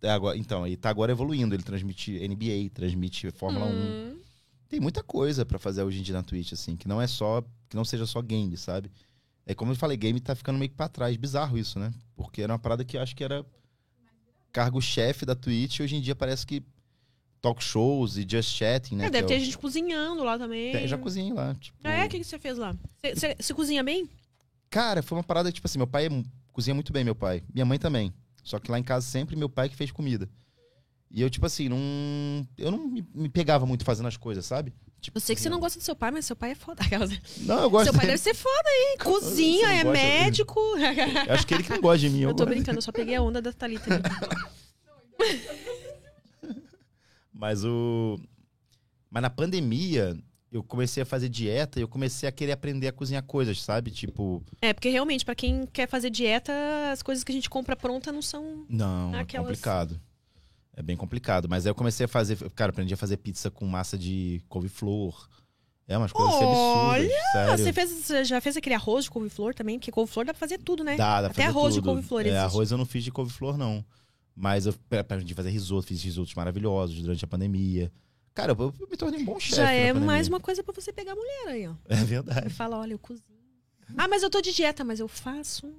[0.00, 1.54] É, agora, então, ele tá agora evoluindo.
[1.54, 3.70] Ele transmite NBA, transmite Fórmula 1.
[3.70, 4.18] Hum.
[4.68, 7.42] Tem muita coisa pra fazer hoje em dia na Twitch, assim, que não é só.
[7.68, 8.90] que não seja só game, sabe?
[9.46, 11.16] É como eu falei, game tá ficando meio que pra trás.
[11.16, 11.92] Bizarro isso, né?
[12.14, 13.44] Porque era uma parada que eu acho que era
[14.52, 15.80] cargo-chefe da Twitch.
[15.80, 16.62] Hoje em dia parece que
[17.44, 19.06] talk shows e just chatting, né?
[19.06, 20.72] É, deve é ter o- gente cozinhando lá também.
[20.72, 21.54] Tem- eu já cozinhei lá.
[21.54, 21.76] Tipo...
[21.86, 22.06] É?
[22.06, 22.74] O que, que você fez lá?
[23.38, 24.08] Você- cozinha bem?
[24.70, 26.08] Cara, foi uma parada, tipo assim, meu pai é
[26.50, 27.42] cozinha muito bem, meu pai.
[27.52, 28.14] Minha mãe também.
[28.42, 30.26] Só que lá em casa sempre meu pai que fez comida.
[31.10, 31.78] E eu, tipo assim, não.
[32.56, 34.72] Eu não me, me pegava muito fazendo as coisas, sabe?
[35.00, 36.82] Tipo, Eu sei que você não gosta do seu pai, mas seu pai é foda.
[37.44, 38.12] Não, eu gosto Seu pai dele.
[38.12, 38.96] deve ser foda, hein?
[39.04, 40.60] Cozinha, é gosta médico.
[41.28, 42.20] Eu acho que ele que não gosta de mim.
[42.22, 42.54] Eu tô gosto.
[42.54, 44.00] brincando, eu só peguei a onda da Thalita.
[47.34, 48.16] Mas o.
[49.10, 50.16] Mas na pandemia,
[50.52, 53.90] eu comecei a fazer dieta e eu comecei a querer aprender a cozinhar coisas, sabe?
[53.90, 54.42] Tipo.
[54.60, 56.52] É, porque realmente, pra quem quer fazer dieta,
[56.92, 58.64] as coisas que a gente compra pronta não são.
[58.68, 60.00] Não, Aquelas- é complicado.
[60.76, 61.48] É bem complicado.
[61.48, 62.36] Mas aí eu comecei a fazer.
[62.52, 65.28] Cara, aprendi a fazer pizza com massa de couve-flor.
[65.86, 67.04] É umas coisas assim Olha!
[67.04, 67.32] absurdas.
[67.32, 67.58] Sério.
[67.58, 69.78] você, fez, você já fez aquele arroz de couve-flor também?
[69.78, 70.96] Porque couve-flor dá pra fazer tudo, né?
[70.96, 71.90] Dá, dá pra Até fazer arroz de tudo.
[71.90, 72.42] couve-flor É, existe.
[72.44, 73.84] arroz eu não fiz de couve-flor, não.
[74.36, 77.92] Mas eu aprendi a fazer risoto, fiz risotos maravilhosos durante a pandemia.
[78.34, 79.56] Cara, eu, eu me tornei um bom chefe.
[79.56, 81.74] Já é mais uma coisa pra você pegar a mulher aí, ó.
[81.88, 82.42] É verdade.
[82.48, 83.24] Você fala, olha, eu cozinho.
[83.96, 85.72] Ah, mas eu tô de dieta, mas eu faço.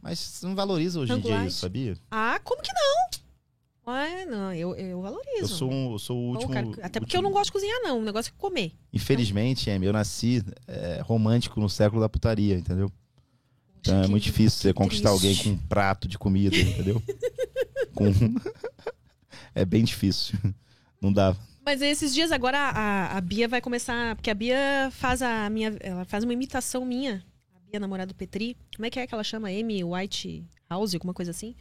[0.00, 1.96] Mas você não valoriza hoje em dia isso, sabia?
[2.10, 3.92] Ah, como que não?
[3.92, 5.40] Ué, não, eu, eu valorizo.
[5.40, 6.52] Eu sou, um- eu sou o Pô, último.
[6.52, 7.98] cara, até porque eu último- não gosto de cozinhar, não.
[8.00, 8.72] O negócio é comer.
[8.92, 12.90] Infelizmente, Amy, eu nasci é, romântico no século da putaria, entendeu?
[13.80, 15.44] Então é muito difícil você conquistar alguém triste.
[15.44, 17.00] com um prato de comida, entendeu?
[17.96, 18.04] com...
[19.54, 20.38] é bem difícil.
[21.00, 21.34] Não dá.
[21.64, 24.14] Mas esses dias agora a, a Bia vai começar.
[24.14, 25.76] Porque a Bia faz a minha.
[25.80, 27.24] Ela faz uma imitação minha.
[27.54, 28.56] A Bia, namorada do Petri.
[28.76, 29.48] Como é que é que ela chama?
[29.48, 31.56] Amy White House, alguma coisa assim.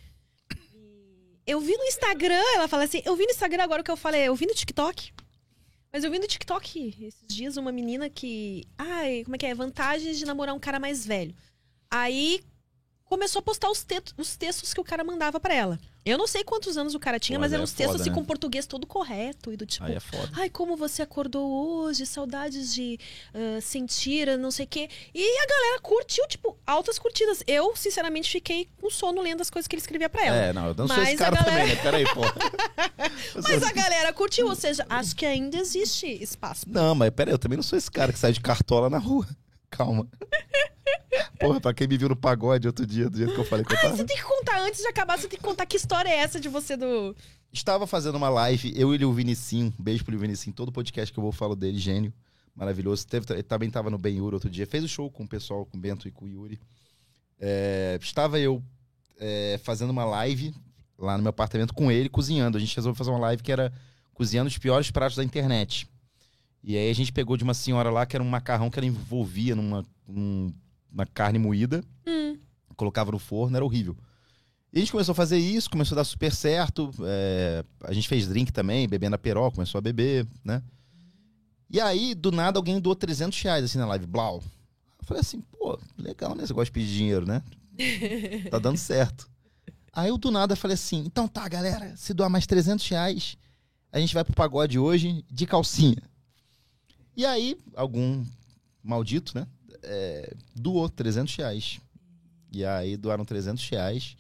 [1.47, 3.97] Eu vi no Instagram, ela fala assim, eu vi no Instagram agora o que eu
[3.97, 5.13] falei, eu vi no TikTok.
[5.93, 8.65] Mas eu vi no TikTok esses dias uma menina que.
[8.77, 9.55] Ai, como é que é?
[9.55, 11.35] Vantagens de namorar um cara mais velho.
[11.89, 12.41] Aí
[13.05, 15.79] começou a postar os, te- os textos que o cara mandava pra ela.
[16.03, 18.01] Eu não sei quantos anos o cara tinha, Pô, mas eram é uns textos foda,
[18.03, 18.15] assim né?
[18.15, 19.85] com português todo correto e do tipo.
[19.87, 20.29] É foda.
[20.33, 22.99] Ai, como você acordou hoje, saudades de
[23.33, 24.87] ah, sentir, não sei o quê.
[25.15, 27.43] E a galera curtiu, tipo, altas curtidas.
[27.47, 30.37] Eu, sinceramente, fiquei com sono lendo as coisas que ele escrevia pra ela.
[30.37, 31.81] É, não, eu não sou Mas esse a cara galera- também, né?
[31.81, 32.21] Peraí, pô.
[33.41, 36.65] Sou Mas a galera curtiu, ou seja, acho que ainda existe espaço.
[36.67, 39.27] Não, mas peraí, eu também não sou esse cara que sai de cartola na rua.
[39.69, 40.07] Calma.
[41.39, 43.73] Porra, pra quem me viu no pagode outro dia, do jeito que eu falei que
[43.73, 43.95] eu tava.
[43.95, 46.39] Você tem que contar, antes de acabar, você tem que contar que história é essa
[46.39, 47.15] de você do.
[47.51, 51.19] Estava fazendo uma live, eu e o Vinicinho, um beijo pro Vinicinho, todo podcast que
[51.19, 52.13] eu vou falo dele, gênio,
[52.55, 53.07] maravilhoso.
[53.07, 55.65] Teve, ele também estava no Ben Yuri outro dia, fez o show com o pessoal,
[55.65, 56.59] com o Bento e com o Yuri.
[57.39, 58.61] É, estava eu
[59.19, 60.53] é, fazendo uma live
[60.97, 62.57] lá no meu apartamento com ele, cozinhando.
[62.57, 63.71] A gente resolveu fazer uma live que era
[64.13, 65.87] cozinhando os piores pratos da internet.
[66.67, 68.87] E aí a gente pegou de uma senhora lá que era um macarrão que ela
[68.87, 70.51] envolvia numa num-
[70.91, 72.37] uma carne moída Hum.
[72.75, 73.95] colocava no forno, era horrível.
[74.73, 76.91] E a gente começou a fazer isso, começou a dar super certo.
[77.03, 80.61] é, a gente fez drink também, bebendo a peró, começou a beber, né?
[81.69, 84.37] E aí, do nada, alguém doou 300 reais assim na live, blau.
[84.37, 84.43] Eu
[85.01, 86.45] Eu falei assim, pô, legal, né?
[86.47, 87.43] Você gosta de pedir dinheiro, né?
[88.49, 89.29] tá dando certo.
[89.93, 93.37] Aí eu do nada falei assim, então tá, galera, se doar mais 300 reais,
[93.91, 95.97] a gente vai pro pagode hoje de calcinha.
[97.15, 98.25] E aí, algum
[98.83, 99.47] maldito, né?
[99.85, 101.79] é, doou 300 reais.
[102.51, 104.17] E aí doaram 300 reais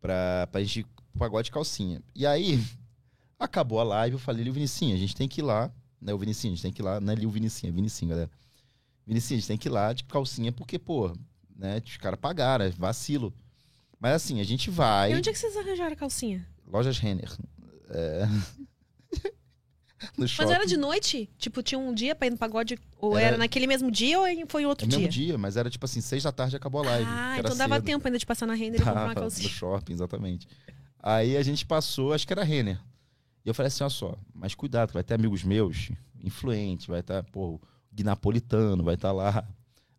[0.00, 0.86] pra, pra gente
[1.18, 2.02] pagode de calcinha.
[2.14, 2.62] E aí,
[3.38, 6.12] acabou a live, eu falei, Lil Vinicinho, a gente tem que ir lá, né?
[6.12, 8.30] O Vinicinho, a gente tem que ir lá, não é Lil Vinicinho, é Vinicinho, galera.
[9.06, 11.12] Vinicinho, a gente tem que ir lá de calcinha, porque, pô,
[11.56, 11.82] né?
[11.84, 13.32] Os caras pagaram, é vacilo.
[14.00, 15.12] Mas assim, a gente vai.
[15.12, 16.46] E onde é que vocês arranjaram a calcinha?
[16.66, 17.30] Lojas Renner.
[17.88, 18.26] É...
[20.16, 20.52] no Mas shopping.
[20.52, 21.28] era de noite?
[21.38, 22.78] Tipo, tinha um dia pra ir no pagode?
[23.00, 24.98] Ou Era- era, naquele mesmo dia ou foi em outro É dia?
[24.98, 27.06] mesmo dia, mas era tipo assim, seis da tarde acabou a live.
[27.08, 27.84] Ah, então dava cedo.
[27.84, 29.48] tempo ainda de passar na renda e comprar uma Tava no calcinha.
[29.48, 30.46] shopping, exatamente.
[31.02, 32.78] Aí a gente passou, acho que era Renner.
[33.44, 35.90] E eu falei assim, olha só, mas cuidado, vai ter amigos meus,
[36.22, 37.60] influentes, vai estar, pô, o
[37.92, 39.44] Gui Napolitano vai estar lá,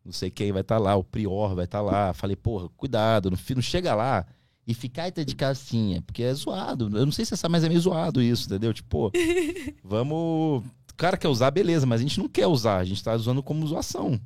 [0.06, 2.14] não sei quem vai estar lá, o Prior vai estar lá.
[2.14, 4.26] Falei, porra, cuidado, não, não chega lá
[4.70, 6.96] e ficar de calcinha, porque é zoado.
[6.96, 8.72] Eu não sei se sabe, mas é meio zoado isso, entendeu?
[8.72, 9.12] Tipo,
[9.84, 10.64] vamos...
[10.64, 13.42] O cara quer usar, beleza, mas a gente não quer usar, a gente tá usando
[13.42, 14.22] como zoação.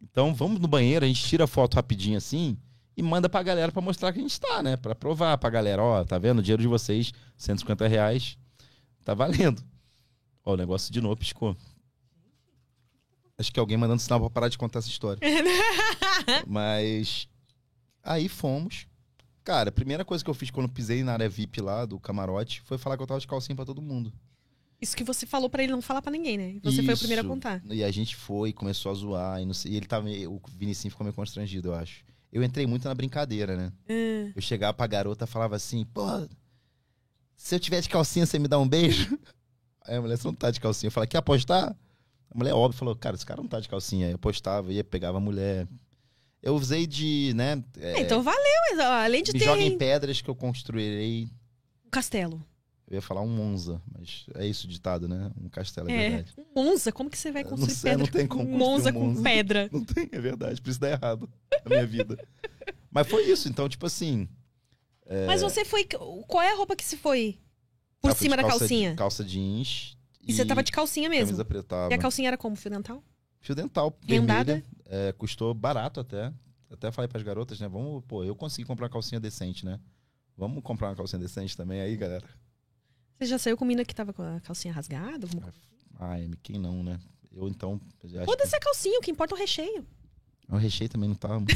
[0.00, 2.56] Então vamos no banheiro, a gente tira a foto rapidinho assim
[2.96, 4.78] e manda pra galera pra mostrar que a gente tá, né?
[4.78, 6.38] Pra provar pra galera, ó, tá vendo?
[6.38, 8.38] O dinheiro de vocês, 150 reais,
[9.04, 9.62] tá valendo.
[10.42, 11.54] Ó, o negócio de novo piscou.
[13.36, 15.20] Acho que alguém mandando sinal pra parar de contar essa história.
[16.48, 17.28] Mas
[18.02, 18.86] aí fomos.
[19.46, 22.60] Cara, a primeira coisa que eu fiz quando pisei na área VIP lá do camarote
[22.62, 24.12] foi falar que eu tava de calcinha pra todo mundo.
[24.80, 26.58] Isso que você falou pra ele não falar pra ninguém, né?
[26.64, 27.28] Você foi o primeiro a Isso.
[27.32, 27.62] contar.
[27.70, 29.40] E a gente foi, começou a zoar.
[29.40, 32.04] E, sei- e ele tava meio, o Vinicinho ficou meio constrangido, eu acho.
[32.32, 33.72] Eu entrei muito na brincadeira, né?
[33.88, 36.02] Ah, Eu chegava pra garota e falava assim, pô,
[37.36, 39.16] se eu tiver de calcinha, você me dá um beijo?
[39.86, 40.88] Aí a mulher, você não tá de calcinha.
[40.88, 41.68] Eu falei, quer apostar?
[42.30, 44.06] A mulher, óbvio, falou, cara, esse cara não tá de calcinha.
[44.06, 45.68] Aí eu apostava, ia, pegava a mulher.
[46.42, 48.40] Eu usei de, né, é, Então valeu,
[49.02, 51.28] além de me ter joga em pedras que eu construirei.
[51.84, 52.44] um castelo.
[52.88, 55.32] Eu ia falar um Monza, mas é isso o ditado, né?
[55.42, 56.34] Um castelo, é, É, verdade.
[56.38, 58.04] um Monza, como que você vai construir não sei, pedra?
[58.06, 59.22] não tem como um construir Monza um com Monza.
[59.24, 59.68] pedra.
[59.72, 60.62] Não tem, é verdade.
[60.62, 61.28] Por isso dá errado
[61.64, 62.16] na minha vida.
[62.88, 64.28] Mas foi isso, então, tipo assim...
[65.26, 65.84] Mas você foi.
[65.84, 67.38] Qual é a roupa que se foi?
[68.00, 68.94] Por fui cima da calça- calcinha.
[68.96, 69.96] Calça jeans.
[70.20, 71.26] E você tava de calcinha mesmo.
[71.26, 71.92] Camisa apertada.
[71.92, 72.56] E a calcinha era como?
[72.56, 73.02] Fio dental?
[73.40, 74.54] Fio dental, Rendada?
[74.54, 74.75] vermelha.
[74.86, 76.32] É, custou barato até.
[76.70, 77.68] Até falei pras garotas, né?
[77.68, 79.78] Vamos, pô, eu consegui comprar uma calcinha decente, né?
[80.36, 82.26] Vamos comprar uma calcinha decente também aí, galera.
[83.18, 85.26] Você já saiu com mina que tava com a calcinha rasgada?
[85.28, 85.52] coisa?
[85.98, 86.98] Ai, quem não, né?
[87.32, 87.80] Eu então.
[88.04, 89.82] já acho Foda-se a calcinha, o que importa é o recheio.
[89.82, 91.40] que- O recheio também não tava.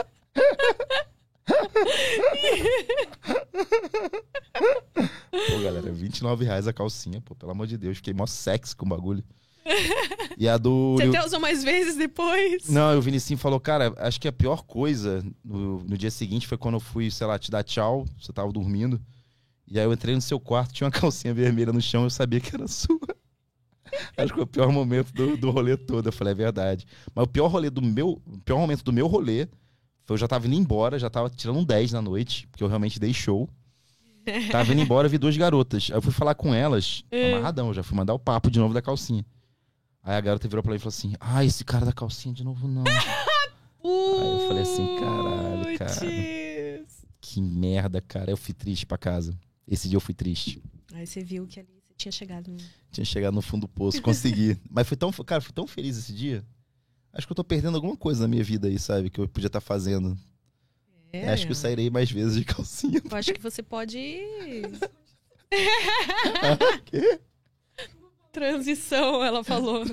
[5.30, 8.86] Pô, galera, 29 reais a calcinha, pô, pelo amor de Deus, fiquei mó sexy com
[8.86, 9.24] o bagulho.
[10.36, 10.94] E a do.
[10.96, 12.68] Você Lil- até usou mais vezes depois.
[12.68, 16.58] Não, o Vinicinho falou, cara, acho que a pior coisa no, no dia seguinte foi
[16.58, 19.00] quando eu fui, sei lá, te dar tchau, você tava dormindo.
[19.68, 22.40] E aí eu entrei no seu quarto, tinha uma calcinha vermelha no chão, eu sabia
[22.40, 22.98] que era sua.
[24.16, 26.08] Acho que foi o pior momento do, do rolê todo.
[26.08, 26.86] Eu falei, é verdade.
[27.14, 28.20] Mas o pior rolê do meu.
[28.26, 29.48] O pior momento do meu rolê
[30.10, 32.68] foi eu já tava indo embora, já tava tirando um 10 na noite, porque eu
[32.68, 33.48] realmente dei show.
[34.50, 35.88] Tava indo embora, vi duas garotas.
[35.88, 37.32] Aí eu fui falar com elas, É.
[37.34, 39.24] amarradão, eu já fui mandar o papo de novo da calcinha.
[40.02, 42.42] Aí a garota virou pra mim e falou assim: Ah, esse cara da calcinha de
[42.42, 42.82] novo não.
[43.84, 46.86] eu falei assim, caralho, cara.
[47.20, 48.30] Que merda, cara.
[48.32, 49.38] Eu fui triste pra casa.
[49.66, 50.60] Esse dia eu fui triste.
[50.92, 52.50] Aí você viu que ali você tinha chegado.
[52.50, 52.58] no-
[52.90, 54.58] Tinha chegado no fundo do poço, consegui.
[54.68, 56.44] Mas foi tão, cara, fui tão feliz esse dia.
[57.12, 59.10] Acho que eu tô perdendo alguma coisa na minha vida aí, sabe?
[59.10, 60.16] Que eu podia estar fazendo.
[61.12, 63.02] É, Acho que eu sairei mais vezes de calcinha.
[63.10, 63.98] eu acho que você pode.
[66.86, 67.20] Quê?
[68.30, 69.82] Transição, ela falou.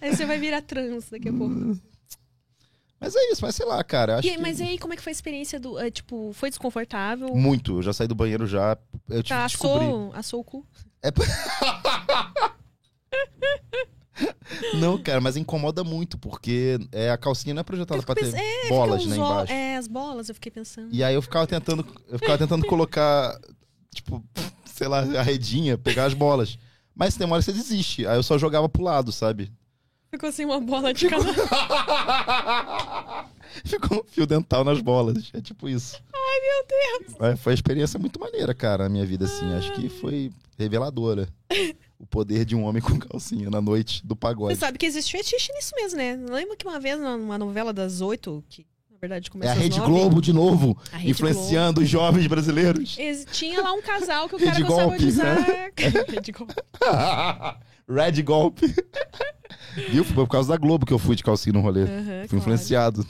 [0.00, 1.78] aí você vai virar trans daqui a pouco.
[2.98, 4.16] Mas é isso, mas sei lá, cara.
[4.18, 4.38] Acho E- que...
[4.38, 5.78] mas aí, como é que foi a experiência do.
[5.78, 7.28] é, tipo, foi desconfortável?
[7.36, 7.78] Muito.
[7.78, 8.76] Eu já saí do banheiro já.
[9.08, 9.84] Eu tive Tá, que descobrir.
[9.86, 10.66] assou, assou o cu.
[14.80, 18.68] Não, cara, mas incomoda muito, porque é, a calcinha não é projetada pra ter é,
[18.68, 19.52] bolas, né, ó- embaixo.
[19.52, 20.88] É, as bolas, eu fiquei pensando.
[20.92, 21.86] E aí eu ficava tentando.
[22.08, 23.38] Eu ficava tentando colocar,
[23.94, 24.24] tipo,
[24.64, 26.58] sei lá, a redinha, pegar as bolas.
[26.94, 28.06] Mas tem uma hora que você desiste.
[28.06, 29.52] Aí eu só jogava pro lado, sabe?
[30.10, 31.24] Ficou assim uma bola de cada.
[33.64, 35.30] Ficou um fio dental nas bolas.
[35.34, 36.00] É tipo isso.
[36.12, 37.14] Ai, meu Deus!
[37.32, 39.52] É, foi uma experiência muito maneira, cara, na minha vida, assim.
[39.54, 41.28] Acho que foi reveladora.
[41.98, 44.56] O poder de um homem com calcinha na noite do Você pagode.
[44.56, 46.16] sabe que existe fetiche nisso mesmo, né?
[46.30, 49.60] Lembra que uma vez, numa novela das oito, que Na verdade, É começou a às
[49.62, 49.90] Rede nove.
[49.92, 52.96] Globo de novo, A Rede influenciando os jovens brasileiros.
[52.98, 55.40] Ex- Tinha lá um casal que o Rede cara gostava golpe, de usar.
[55.40, 55.70] né?
[56.08, 56.54] Rede golpe.
[57.88, 58.74] Red Golpe.
[59.90, 60.04] Viu?
[60.04, 61.86] Foi por causa da Globo que eu fui de calcinha no rolê.
[61.86, 62.36] Fui claro.
[62.38, 63.06] influenciado.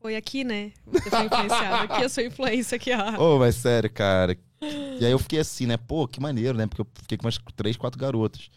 [0.00, 0.72] Foi aqui, né?
[0.86, 1.84] Você foi influenciado.
[1.92, 3.22] Aqui a sua influência aqui, ó.
[3.36, 4.36] Ô, mas sério, cara.
[4.60, 5.76] E aí eu fiquei assim, né?
[5.76, 6.66] Pô, que maneiro, né?
[6.66, 8.48] Porque eu fiquei com umas três, quatro garotas.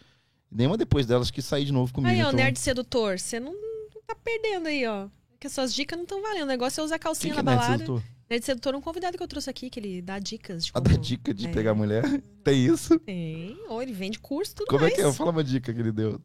[0.51, 2.11] E nenhuma depois delas quis sair de novo comigo.
[2.11, 2.33] Aí, ó, então...
[2.33, 5.07] nerd sedutor, você não, não tá perdendo aí, ó.
[5.31, 6.43] Porque as suas dicas não estão valendo.
[6.43, 7.77] O negócio é usar calcinha que é na nerd balada.
[7.79, 8.03] sedutor?
[8.29, 10.81] Nerd sedutor é um convidado que eu trouxe aqui, que ele dá dicas de A
[10.81, 10.89] como...
[10.95, 11.51] da dica de É.
[11.51, 12.03] pegar mulher.
[12.43, 12.99] Tem isso?
[12.99, 13.57] Tem.
[13.67, 14.93] Ou ele vende curso tudo Como mais.
[14.93, 15.13] é que é?
[15.13, 16.21] Fala uma dica que ele deu.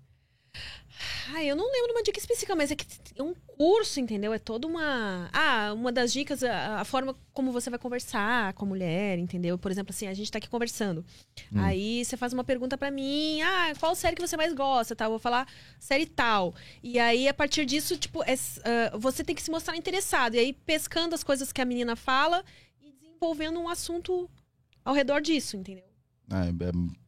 [1.32, 2.86] Ah, eu não lembro de uma dica específica, mas é que
[3.16, 4.32] é um curso, entendeu?
[4.32, 5.28] É toda uma.
[5.32, 9.58] Ah, uma das dicas, a, a forma como você vai conversar com a mulher, entendeu?
[9.58, 11.04] Por exemplo, assim, a gente tá aqui conversando.
[11.52, 11.60] Hum.
[11.60, 14.94] Aí você faz uma pergunta pra mim, ah, qual série que você mais gosta?
[14.94, 15.06] Tá?
[15.06, 15.48] Eu vou falar
[15.78, 16.54] série tal.
[16.82, 20.34] E aí, a partir disso, tipo, é ah, você tem que se mostrar interessado.
[20.34, 22.44] E aí, pescando as coisas que a menina fala
[22.82, 24.30] e desenvolvendo um assunto
[24.84, 25.83] ao redor disso, entendeu?
[26.30, 26.50] Ah, é,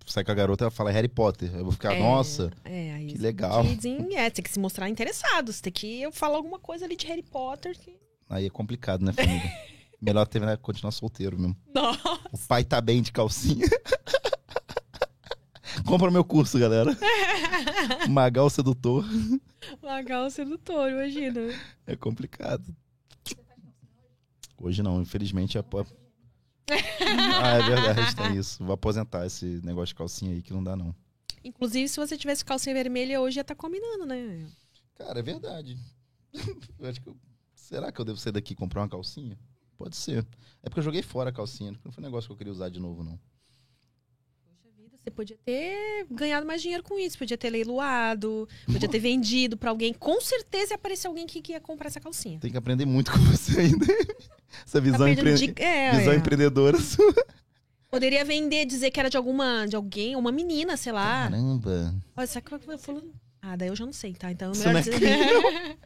[0.06, 1.50] sai com a garota ela fala Harry Potter.
[1.54, 3.64] Eu vou ficar, É, nossa, É, aí que legal.
[3.64, 5.52] desen- é, tem que se mostrar interessado.
[5.52, 7.76] Você tem que eu falar alguma coisa ali de Harry Potter.
[7.78, 7.96] Que...
[8.28, 9.50] Aí é complicado, né, família?
[10.00, 11.56] Melhor terminar, continuar solteiro mesmo.
[11.74, 12.20] Nossa.
[12.30, 13.66] O pai tá bem de calcinha.
[15.86, 16.96] Compra meu curso, galera.
[18.08, 19.04] Magal Sedutor.
[19.82, 21.40] Magal sedutor, imagina.
[21.86, 22.64] É complicado.
[24.58, 25.62] Hoje não, infelizmente é.
[27.42, 28.64] ah, é verdade, tem isso.
[28.64, 30.94] Vou aposentar esse negócio de calcinha aí que não dá, não.
[31.44, 34.48] Inclusive, se você tivesse calcinha vermelha hoje, ia estar combinando, né?
[34.96, 35.78] Cara, é verdade.
[37.02, 37.16] Que eu-
[37.54, 39.36] Será que eu devo sair daqui e comprar uma calcinha?
[39.76, 40.26] Pode ser.
[40.62, 41.78] É porque eu joguei fora a calcinha.
[41.84, 43.18] Não foi um negócio que eu queria usar de novo, não.
[45.06, 47.16] Você podia ter ganhado mais dinheiro com isso.
[47.16, 49.94] Podia ter leiloado, podia ter vendido pra alguém.
[49.94, 52.40] Com certeza ia aparecer alguém que que ia comprar essa calcinha.
[52.40, 53.86] Tem que aprender muito com você ainda.
[54.66, 55.52] Essa Tá visão, perdendo empre...
[55.54, 56.16] de- é, visão é.
[56.16, 57.14] empreendedora sua.
[57.88, 61.28] Poderia vender, dizer que era de alguma, de alguém, uma menina, sei lá.
[61.30, 61.94] Caramba.
[62.16, 63.14] Olha, sabe o que eu falo?
[63.40, 64.32] Ah, daí eu já não sei, tá?
[64.32, 64.98] Então, Isso não é dizer...
[64.98, 65.76] crime,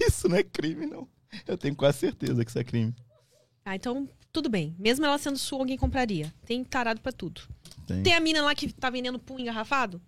[0.00, 1.06] Isso não é crime, não.
[1.46, 2.94] Eu tenho quase certeza que isso é crime.
[3.66, 4.74] Ah, então, tudo bem.
[4.78, 6.32] Mesmo ela sendo sua, alguém compraria.
[6.46, 7.42] Tem tarado pra tudo.
[7.94, 8.02] Tem.
[8.02, 10.00] Tem a mina lá que tá vendendo pum engarrafado?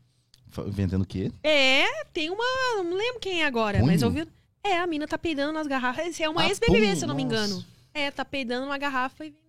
[0.48, 1.32] Fa- Vendendo o quê?
[1.42, 2.44] É, tem uma.
[2.82, 3.90] Não lembro quem é agora, Punho?
[3.90, 4.26] mas ouviu?
[4.62, 6.20] É, a mina tá peidando nas garrafas.
[6.20, 7.36] É uma Ah, ex-BBB, se eu não me nossa.
[7.36, 7.64] engano.
[7.94, 9.42] É, tá peidando uma garrafa e vendendo.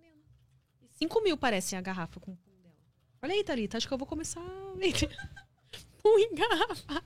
[0.94, 2.74] 5 mil parece a garrafa com o pum dela.
[3.22, 5.08] Olha aí, Thalita, acho que eu vou começar a vender
[6.02, 7.02] pum em garrafa.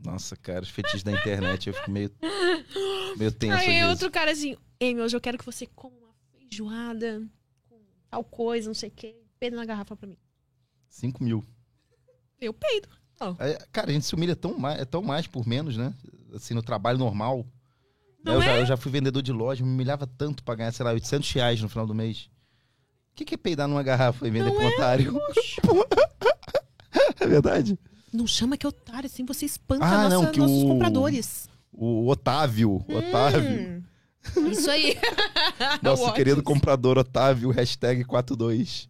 [0.00, 2.10] Nossa, cara, os fetiches da internet, eu fico meio,
[3.16, 7.20] meio tenso Aí outro cara assim, Amy, hoje eu quero que você coma uma feijoada
[7.68, 9.16] com tal coisa, não sei o quê.
[9.40, 10.16] Peida na garrafa pra mim.
[10.88, 11.44] 5 mil.
[12.40, 12.88] Eu peido.
[13.40, 15.92] É, cara, a gente se humilha tão mais, é tão mais por menos, né?
[16.34, 17.44] Assim, no trabalho normal.
[18.24, 18.60] Não eu, já, é?
[18.62, 21.60] eu já fui vendedor de loja, me humilhava tanto pra ganhar, sei lá, 800 reais
[21.60, 22.28] no final do mês.
[23.12, 24.68] O que, que é peidar numa garrafa e vender Não pro é?
[24.74, 25.18] otário?
[27.20, 27.78] é verdade?
[28.12, 31.48] Não chama que é otário, assim você espanta Ah, nossa- não, que nossos o- compradores.
[31.72, 33.84] O Otávio, Otávio.
[34.36, 34.96] Hum, Isso aí.
[35.82, 38.88] Nosso querido comprador Otávio, hashtag 42.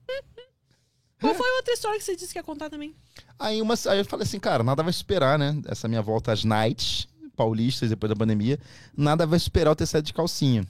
[1.20, 2.94] Qual foi outra história que você disse que ia contar também?
[3.38, 5.60] Aí, uma, aí eu falei assim, cara, nada vai superar, né?
[5.66, 8.58] Essa minha volta às nights paulistas depois da pandemia.
[8.96, 10.66] Nada vai superar eu ter saído de calcinha.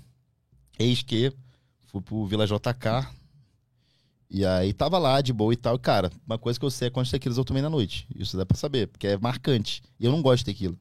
[0.78, 1.32] Eis que
[1.86, 3.08] fui pro Vila JK.
[4.30, 5.78] E aí tava lá de boa e tal.
[5.78, 8.06] Cara, uma coisa que eu sei é quantos tequilas eu tomei na noite.
[8.14, 9.82] Isso dá pra saber, porque é marcante.
[9.98, 10.74] E eu não gosto de tequila.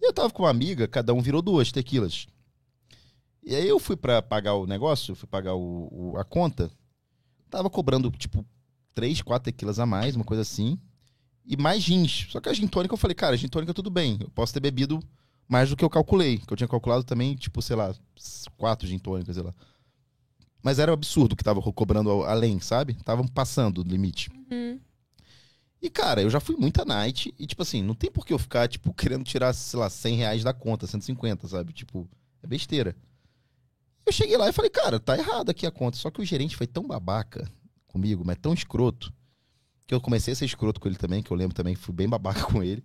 [0.00, 2.26] E eu tava com uma amiga, cada um virou duas tequilas.
[3.42, 6.70] E aí eu fui pra pagar o negócio, fui pagar o, o- a conta.
[7.50, 8.44] Tava cobrando, tipo,
[8.94, 10.78] três, quatro tequilas a mais, uma coisa assim.
[11.44, 12.26] E mais gins.
[12.30, 14.18] Só que a gin tônica eu falei, cara, gin tônica tudo bem.
[14.20, 15.00] Eu posso ter bebido
[15.48, 16.38] mais do que eu calculei.
[16.38, 17.94] Que eu tinha calculado também, tipo, sei lá,
[18.56, 19.54] quatro gin tônicas, sei lá.
[20.62, 22.92] Mas era um absurdo que tava cobrando além, sabe?
[22.92, 24.30] Estavam passando do limite.
[24.50, 24.78] Hum.
[25.80, 28.38] E, cara, eu já fui muita night e, tipo assim, não tem por que eu
[28.38, 31.72] ficar, tipo, querendo tirar, sei lá, 100 reais da conta, 150, sabe?
[31.72, 32.08] Tipo,
[32.42, 32.96] é besteira.
[34.08, 35.98] Eu cheguei lá e falei, cara, tá errado aqui a conta.
[35.98, 37.46] Só que o gerente foi tão babaca
[37.86, 39.12] comigo, mas tão escroto,
[39.86, 41.94] que eu comecei a ser escroto com ele também, que eu lembro também que fui
[41.94, 42.82] bem babaca com ele.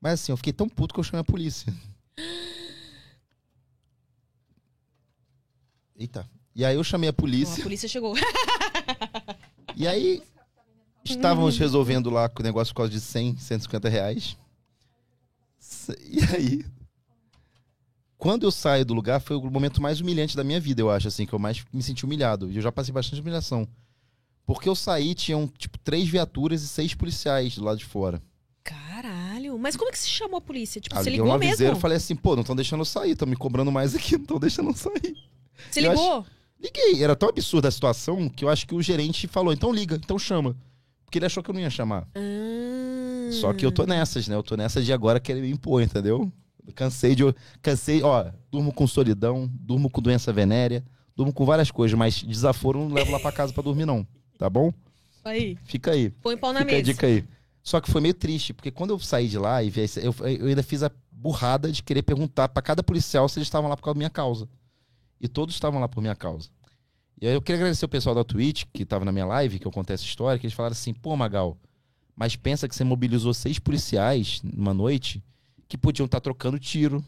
[0.00, 1.72] Mas assim, eu fiquei tão puto que eu chamei a polícia.
[5.96, 6.28] Eita.
[6.52, 7.60] E aí eu chamei a polícia.
[7.60, 8.14] a polícia chegou.
[9.76, 10.20] E aí,
[11.04, 14.36] estávamos resolvendo lá com o negócio por causa de 100, 150 reais.
[16.00, 16.64] E aí,
[18.20, 21.08] quando eu saio do lugar, foi o momento mais humilhante da minha vida, eu acho,
[21.08, 22.50] assim, que eu mais me senti humilhado.
[22.52, 23.66] E eu já passei bastante humilhação.
[24.44, 28.22] Porque eu saí, tinham, tipo, três viaturas e seis policiais do lado de fora.
[28.62, 30.82] Caralho, Mas como é que se chamou a polícia?
[30.82, 31.66] Tipo, eu você ligou um mesmo?
[31.66, 34.22] e falei assim, pô, não estão deixando eu sair, estão me cobrando mais aqui, não
[34.22, 35.16] estão deixando eu sair.
[35.70, 36.26] Você eu ligou?
[36.62, 39.96] Liguei, era tão absurda a situação que eu acho que o gerente falou, então liga,
[39.96, 40.54] então chama.
[41.06, 42.06] Porque ele achou que eu não ia chamar.
[42.14, 43.32] Ah.
[43.32, 44.34] Só que eu tô nessas, né?
[44.34, 46.30] Eu tô nessas de agora querer me impor, entendeu?
[46.70, 47.22] Cansei de.
[47.62, 50.84] Cansei, ó, durmo com solidão, durmo com doença venérea,
[51.16, 54.06] durmo com várias coisas, mas desaforo não levo lá pra casa pra dormir, não.
[54.38, 54.72] Tá bom?
[55.24, 56.10] Aí, Fica aí.
[56.10, 56.84] põe pau na Fica a mesa.
[56.84, 57.24] dica aí.
[57.62, 60.46] Só que foi meio triste, porque quando eu saí de lá e vi, eu, eu
[60.46, 63.82] ainda fiz a burrada de querer perguntar pra cada policial se eles estavam lá por
[63.82, 64.48] causa da minha causa.
[65.20, 66.48] E todos estavam lá por minha causa.
[67.20, 69.66] E aí eu queria agradecer o pessoal da Twitch, que tava na minha live, que
[69.66, 71.58] eu contei essa história, que eles falaram assim, pô, Magal,
[72.16, 75.22] mas pensa que você mobilizou seis policiais numa noite
[75.70, 77.02] que podiam estar trocando tiro,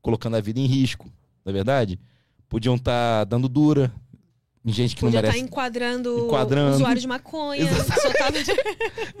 [0.00, 1.04] colocando a vida em risco,
[1.44, 2.00] não é verdade?
[2.48, 3.92] Podiam estar dando dura
[4.64, 5.44] em gente que Podia não estar merece.
[5.44, 6.74] enquadrando, Enquadrando.
[6.76, 7.60] usuário de maconha.
[7.70, 8.44] Exatamente.
[8.46, 8.58] De...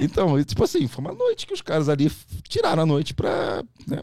[0.04, 2.10] Então, tipo assim, foi uma noite que os caras ali
[2.48, 4.00] tiraram a noite pra né,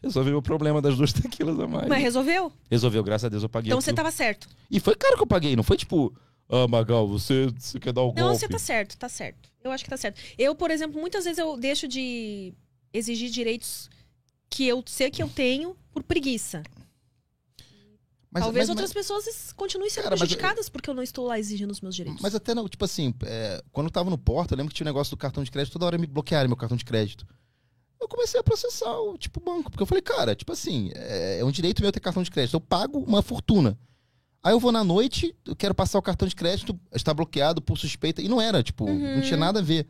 [0.00, 1.88] resolver o problema das duas tequilas a mais.
[1.88, 2.52] Mas resolveu?
[2.70, 3.70] Resolveu, graças a Deus eu paguei.
[3.70, 3.96] Então você aquilo.
[3.96, 4.46] tava certo.
[4.70, 6.14] E foi caro que eu paguei, não foi tipo,
[6.48, 8.38] ah, Magal, você, você quer dar o Não, golpe.
[8.38, 9.48] você tá certo, tá certo.
[9.64, 10.20] Eu acho que tá certo.
[10.38, 12.54] Eu, por exemplo, muitas vezes eu deixo de
[12.92, 13.90] exigir direitos
[14.54, 16.62] que eu sei que eu tenho por preguiça.
[18.30, 21.38] Mas- Talvez mas- outras pessoas continuem sendo Cara, mas- prejudicadas porque eu não estou lá
[21.38, 22.20] exigindo os meus direitos.
[22.20, 24.84] Mas até não, tipo assim, é, quando eu tava no Porto, eu lembro que tinha
[24.84, 27.24] um negócio do cartão de crédito, toda hora me bloquearam meu cartão de crédito.
[28.00, 31.44] Eu comecei a processar o tipo banco, porque eu falei, cara, tipo assim, é, é
[31.44, 32.54] um direito meu ter cartão de crédito.
[32.54, 33.78] Eu pago uma fortuna.
[34.42, 37.78] Aí eu vou na noite, eu quero passar o cartão de crédito, está bloqueado por
[37.78, 38.20] suspeita.
[38.20, 39.14] E não era, tipo, Uhum.
[39.16, 39.86] não tinha nada a ver.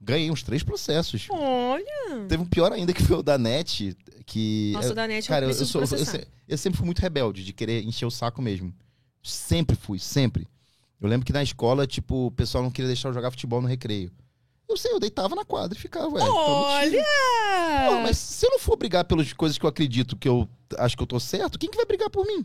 [0.00, 1.26] Ganhei uns três processos.
[1.30, 2.26] Olha!
[2.28, 4.72] Teve um pior ainda que foi o da NET, que.
[4.74, 5.88] Nossa, eu- o da net Cara, eu eu, sou, eu,
[6.48, 8.72] eu sempre fui muito rebelde, de querer encher o saco mesmo.
[9.22, 10.46] Sempre fui, sempre.
[11.00, 13.68] Eu lembro que na escola, tipo, o pessoal não queria deixar eu jogar futebol no
[13.68, 14.10] recreio.
[14.68, 16.22] Eu sei, eu deitava na quadra e ficava, ué.
[16.22, 17.04] Olha!
[17.88, 20.96] Pô, mas se eu não for brigar pelas coisas que eu acredito que eu acho
[20.96, 22.44] que eu tô certo, quem que vai brigar por mim?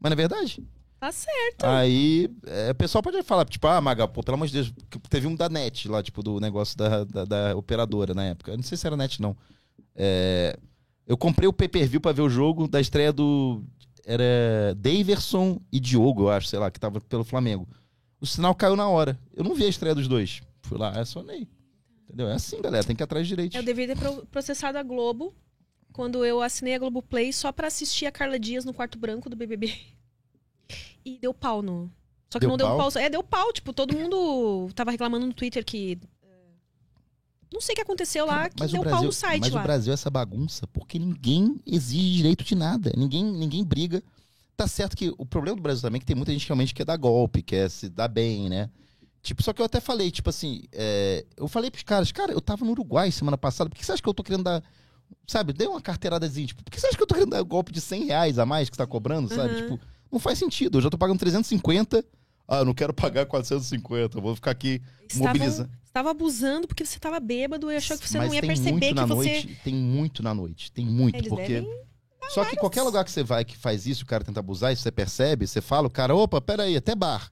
[0.00, 0.62] Mas não é verdade?
[1.00, 1.64] Tá certo.
[1.64, 4.72] Aí, é, o pessoal pode falar, tipo, ah, Maga, pô, pelo amor de Deus,
[5.08, 8.50] teve um da NET lá, tipo, do negócio da, da, da operadora na época.
[8.52, 9.34] Eu não sei se era NET, não.
[9.96, 10.58] É,
[11.06, 13.62] eu comprei o pay-per-view pra ver o jogo da estreia do.
[14.04, 17.66] Era Daverson e Diogo, eu acho, sei lá, que tava pelo Flamengo.
[18.20, 19.18] O sinal caiu na hora.
[19.34, 20.42] Eu não vi a estreia dos dois.
[20.62, 21.48] Fui lá, acionei.
[22.04, 22.28] Entendeu?
[22.28, 23.56] É assim, galera, tem que ir atrás direito.
[23.56, 25.34] Eu deveria ter pro- processado a Globo
[25.92, 29.36] quando eu assinei a Globoplay só pra assistir a Carla Dias no quarto branco do
[29.36, 29.74] BBB.
[31.14, 31.90] E deu pau no.
[32.32, 32.78] Só que Deu não deu pau?
[32.90, 33.02] pau.
[33.02, 33.52] É, deu pau.
[33.52, 35.98] Tipo, todo mundo tava reclamando no Twitter que.
[36.22, 36.26] é,
[37.52, 39.50] Não sei o que aconteceu lá, que Mas, deu o pau Brasil, no site mas
[39.52, 39.60] lá.
[39.60, 42.92] o Brasil é essa bagunça porque ninguém exige direito de nada.
[42.96, 44.02] Ninguém, ninguém briga.
[44.56, 46.74] Tá certo que o problema do Brasil também é que tem muita gente que realmente
[46.74, 48.70] quer dar golpe, quer se dar bem, né?
[49.22, 52.40] Tipo, só que eu até falei, tipo assim, é, eu falei pros caras, cara, eu
[52.40, 54.62] tava no Uruguai semana passada, por que você acha que eu tô querendo dar,
[55.26, 57.70] sabe, dei uma carteiradazinha, tipo, por que você acha que eu tô querendo dar golpe
[57.70, 59.54] de 100 reais a mais que você tá cobrando, sabe?
[59.54, 59.60] Uhum.
[59.76, 59.80] Tipo,
[60.10, 62.04] não faz sentido, eu já tô pagando 350,
[62.48, 65.70] ah, eu não quero pagar 450, eu vou ficar aqui Estavam- mobilizando.
[65.84, 68.70] Estava abusando porque você tava bêbado e achou que você Mas não ia tem perceber
[68.70, 69.14] muito que na você.
[69.32, 71.64] noite, tem muito na noite, tem muito, Eles porque...
[72.30, 74.76] Só que qualquer lugar que você vai que faz isso, o cara tenta abusar, e
[74.76, 77.28] você percebe, você fala, o cara, opa, peraí, até bar.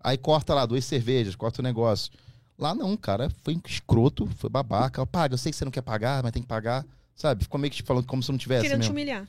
[0.00, 2.12] Aí corta lá duas cervejas, corta o negócio.
[2.56, 5.04] Lá não, o cara foi escroto, foi babaca.
[5.04, 6.86] Paga, eu sei que você não quer pagar, mas tem que pagar.
[7.16, 7.42] Sabe?
[7.42, 8.92] Ficou meio que te falando como se não tivesse Querendo te mesmo.
[8.94, 9.28] humilhar.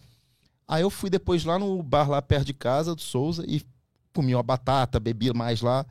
[0.67, 3.61] Aí eu fui depois lá no bar lá perto de casa, do Souza, e
[4.13, 5.85] comi uma batata, bebi mais lá.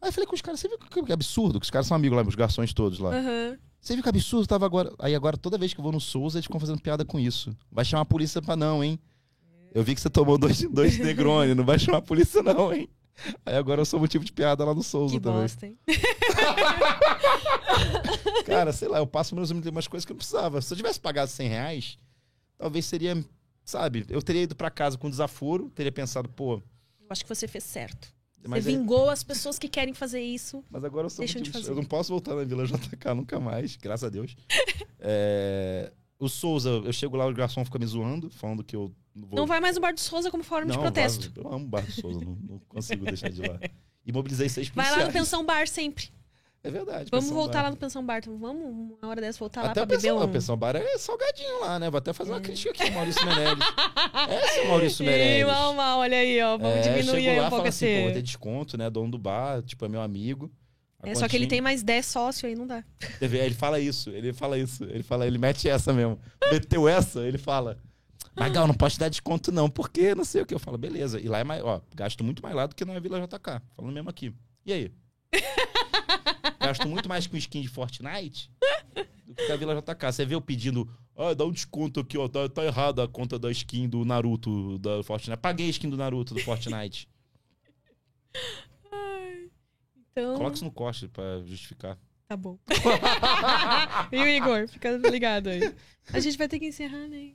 [0.00, 1.60] Aí eu falei com os caras, você viu que absurdo?
[1.60, 3.14] Que os caras são amigos lá, os garçons todos lá.
[3.16, 3.58] Aham.
[3.80, 4.92] Você viu que absurdo tava agora.
[4.98, 7.54] Aí agora, toda vez que eu vou no Souza, eles ficam fazendo piada com isso.
[7.70, 8.98] Vai chamar a polícia pra não, hein?
[9.74, 12.88] Eu vi que você tomou dois, dois Negroni, não vai chamar a polícia, não, hein?
[13.44, 15.42] Aí agora eu sou motivo de piada lá no Souza Que também.
[15.42, 15.78] bosta, hein?
[18.44, 20.60] Cara, sei lá, eu passo menos umas coisas que eu não precisava.
[20.60, 21.98] Se eu tivesse pagado 100 reais,
[22.58, 23.22] talvez seria,
[23.66, 26.62] sabe, eu teria ido pra casa com desaforo, teria pensado, pô, Eu
[27.10, 28.08] acho que você fez certo.
[28.48, 30.64] mas, você é- vingou as pessoas que querem fazer isso.
[30.70, 31.72] mas agora eu sou Deixa de motivo de- fazer.
[31.72, 34.34] Eu não posso voltar na Vila JK nunca mais, graças a Deus.
[34.98, 39.28] É, O Souza, eu chego lá, o garçom fica me zoando, falando que eu não
[39.28, 41.28] vou Não vai mais no Bar do Souza como forma de Não, protesto.
[41.28, 41.40] vazo.
[41.46, 43.58] Eu amo o Bar do Souza, não, não consigo deixar de ir lá.
[44.08, 45.00] E mobilizei seis Vai policiais.
[45.02, 46.08] lá no Pensão Bar sempre.
[46.66, 47.10] É verdade.
[47.10, 47.62] Vamos Pensão voltar Bar.
[47.62, 48.18] lá no Pensão Bar.
[48.18, 50.32] Então, Vamos, uma hora dessa, voltar lá Até pra o beber pensão, um...
[50.32, 51.88] pensão bar é salgadinho lá, né?
[51.88, 53.64] Vou até fazer uma crítica aqui, Maurício Meirelles.
[54.28, 55.46] É, seu Maurício Ih, Meirelles.
[55.46, 56.58] mal, mal, olha aí, ó.
[56.58, 57.86] Vamos É, diminuir aí lá um pouco falo esse...
[57.86, 58.90] assim, pô, ter desconto, né?
[58.90, 60.50] Dono do bar, tipo, é meu amigo.
[61.04, 62.82] É, só que ele tem mais 10 sócios aí, não dá.
[63.20, 64.82] Ele fala isso, ele fala isso.
[64.84, 66.18] Ele fala, ele mete essa mesmo.
[66.50, 67.78] Meteu essa, ele fala.
[68.34, 70.52] Magal, não te dar desconto, não, porque não sei o que.
[70.52, 71.20] Eu falo, beleza.
[71.20, 73.62] E lá é mais, ó, gasto muito mais lá do que na Vila JK.
[73.76, 74.34] Falando mesmo aqui.
[74.64, 74.92] E aí?
[76.66, 78.50] Gasto muito mais com skin de Fortnite
[79.26, 80.12] do que a Vila JK.
[80.12, 82.28] Você vê eu pedindo, ah, dá um desconto aqui, ó.
[82.28, 85.40] Tá, tá errada a conta da skin do Naruto da Fortnite.
[85.40, 87.08] Paguei a skin do Naruto do Fortnite.
[90.10, 91.98] Então, Coloca isso no corte pra justificar.
[92.26, 92.58] tá bom.
[94.10, 95.74] e o Igor, fica ligado aí.
[96.12, 97.34] A gente vai ter que encerrar, né?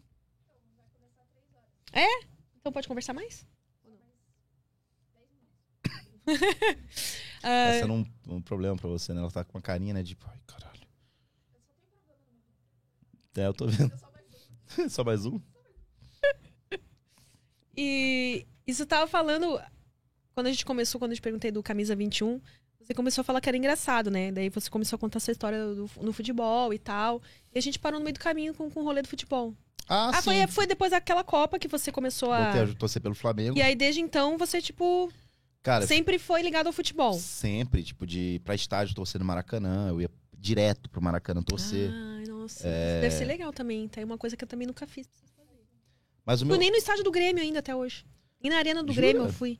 [1.94, 2.08] É?
[2.60, 3.46] Então pode conversar mais?
[6.28, 6.32] Ah,
[7.42, 9.20] Tá sendo um, um problema pra você, né?
[9.22, 10.04] Ela tá com uma carinha, né?
[10.04, 10.82] De, ai, caralho.
[13.38, 13.92] É, eu tô vendo.
[14.90, 15.40] Só mais um?
[17.76, 19.60] E isso tava falando.
[20.34, 22.42] Quando a gente começou, quando eu te perguntei do Camisa 21,
[22.80, 24.32] você começou a falar que era engraçado, né?
[24.32, 27.22] Daí você começou a contar essa história do, no futebol e tal.
[27.54, 29.54] E a gente parou no meio do caminho com, com o rolê do futebol.
[29.88, 30.24] Ah, Ah, sim.
[30.24, 32.44] foi, foi depois daquela Copa que você começou a.
[32.52, 33.58] Voltei a torcer pelo Flamengo.
[33.58, 35.12] E aí, desde então, você, tipo,
[35.64, 37.14] Cara, sempre foi ligado ao futebol.
[37.14, 39.90] sempre, tipo, de ir pra estádio torcer no Maracanã.
[39.90, 41.92] Eu ia direto pro Maracanã torcer.
[41.92, 42.68] Ai, nossa.
[42.68, 43.02] É.
[43.02, 43.88] Deve ser legal também.
[43.88, 45.08] Tá aí uma coisa que eu também nunca fiz.
[46.26, 46.58] Mas o Fui meu.
[46.60, 48.06] nem no estádio do Grêmio ainda até hoje.
[48.42, 49.08] E na arena do Jura?
[49.08, 49.60] Grêmio eu fui.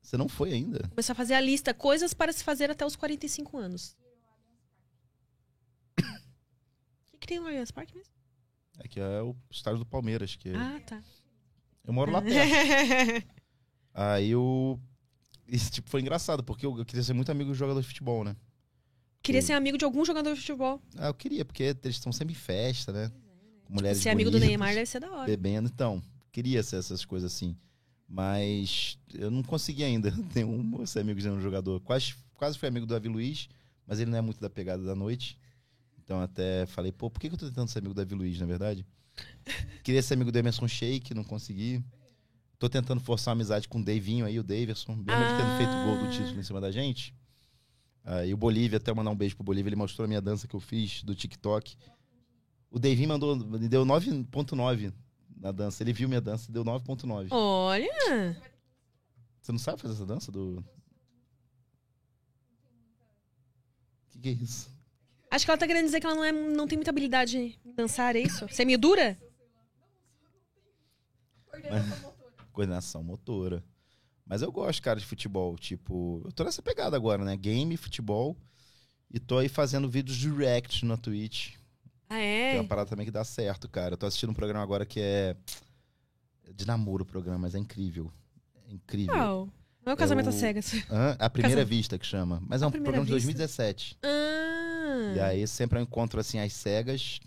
[0.00, 0.88] Você não foi ainda?
[0.88, 1.74] Começar a fazer a lista.
[1.74, 3.94] Coisas para se fazer até os 45 anos.
[5.98, 6.02] O
[7.12, 8.12] que, que tem no Allianz Parque mesmo?
[8.78, 11.02] É que é o estádio do Palmeiras, que Ah, tá.
[11.86, 13.26] eu moro lá perto.
[13.92, 14.80] Aí eu.
[15.50, 18.22] Isso, tipo, foi engraçado, porque eu, eu queria ser muito amigo de jogador de futebol,
[18.22, 18.36] né?
[19.22, 20.80] Queria ser amigo de algum jogador de futebol.
[20.96, 23.12] Ah, eu queria, porque eles estão sempre em festa, né?
[23.64, 25.26] Com mulheres Ser amigo do Neymar deve ser da hora.
[25.26, 26.02] Bebendo, então.
[26.32, 27.56] Queria ser essas coisas assim.
[28.08, 31.80] Mas eu não consegui ainda ter um, ser amigo de um jogador.
[31.80, 33.48] Quase, quase fui amigo do Davi Luiz,
[33.86, 35.38] mas ele não é muito da pegada da noite.
[36.02, 38.40] Então até falei, pô, por que, que eu tô tentando ser amigo do Davi Luiz,
[38.40, 38.86] na verdade?
[39.84, 41.84] Queria ser amigo do Emerson Sheik, não consegui.
[42.60, 44.94] Tô tentando forçar uma amizade com o Davinho aí, o Daverson.
[44.94, 47.14] Mesmo ele tendo feito o gol do título em cima da gente.
[48.04, 50.54] Aí o Bolívia, até mandar um beijo pro Bolívia, ele mostrou a minha dança que
[50.54, 51.74] eu fiz do TikTok.
[52.70, 54.92] O Davinho mandou, me deu 9.9
[55.38, 55.82] na dança.
[55.82, 57.28] Ele viu minha dança e deu 9.9.
[57.30, 58.36] Olha!
[59.40, 60.58] Você não sabe fazer essa dança do.
[60.58, 60.64] O
[64.10, 64.70] que, que é isso?
[65.30, 67.74] Acho que ela tá querendo dizer que ela não, é, não tem muita habilidade em
[67.74, 68.46] dançar, é isso?
[68.46, 69.18] Você é meio dura?
[72.60, 73.64] Coordenação motora.
[74.26, 75.56] Mas eu gosto, cara, de futebol.
[75.56, 77.36] Tipo, eu tô nessa pegada agora, né?
[77.36, 78.36] Game, futebol.
[79.10, 81.54] E tô aí fazendo vídeos direct na Twitch.
[82.08, 82.60] Ah, Que é é?
[82.60, 83.94] uma parada também que dá certo, cara.
[83.94, 85.36] Eu tô assistindo um programa agora que é.
[86.54, 88.12] De namoro o programa, mas é incrível.
[88.68, 89.14] É incrível.
[89.14, 89.48] Qual?
[89.84, 90.74] Não é o casamento às cegas.
[90.90, 91.16] Hã?
[91.18, 92.42] A primeira Casa- vista que chama.
[92.46, 93.26] Mas é um programa de vista?
[93.28, 93.96] 2017.
[94.02, 95.14] Ah.
[95.16, 97.18] E aí sempre eu encontro assim as cegas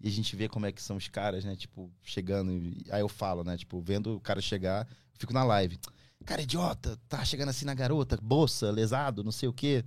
[0.00, 1.56] e a gente vê como é que são os caras, né?
[1.56, 2.52] Tipo, chegando.
[2.52, 3.56] E aí eu falo, né?
[3.56, 5.78] Tipo, vendo o cara chegar, fico na live.
[6.24, 9.84] Cara, idiota, tá chegando assim na garota, bolsa, lesado, não sei o quê.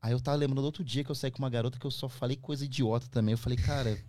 [0.00, 1.90] Aí eu tava lembrando do outro dia que eu saí com uma garota que eu
[1.90, 3.32] só falei coisa idiota também.
[3.32, 4.02] Eu falei, cara, é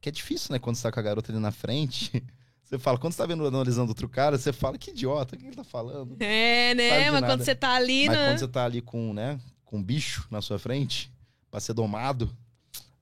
[0.00, 0.58] que é difícil, né?
[0.58, 2.22] Quando você tá com a garota ali na frente.
[2.68, 5.46] Você fala, quando você tá vendo, analisando outro cara, você fala, que idiota, o que
[5.46, 6.14] ele tá falando?
[6.20, 7.10] É, né?
[7.10, 7.26] Mas nada.
[7.26, 8.26] quando você tá ali, Mas né?
[8.26, 11.10] quando você tá ali com, né, com um bicho na sua frente,
[11.50, 12.30] pra ser domado,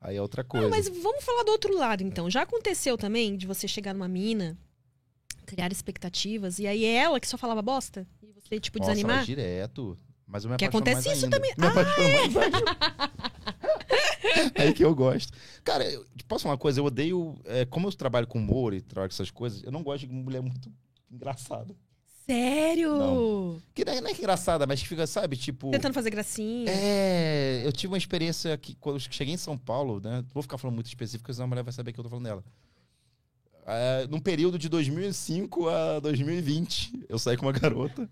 [0.06, 0.66] aí é outra coisa.
[0.66, 2.30] Ah, mas vamos falar do outro lado, então.
[2.30, 4.56] Já aconteceu também de você chegar numa mina,
[5.44, 8.06] criar expectativas, e aí é ela que só falava bosta?
[8.22, 9.16] E você, tipo, Nossa, desanimar?
[9.18, 9.98] ela direto.
[10.26, 11.36] Mas eu me Que acontece isso ainda.
[11.36, 11.54] também.
[11.56, 11.72] Me Ah,
[12.24, 12.40] ainda.
[14.60, 15.32] Aí que eu gosto.
[15.62, 16.80] Cara, eu, posso falar uma coisa?
[16.80, 17.38] Eu odeio.
[17.44, 20.12] é, como eu trabalho com humor e trabalho com essas coisas, eu não gosto de
[20.12, 20.68] mulher muito
[21.10, 21.74] engraçada.
[22.28, 22.96] Sério?
[22.98, 23.62] Não.
[23.72, 25.70] Que não é, não é engraçada, mas que fica, sabe, tipo.
[25.70, 26.68] Tentando fazer gracinha.
[26.68, 30.24] É, eu tive uma experiência que quando eu cheguei em São Paulo, né?
[30.34, 32.44] Vou ficar falando muito específico, senão a mulher vai saber que eu tô falando dela.
[33.64, 38.08] É, num período de 2005 a 2020, eu saí com uma garota.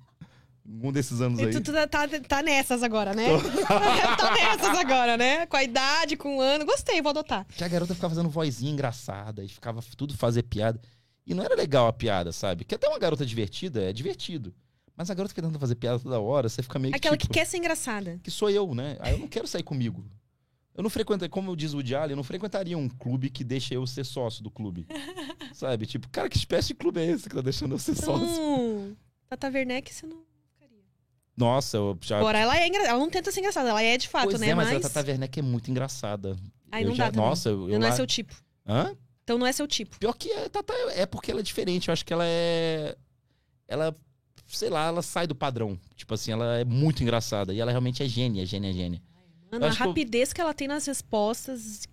[0.66, 1.52] Um desses anos E aí.
[1.52, 3.26] tu, tu tá, tá- tá nessas agora, né?
[4.16, 5.44] tá nessas agora, né?
[5.44, 6.64] Com a idade, com o ano.
[6.64, 7.46] Gostei, vou adotar.
[7.54, 10.80] Que a garota ficava fazendo vozinha engraçada e ficava tudo fazer piada.
[11.26, 12.64] E não era legal a piada, sabe?
[12.64, 14.54] Que até uma garota divertida é divertido.
[14.96, 16.98] Mas a garota que tenta fazer piada toda hora, você fica meio que.
[16.98, 18.20] Aquela tipo, que quer ser engraçada.
[18.22, 18.96] que sou eu, né?
[19.00, 20.04] Aí eu não quero sair comigo.
[20.74, 23.86] Eu não frequento, como diz o Allen, eu não frequentaria um clube que deixa eu
[23.86, 24.86] ser sócio do clube.
[25.54, 25.86] Sabe?
[25.86, 28.26] Tipo, cara, que espécie de clube é esse que tá deixando eu ser sócio?
[28.26, 28.96] Então,
[29.28, 30.18] Tata Werneck, você não
[30.52, 30.82] ficaria.
[31.36, 32.18] Nossa, eu já.
[32.18, 32.90] Agora, ela é engraçada.
[32.90, 34.48] Ela não tenta ser engraçada, ela é de fato, pois né?
[34.48, 36.36] é, mas, mas a Tata Werneck é muito engraçada.
[36.72, 37.28] Aí Eu não já- dá também.
[37.28, 38.34] Nossa, eu, eu não é lá- seu tipo.
[38.66, 38.96] Hã?
[39.24, 39.98] Então não é seu tipo.
[39.98, 41.88] Pior que é, Tata é porque ela é diferente.
[41.88, 42.94] Eu acho que ela é.
[43.66, 43.96] Ela,
[44.46, 45.78] sei lá, ela sai do padrão.
[45.96, 47.52] Tipo assim, ela é muito engraçada.
[47.54, 49.02] E ela realmente é gênia, gênia, gênia.
[49.50, 51.88] Mano, a acho que eu- rapidez que ela tem nas respostas,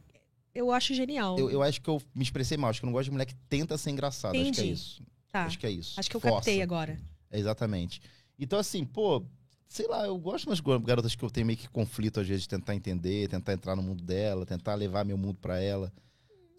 [0.53, 1.39] eu acho genial.
[1.39, 2.69] Eu, eu acho que eu me expressei mal.
[2.69, 4.35] Acho que eu não gosto de mulher que tenta ser engraçada.
[4.37, 4.73] Acho que é Entendi.
[4.73, 5.01] isso.
[5.31, 5.45] Tá.
[5.45, 5.97] Acho que é isso.
[5.97, 6.35] Acho que eu Força.
[6.35, 6.99] captei agora.
[7.29, 8.01] É, exatamente.
[8.37, 9.23] Então, assim, pô,
[9.69, 12.49] sei lá, eu gosto go- garotas que eu tenho meio que conflito, às vezes, de
[12.49, 15.93] tentar entender, tentar entrar no mundo dela, tentar levar meu mundo pra ela.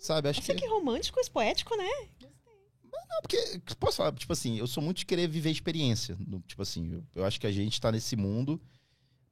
[0.03, 0.29] Sabe?
[0.29, 0.61] Acho Nossa, que.
[0.61, 1.89] que romântico e poético, né?
[2.21, 6.19] Não, porque, posso falar, tipo assim, eu sou muito de querer viver experiência.
[6.45, 8.61] tipo assim, eu, eu acho que a gente tá nesse mundo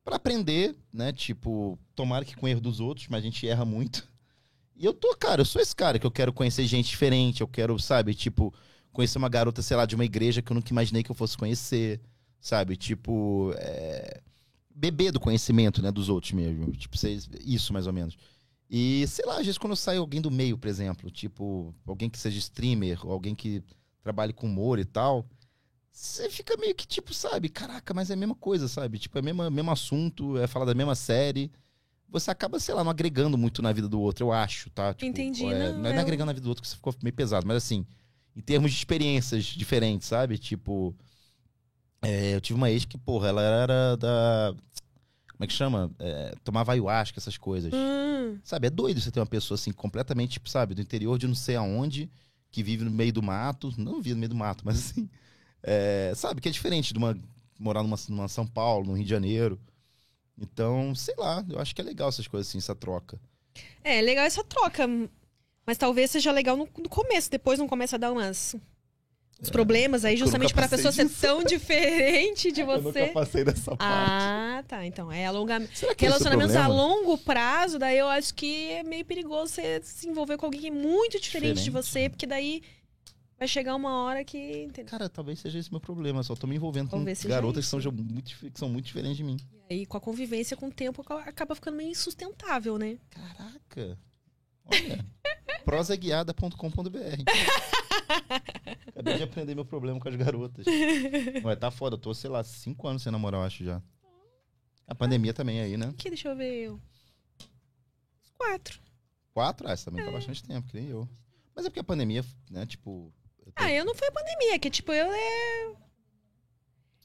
[0.05, 1.13] pra aprender, né?
[1.13, 4.09] Tipo, tomara que com erro dos outros, mas a gente erra muito.
[4.77, 7.49] E eu tô, cara, eu sou esse cara que eu quero conhecer gente diferente, eu
[7.49, 8.55] quero, sabe, tipo,
[8.93, 11.37] conhecer uma garota, sei lá, de uma igreja que eu nunca imaginei que eu fosse
[11.37, 12.01] conhecer,
[12.41, 12.77] sabe?
[12.77, 14.21] Tipo, é...
[14.73, 16.71] beber do conhecimento, né, dos outros mesmo.
[16.73, 16.97] Tipo,
[17.45, 18.17] isso mais ou menos.
[18.71, 22.19] E, sei lá, às vezes quando sai alguém do meio, por exemplo, tipo, alguém que
[22.19, 23.65] seja streamer, ou alguém que
[24.01, 25.27] trabalhe com humor e tal,
[25.91, 28.99] você fica meio que, tipo, sabe, caraca, mas é a mesma coisa, sabe?
[28.99, 31.51] Tipo, é o mesmo, mesmo assunto, é falar da mesma série.
[32.09, 34.95] Você acaba, sei lá, não agregando muito na vida do outro, eu acho, tá?
[34.95, 37.15] Tipo, Entendi, é, não, não é agregando na vida do outro que você ficou meio
[37.15, 37.85] pesado, mas assim,
[38.37, 40.39] em termos de experiências diferentes, sabe?
[40.39, 40.95] Tipo,
[42.03, 44.55] é, eu tive uma ex que, porra, ela era da.
[45.41, 45.91] Como é que chama?
[45.99, 47.73] É, tomava ayahuasca, essas coisas.
[47.73, 51.27] Hum, Sabe, é doido você ter uma pessoa assim, completamente, tipo, sabe, do interior de
[51.27, 52.11] não sei aonde,
[52.51, 53.73] que vive no meio do mato.
[53.79, 55.09] Não vive no meio do mato, mas assim.
[55.63, 57.19] é, sabe, que é diferente de uma
[57.59, 59.59] morar numa, numa São Paulo, no Rio de Janeiro.
[60.37, 63.19] Então, sei lá, eu acho que é legal essas coisas assim, essa troca.
[63.83, 64.87] É, legal essa troca.
[65.65, 68.55] Mas talvez seja legal no, no começo, depois não começa a dar umas.
[69.43, 73.07] Uns problemas aí, justamente para a pessoa passei ser tão diferente de Eu nunca você.
[73.07, 73.83] passei dessa parte.
[73.83, 74.85] Ah, tá.
[74.85, 75.73] Então, é alongamento.
[75.97, 76.83] Que é Relacionamentos a problema?
[76.83, 81.19] longo prazo, daí eu acho que é meio perigoso você se envolver com alguém muito
[81.19, 81.71] diferente, de Diferente.
[81.71, 82.63] você, porque daí
[83.39, 84.65] vai chegar uma hora que.
[84.65, 84.91] Entendeu?
[84.91, 86.23] Cara, talvez seja esse meu problema.
[86.23, 89.17] Só tô me envolvendo com Talvez seja garotas que são, muito, que são muito diferentes
[89.17, 89.39] de mim.
[89.71, 92.99] E aí, com a convivência, com o tempo, acaba ficando meio insustentável, né?
[93.09, 93.99] Caraca.
[94.71, 95.07] Olha.
[95.65, 96.91] prosaguiada.com.br
[98.89, 100.65] Acabei de aprender meu problema com as garotas.
[101.43, 103.81] Mas tá foda, eu tô, sei lá, cinco anos sem namorar, eu acho já.
[104.87, 105.87] A pandemia também aí, né?
[105.87, 106.71] Aqui, deixa eu ver.
[106.73, 106.81] Uns
[108.37, 108.81] quatro.
[109.33, 109.69] Quatro?
[109.69, 111.09] Ah, isso também tá bastante tempo, que nem eu.
[111.55, 113.13] Mas é porque a pandemia, né, tipo.
[113.47, 115.73] eu tô- Ah, eu não foi a pandemia, que tipo, eu é.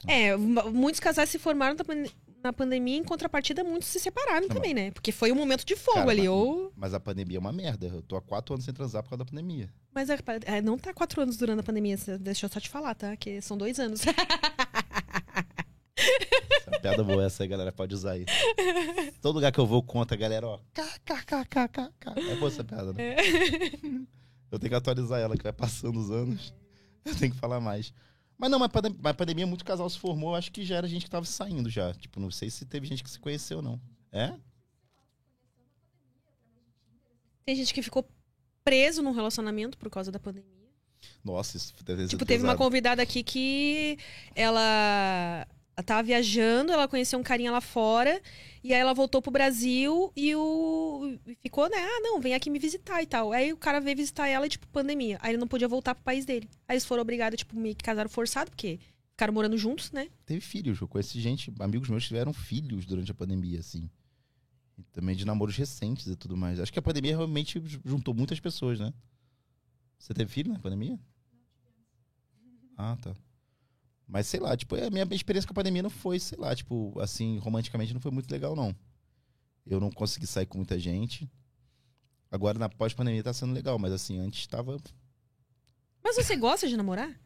[0.07, 1.75] É, m- muitos casais se formaram
[2.45, 4.91] na pandemia, em contrapartida, muitos se separaram Não, também, né?
[4.91, 6.21] Porque foi um momento de fogo Cara, ali.
[6.21, 6.71] mas- Ou...
[6.75, 7.87] Mas a pandemia é uma merda.
[7.87, 9.69] Eu tô há quatro anos sem transar por causa da pandemia.
[9.93, 12.93] Mas é, é, não tá quatro anos durando a pandemia, deixa eu só te falar,
[12.95, 13.15] tá?
[13.17, 14.01] Que são dois anos.
[15.97, 17.71] Essa é piada boa essa aí, galera.
[17.71, 18.25] Pode usar aí.
[19.21, 20.59] Todo lugar que eu vou, conta, galera, ó.
[20.73, 22.19] KKKKK.
[22.29, 23.15] É boa essa piada, né?
[24.51, 26.53] Eu tenho que atualizar ela, que vai passando os anos.
[27.03, 27.91] Eu tenho que falar mais.
[28.37, 30.35] Mas não, mas pandem- mas pandemia, muito casal se formou.
[30.35, 31.93] Acho que já era gente que tava saindo já.
[31.93, 33.79] Tipo, não sei se teve gente que se conheceu, não.
[34.11, 34.33] É?
[37.45, 38.07] Tem gente que ficou
[38.63, 40.51] preso num relacionamento por causa da pandemia.
[41.23, 43.97] Nossa, isso deve Tipo, teve uma convidada aqui que
[44.35, 45.47] ela,
[45.77, 48.21] ela tava viajando, ela conheceu um carinha lá fora,
[48.63, 51.77] e aí ela voltou pro Brasil e o e ficou, né?
[51.77, 53.33] Ah, não, vem aqui me visitar e tal.
[53.33, 55.17] Aí o cara veio visitar ela tipo, pandemia.
[55.21, 56.49] Aí ele não podia voltar pro país dele.
[56.67, 58.79] Aí eles foram obrigados, tipo, meio que casaram forçado, porque
[59.11, 60.07] ficaram morando juntos, né?
[60.25, 60.79] Teve filhos.
[60.79, 63.89] Eu conheci gente, amigos meus tiveram filhos durante a pandemia, assim.
[64.77, 66.59] E também de namoros recentes e tudo mais.
[66.59, 68.93] Acho que a pandemia realmente juntou muitas pessoas, né?
[69.99, 70.97] Você teve filho na pandemia?
[72.77, 73.13] Ah, tá.
[74.07, 76.97] Mas sei lá, tipo, a minha experiência com a pandemia não foi, sei lá, tipo,
[76.99, 78.75] assim, romanticamente não foi muito legal, não.
[79.65, 81.29] Eu não consegui sair com muita gente.
[82.31, 84.77] Agora, na pós-pandemia, tá sendo legal, mas assim, antes tava.
[86.03, 87.19] Mas você gosta de namorar?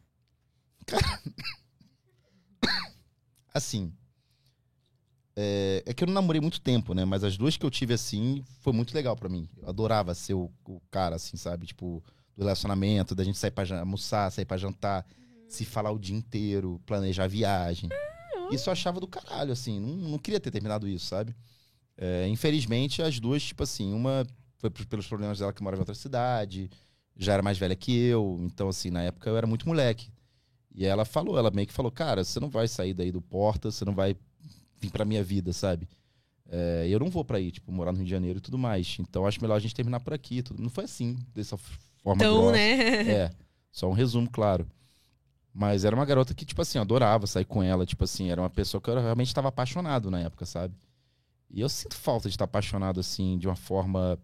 [3.52, 3.92] Assim.
[5.34, 7.04] É, é que eu não namorei muito tempo, né?
[7.04, 9.48] Mas as duas que eu tive, assim, foi muito legal pra mim.
[9.56, 11.66] Eu adorava ser o, o cara, assim, sabe?
[11.66, 12.02] Tipo,
[12.36, 15.04] do relacionamento, da gente sair pra almoçar, sair pra jantar,
[15.50, 17.88] se falar o dia inteiro, planejar a viagem.
[18.50, 19.78] Isso eu achava do caralho, assim.
[19.80, 21.34] Não, não queria ter terminado isso, sabe?
[21.96, 24.26] É, infelizmente, as duas, tipo assim, uma
[24.58, 26.70] foi pelos problemas dela que morava em outra cidade,
[27.16, 28.38] já era mais velha que eu.
[28.42, 30.10] Então, assim, na época eu era muito moleque.
[30.74, 33.70] E ela falou, ela meio que falou, cara, você não vai sair daí do Porta,
[33.70, 34.16] você não vai
[34.78, 35.88] vir pra minha vida, sabe?
[36.48, 38.96] É, eu não vou pra aí, tipo, morar no Rio de Janeiro e tudo mais.
[39.00, 40.42] Então acho melhor a gente terminar por aqui.
[40.42, 40.62] Tudo.
[40.62, 42.52] Não foi assim, dessa forma Então, grossa.
[42.52, 43.10] né?
[43.10, 43.30] É,
[43.70, 44.66] só um resumo, claro.
[45.52, 47.84] Mas era uma garota que, tipo assim, eu adorava sair com ela.
[47.84, 50.74] Tipo assim, era uma pessoa que eu realmente estava apaixonado na época, sabe?
[51.50, 54.18] E eu sinto falta de estar apaixonado, assim, de uma forma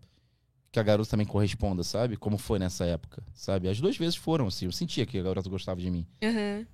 [0.71, 2.17] que a garota também corresponda, sabe?
[2.17, 3.69] Como foi nessa época, sabe?
[3.69, 4.67] As duas vezes foram, assim.
[4.67, 6.07] Eu sentia que a garota gostava de mim.
[6.23, 6.67] Aham.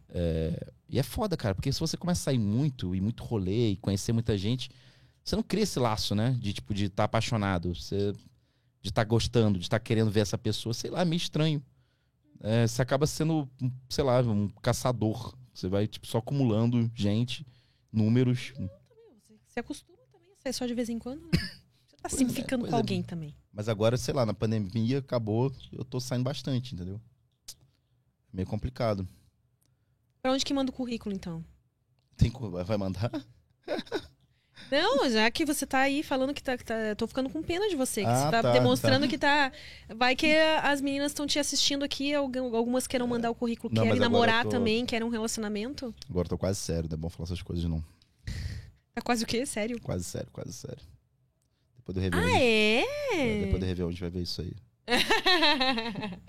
[0.89, 3.77] E é foda, cara, porque se você começa a sair muito e muito rolê e
[3.77, 4.69] conhecer muita gente,
[5.24, 6.37] você não cria esse laço, né?
[6.39, 8.12] De tipo, de estar apaixonado, você,
[8.83, 11.62] de estar gostando, de estar querendo ver essa pessoa, sei lá, é meio estranho.
[12.44, 15.35] É, você acaba sendo, um, sei lá, um caçador.
[15.55, 17.47] Você vai, tipo, só acumulando gente
[17.93, 18.52] números.
[18.56, 18.69] Você
[19.47, 21.31] se acostuma também a sair só de vez em quando, né?
[21.86, 22.81] Você tá Pois se é, ficando pois com é.
[22.81, 23.36] alguém também.
[23.52, 27.01] Mas agora, sei lá, na pandemia acabou, eu tô saindo bastante, entendeu?
[28.32, 29.06] Meio complicado.
[30.20, 31.44] Pra onde que manda o currículo, então?
[32.16, 32.32] Tem,
[32.64, 33.10] vai mandar?
[34.73, 36.57] Não, já que você tá aí falando que tá.
[36.57, 38.01] que tá- tô ficando com pena de você.
[38.01, 39.11] Que Ah, você tá, tá, demonstrando tá.
[39.11, 39.53] que tá.
[39.94, 43.82] Vai que as meninas estão te assistindo aqui, algu- algumas queiram mandar o currículo, Não,
[43.85, 45.94] querem namorar tô- também, querem um relacionamento.
[46.09, 47.85] Agora tô quase sério, não é bom falar essas coisas não.
[48.94, 49.44] Tá quase o quê?
[49.47, 49.81] Sério?
[49.82, 50.81] Quase sério, quase sério.
[51.77, 52.27] Depois do Réveillon.
[52.35, 52.85] Ah, é?
[53.15, 54.55] é, Depois do Réveillon a gente vai ver isso aí.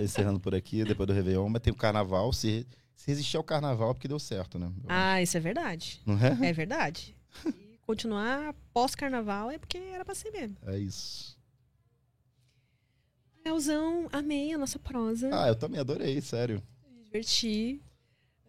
[0.00, 2.32] Encerrando por aqui, depois do Réveillon, mas tem o carnaval.
[2.32, 2.66] Se,
[2.98, 4.72] se resistir ao carnaval é porque deu certo, né?
[4.88, 6.02] ah, isso é verdade.
[6.04, 6.48] Não é?
[6.48, 7.16] É verdade.
[7.46, 10.56] E continuar pós-carnaval é porque era pra ser mesmo.
[10.66, 11.38] É isso.
[13.44, 15.30] Leozão, amei a nossa prosa.
[15.32, 16.60] Ah, eu também adorei, sério.
[16.90, 17.80] Me diverti.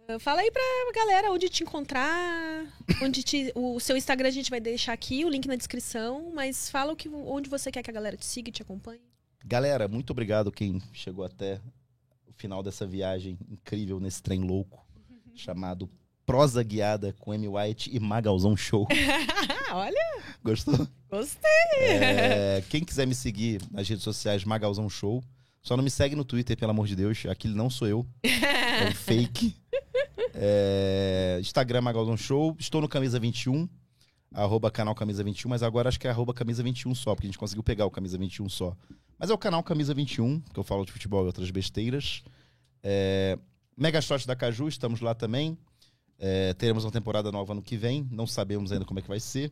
[0.07, 0.61] Ah, Fala aí pra
[0.95, 2.65] galera onde te encontrar,
[3.03, 6.71] onde te, o seu Instagram a gente vai deixar aqui, o link na descrição, mas
[6.71, 9.01] fala o que, onde você quer que a galera te siga e te acompanhe.
[9.45, 11.61] Galera, muito obrigado quem chegou até
[12.40, 14.86] final dessa viagem incrível nesse trem louco
[15.36, 15.90] chamado
[16.26, 18.88] Prosa Guiada com Amy White e Magalzão Show.
[19.72, 20.88] Olha, Gostou?
[21.10, 21.49] gostei.
[21.82, 25.24] É, quem quiser me seguir nas redes sociais, Magalzão Show.
[25.61, 27.26] Só não me segue no Twitter, pelo amor de Deus.
[27.26, 28.06] Aquilo não sou eu.
[28.24, 29.56] É um fake.
[30.34, 32.56] É, Instagram, Magalzão Show.
[32.57, 33.68] Estou no Camisa 21.
[34.31, 37.30] Arroba canal Camisa 21, mas agora acho que é arroba Camisa 21 só, porque a
[37.30, 38.76] gente conseguiu pegar o Camisa 21 só.
[39.18, 42.23] Mas é o canal Camisa 21, que eu falo de futebol e outras besteiras.
[42.84, 43.38] É,
[43.76, 45.57] Mega Shot da Caju, estamos lá também.
[46.18, 48.07] É, teremos uma temporada nova no que vem.
[48.11, 49.51] Não sabemos ainda como é que vai ser.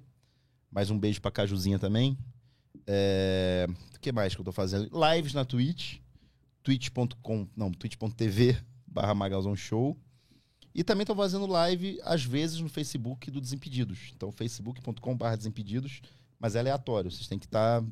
[0.71, 2.17] Mais um beijo pra Cajuzinha também.
[2.85, 4.89] É, O que mais que eu tô fazendo?
[4.93, 5.97] Lives na Twitch.
[6.63, 9.97] twitch.com, não, twitch.tv barra Magalzão Show.
[10.77, 14.11] E também tô fazendo live, às vezes, no Facebook do Desimpedidos.
[14.15, 16.01] Então, facebook.com barra Desimpedidos.
[16.39, 17.83] Mas é aleatório, vocês têm que estar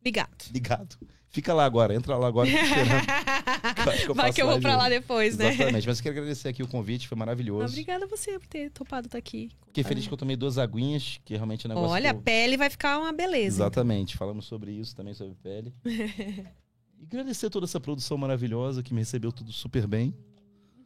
[0.00, 0.50] Obrigado.
[0.50, 0.96] ligado.
[1.28, 2.48] Fica lá agora, entra lá agora.
[2.48, 5.52] Eu que eu Vai que eu vou pra lá depois, né?
[5.52, 7.66] Exatamente, mas eu quero agradecer aqui o convite, foi maravilhoso.
[7.66, 9.50] Obrigada a você por ter topado estar aqui.
[9.66, 12.18] Fiquei feliz que eu tomei duas aguinhas, que realmente é um negócio Olha, que a
[12.18, 12.22] eu...
[12.22, 13.56] pele vai ficar uma beleza.
[13.58, 15.74] Exatamente, falamos sobre isso também, sobre pele.
[15.84, 20.14] e agradecer toda essa produção maravilhosa que me recebeu tudo super bem.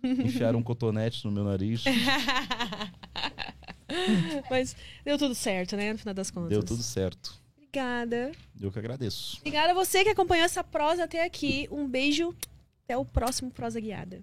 [0.04, 1.84] Enfiaram um cotonete no meu nariz.
[4.50, 5.92] Mas deu tudo certo, né?
[5.92, 6.50] No final das contas.
[6.50, 7.34] Deu tudo certo.
[7.56, 8.32] Obrigada.
[8.60, 9.38] Eu que agradeço.
[9.38, 11.68] Obrigada a você que acompanhou essa prosa até aqui.
[11.70, 12.34] Um beijo.
[12.84, 14.22] Até o próximo Prosa Guiada.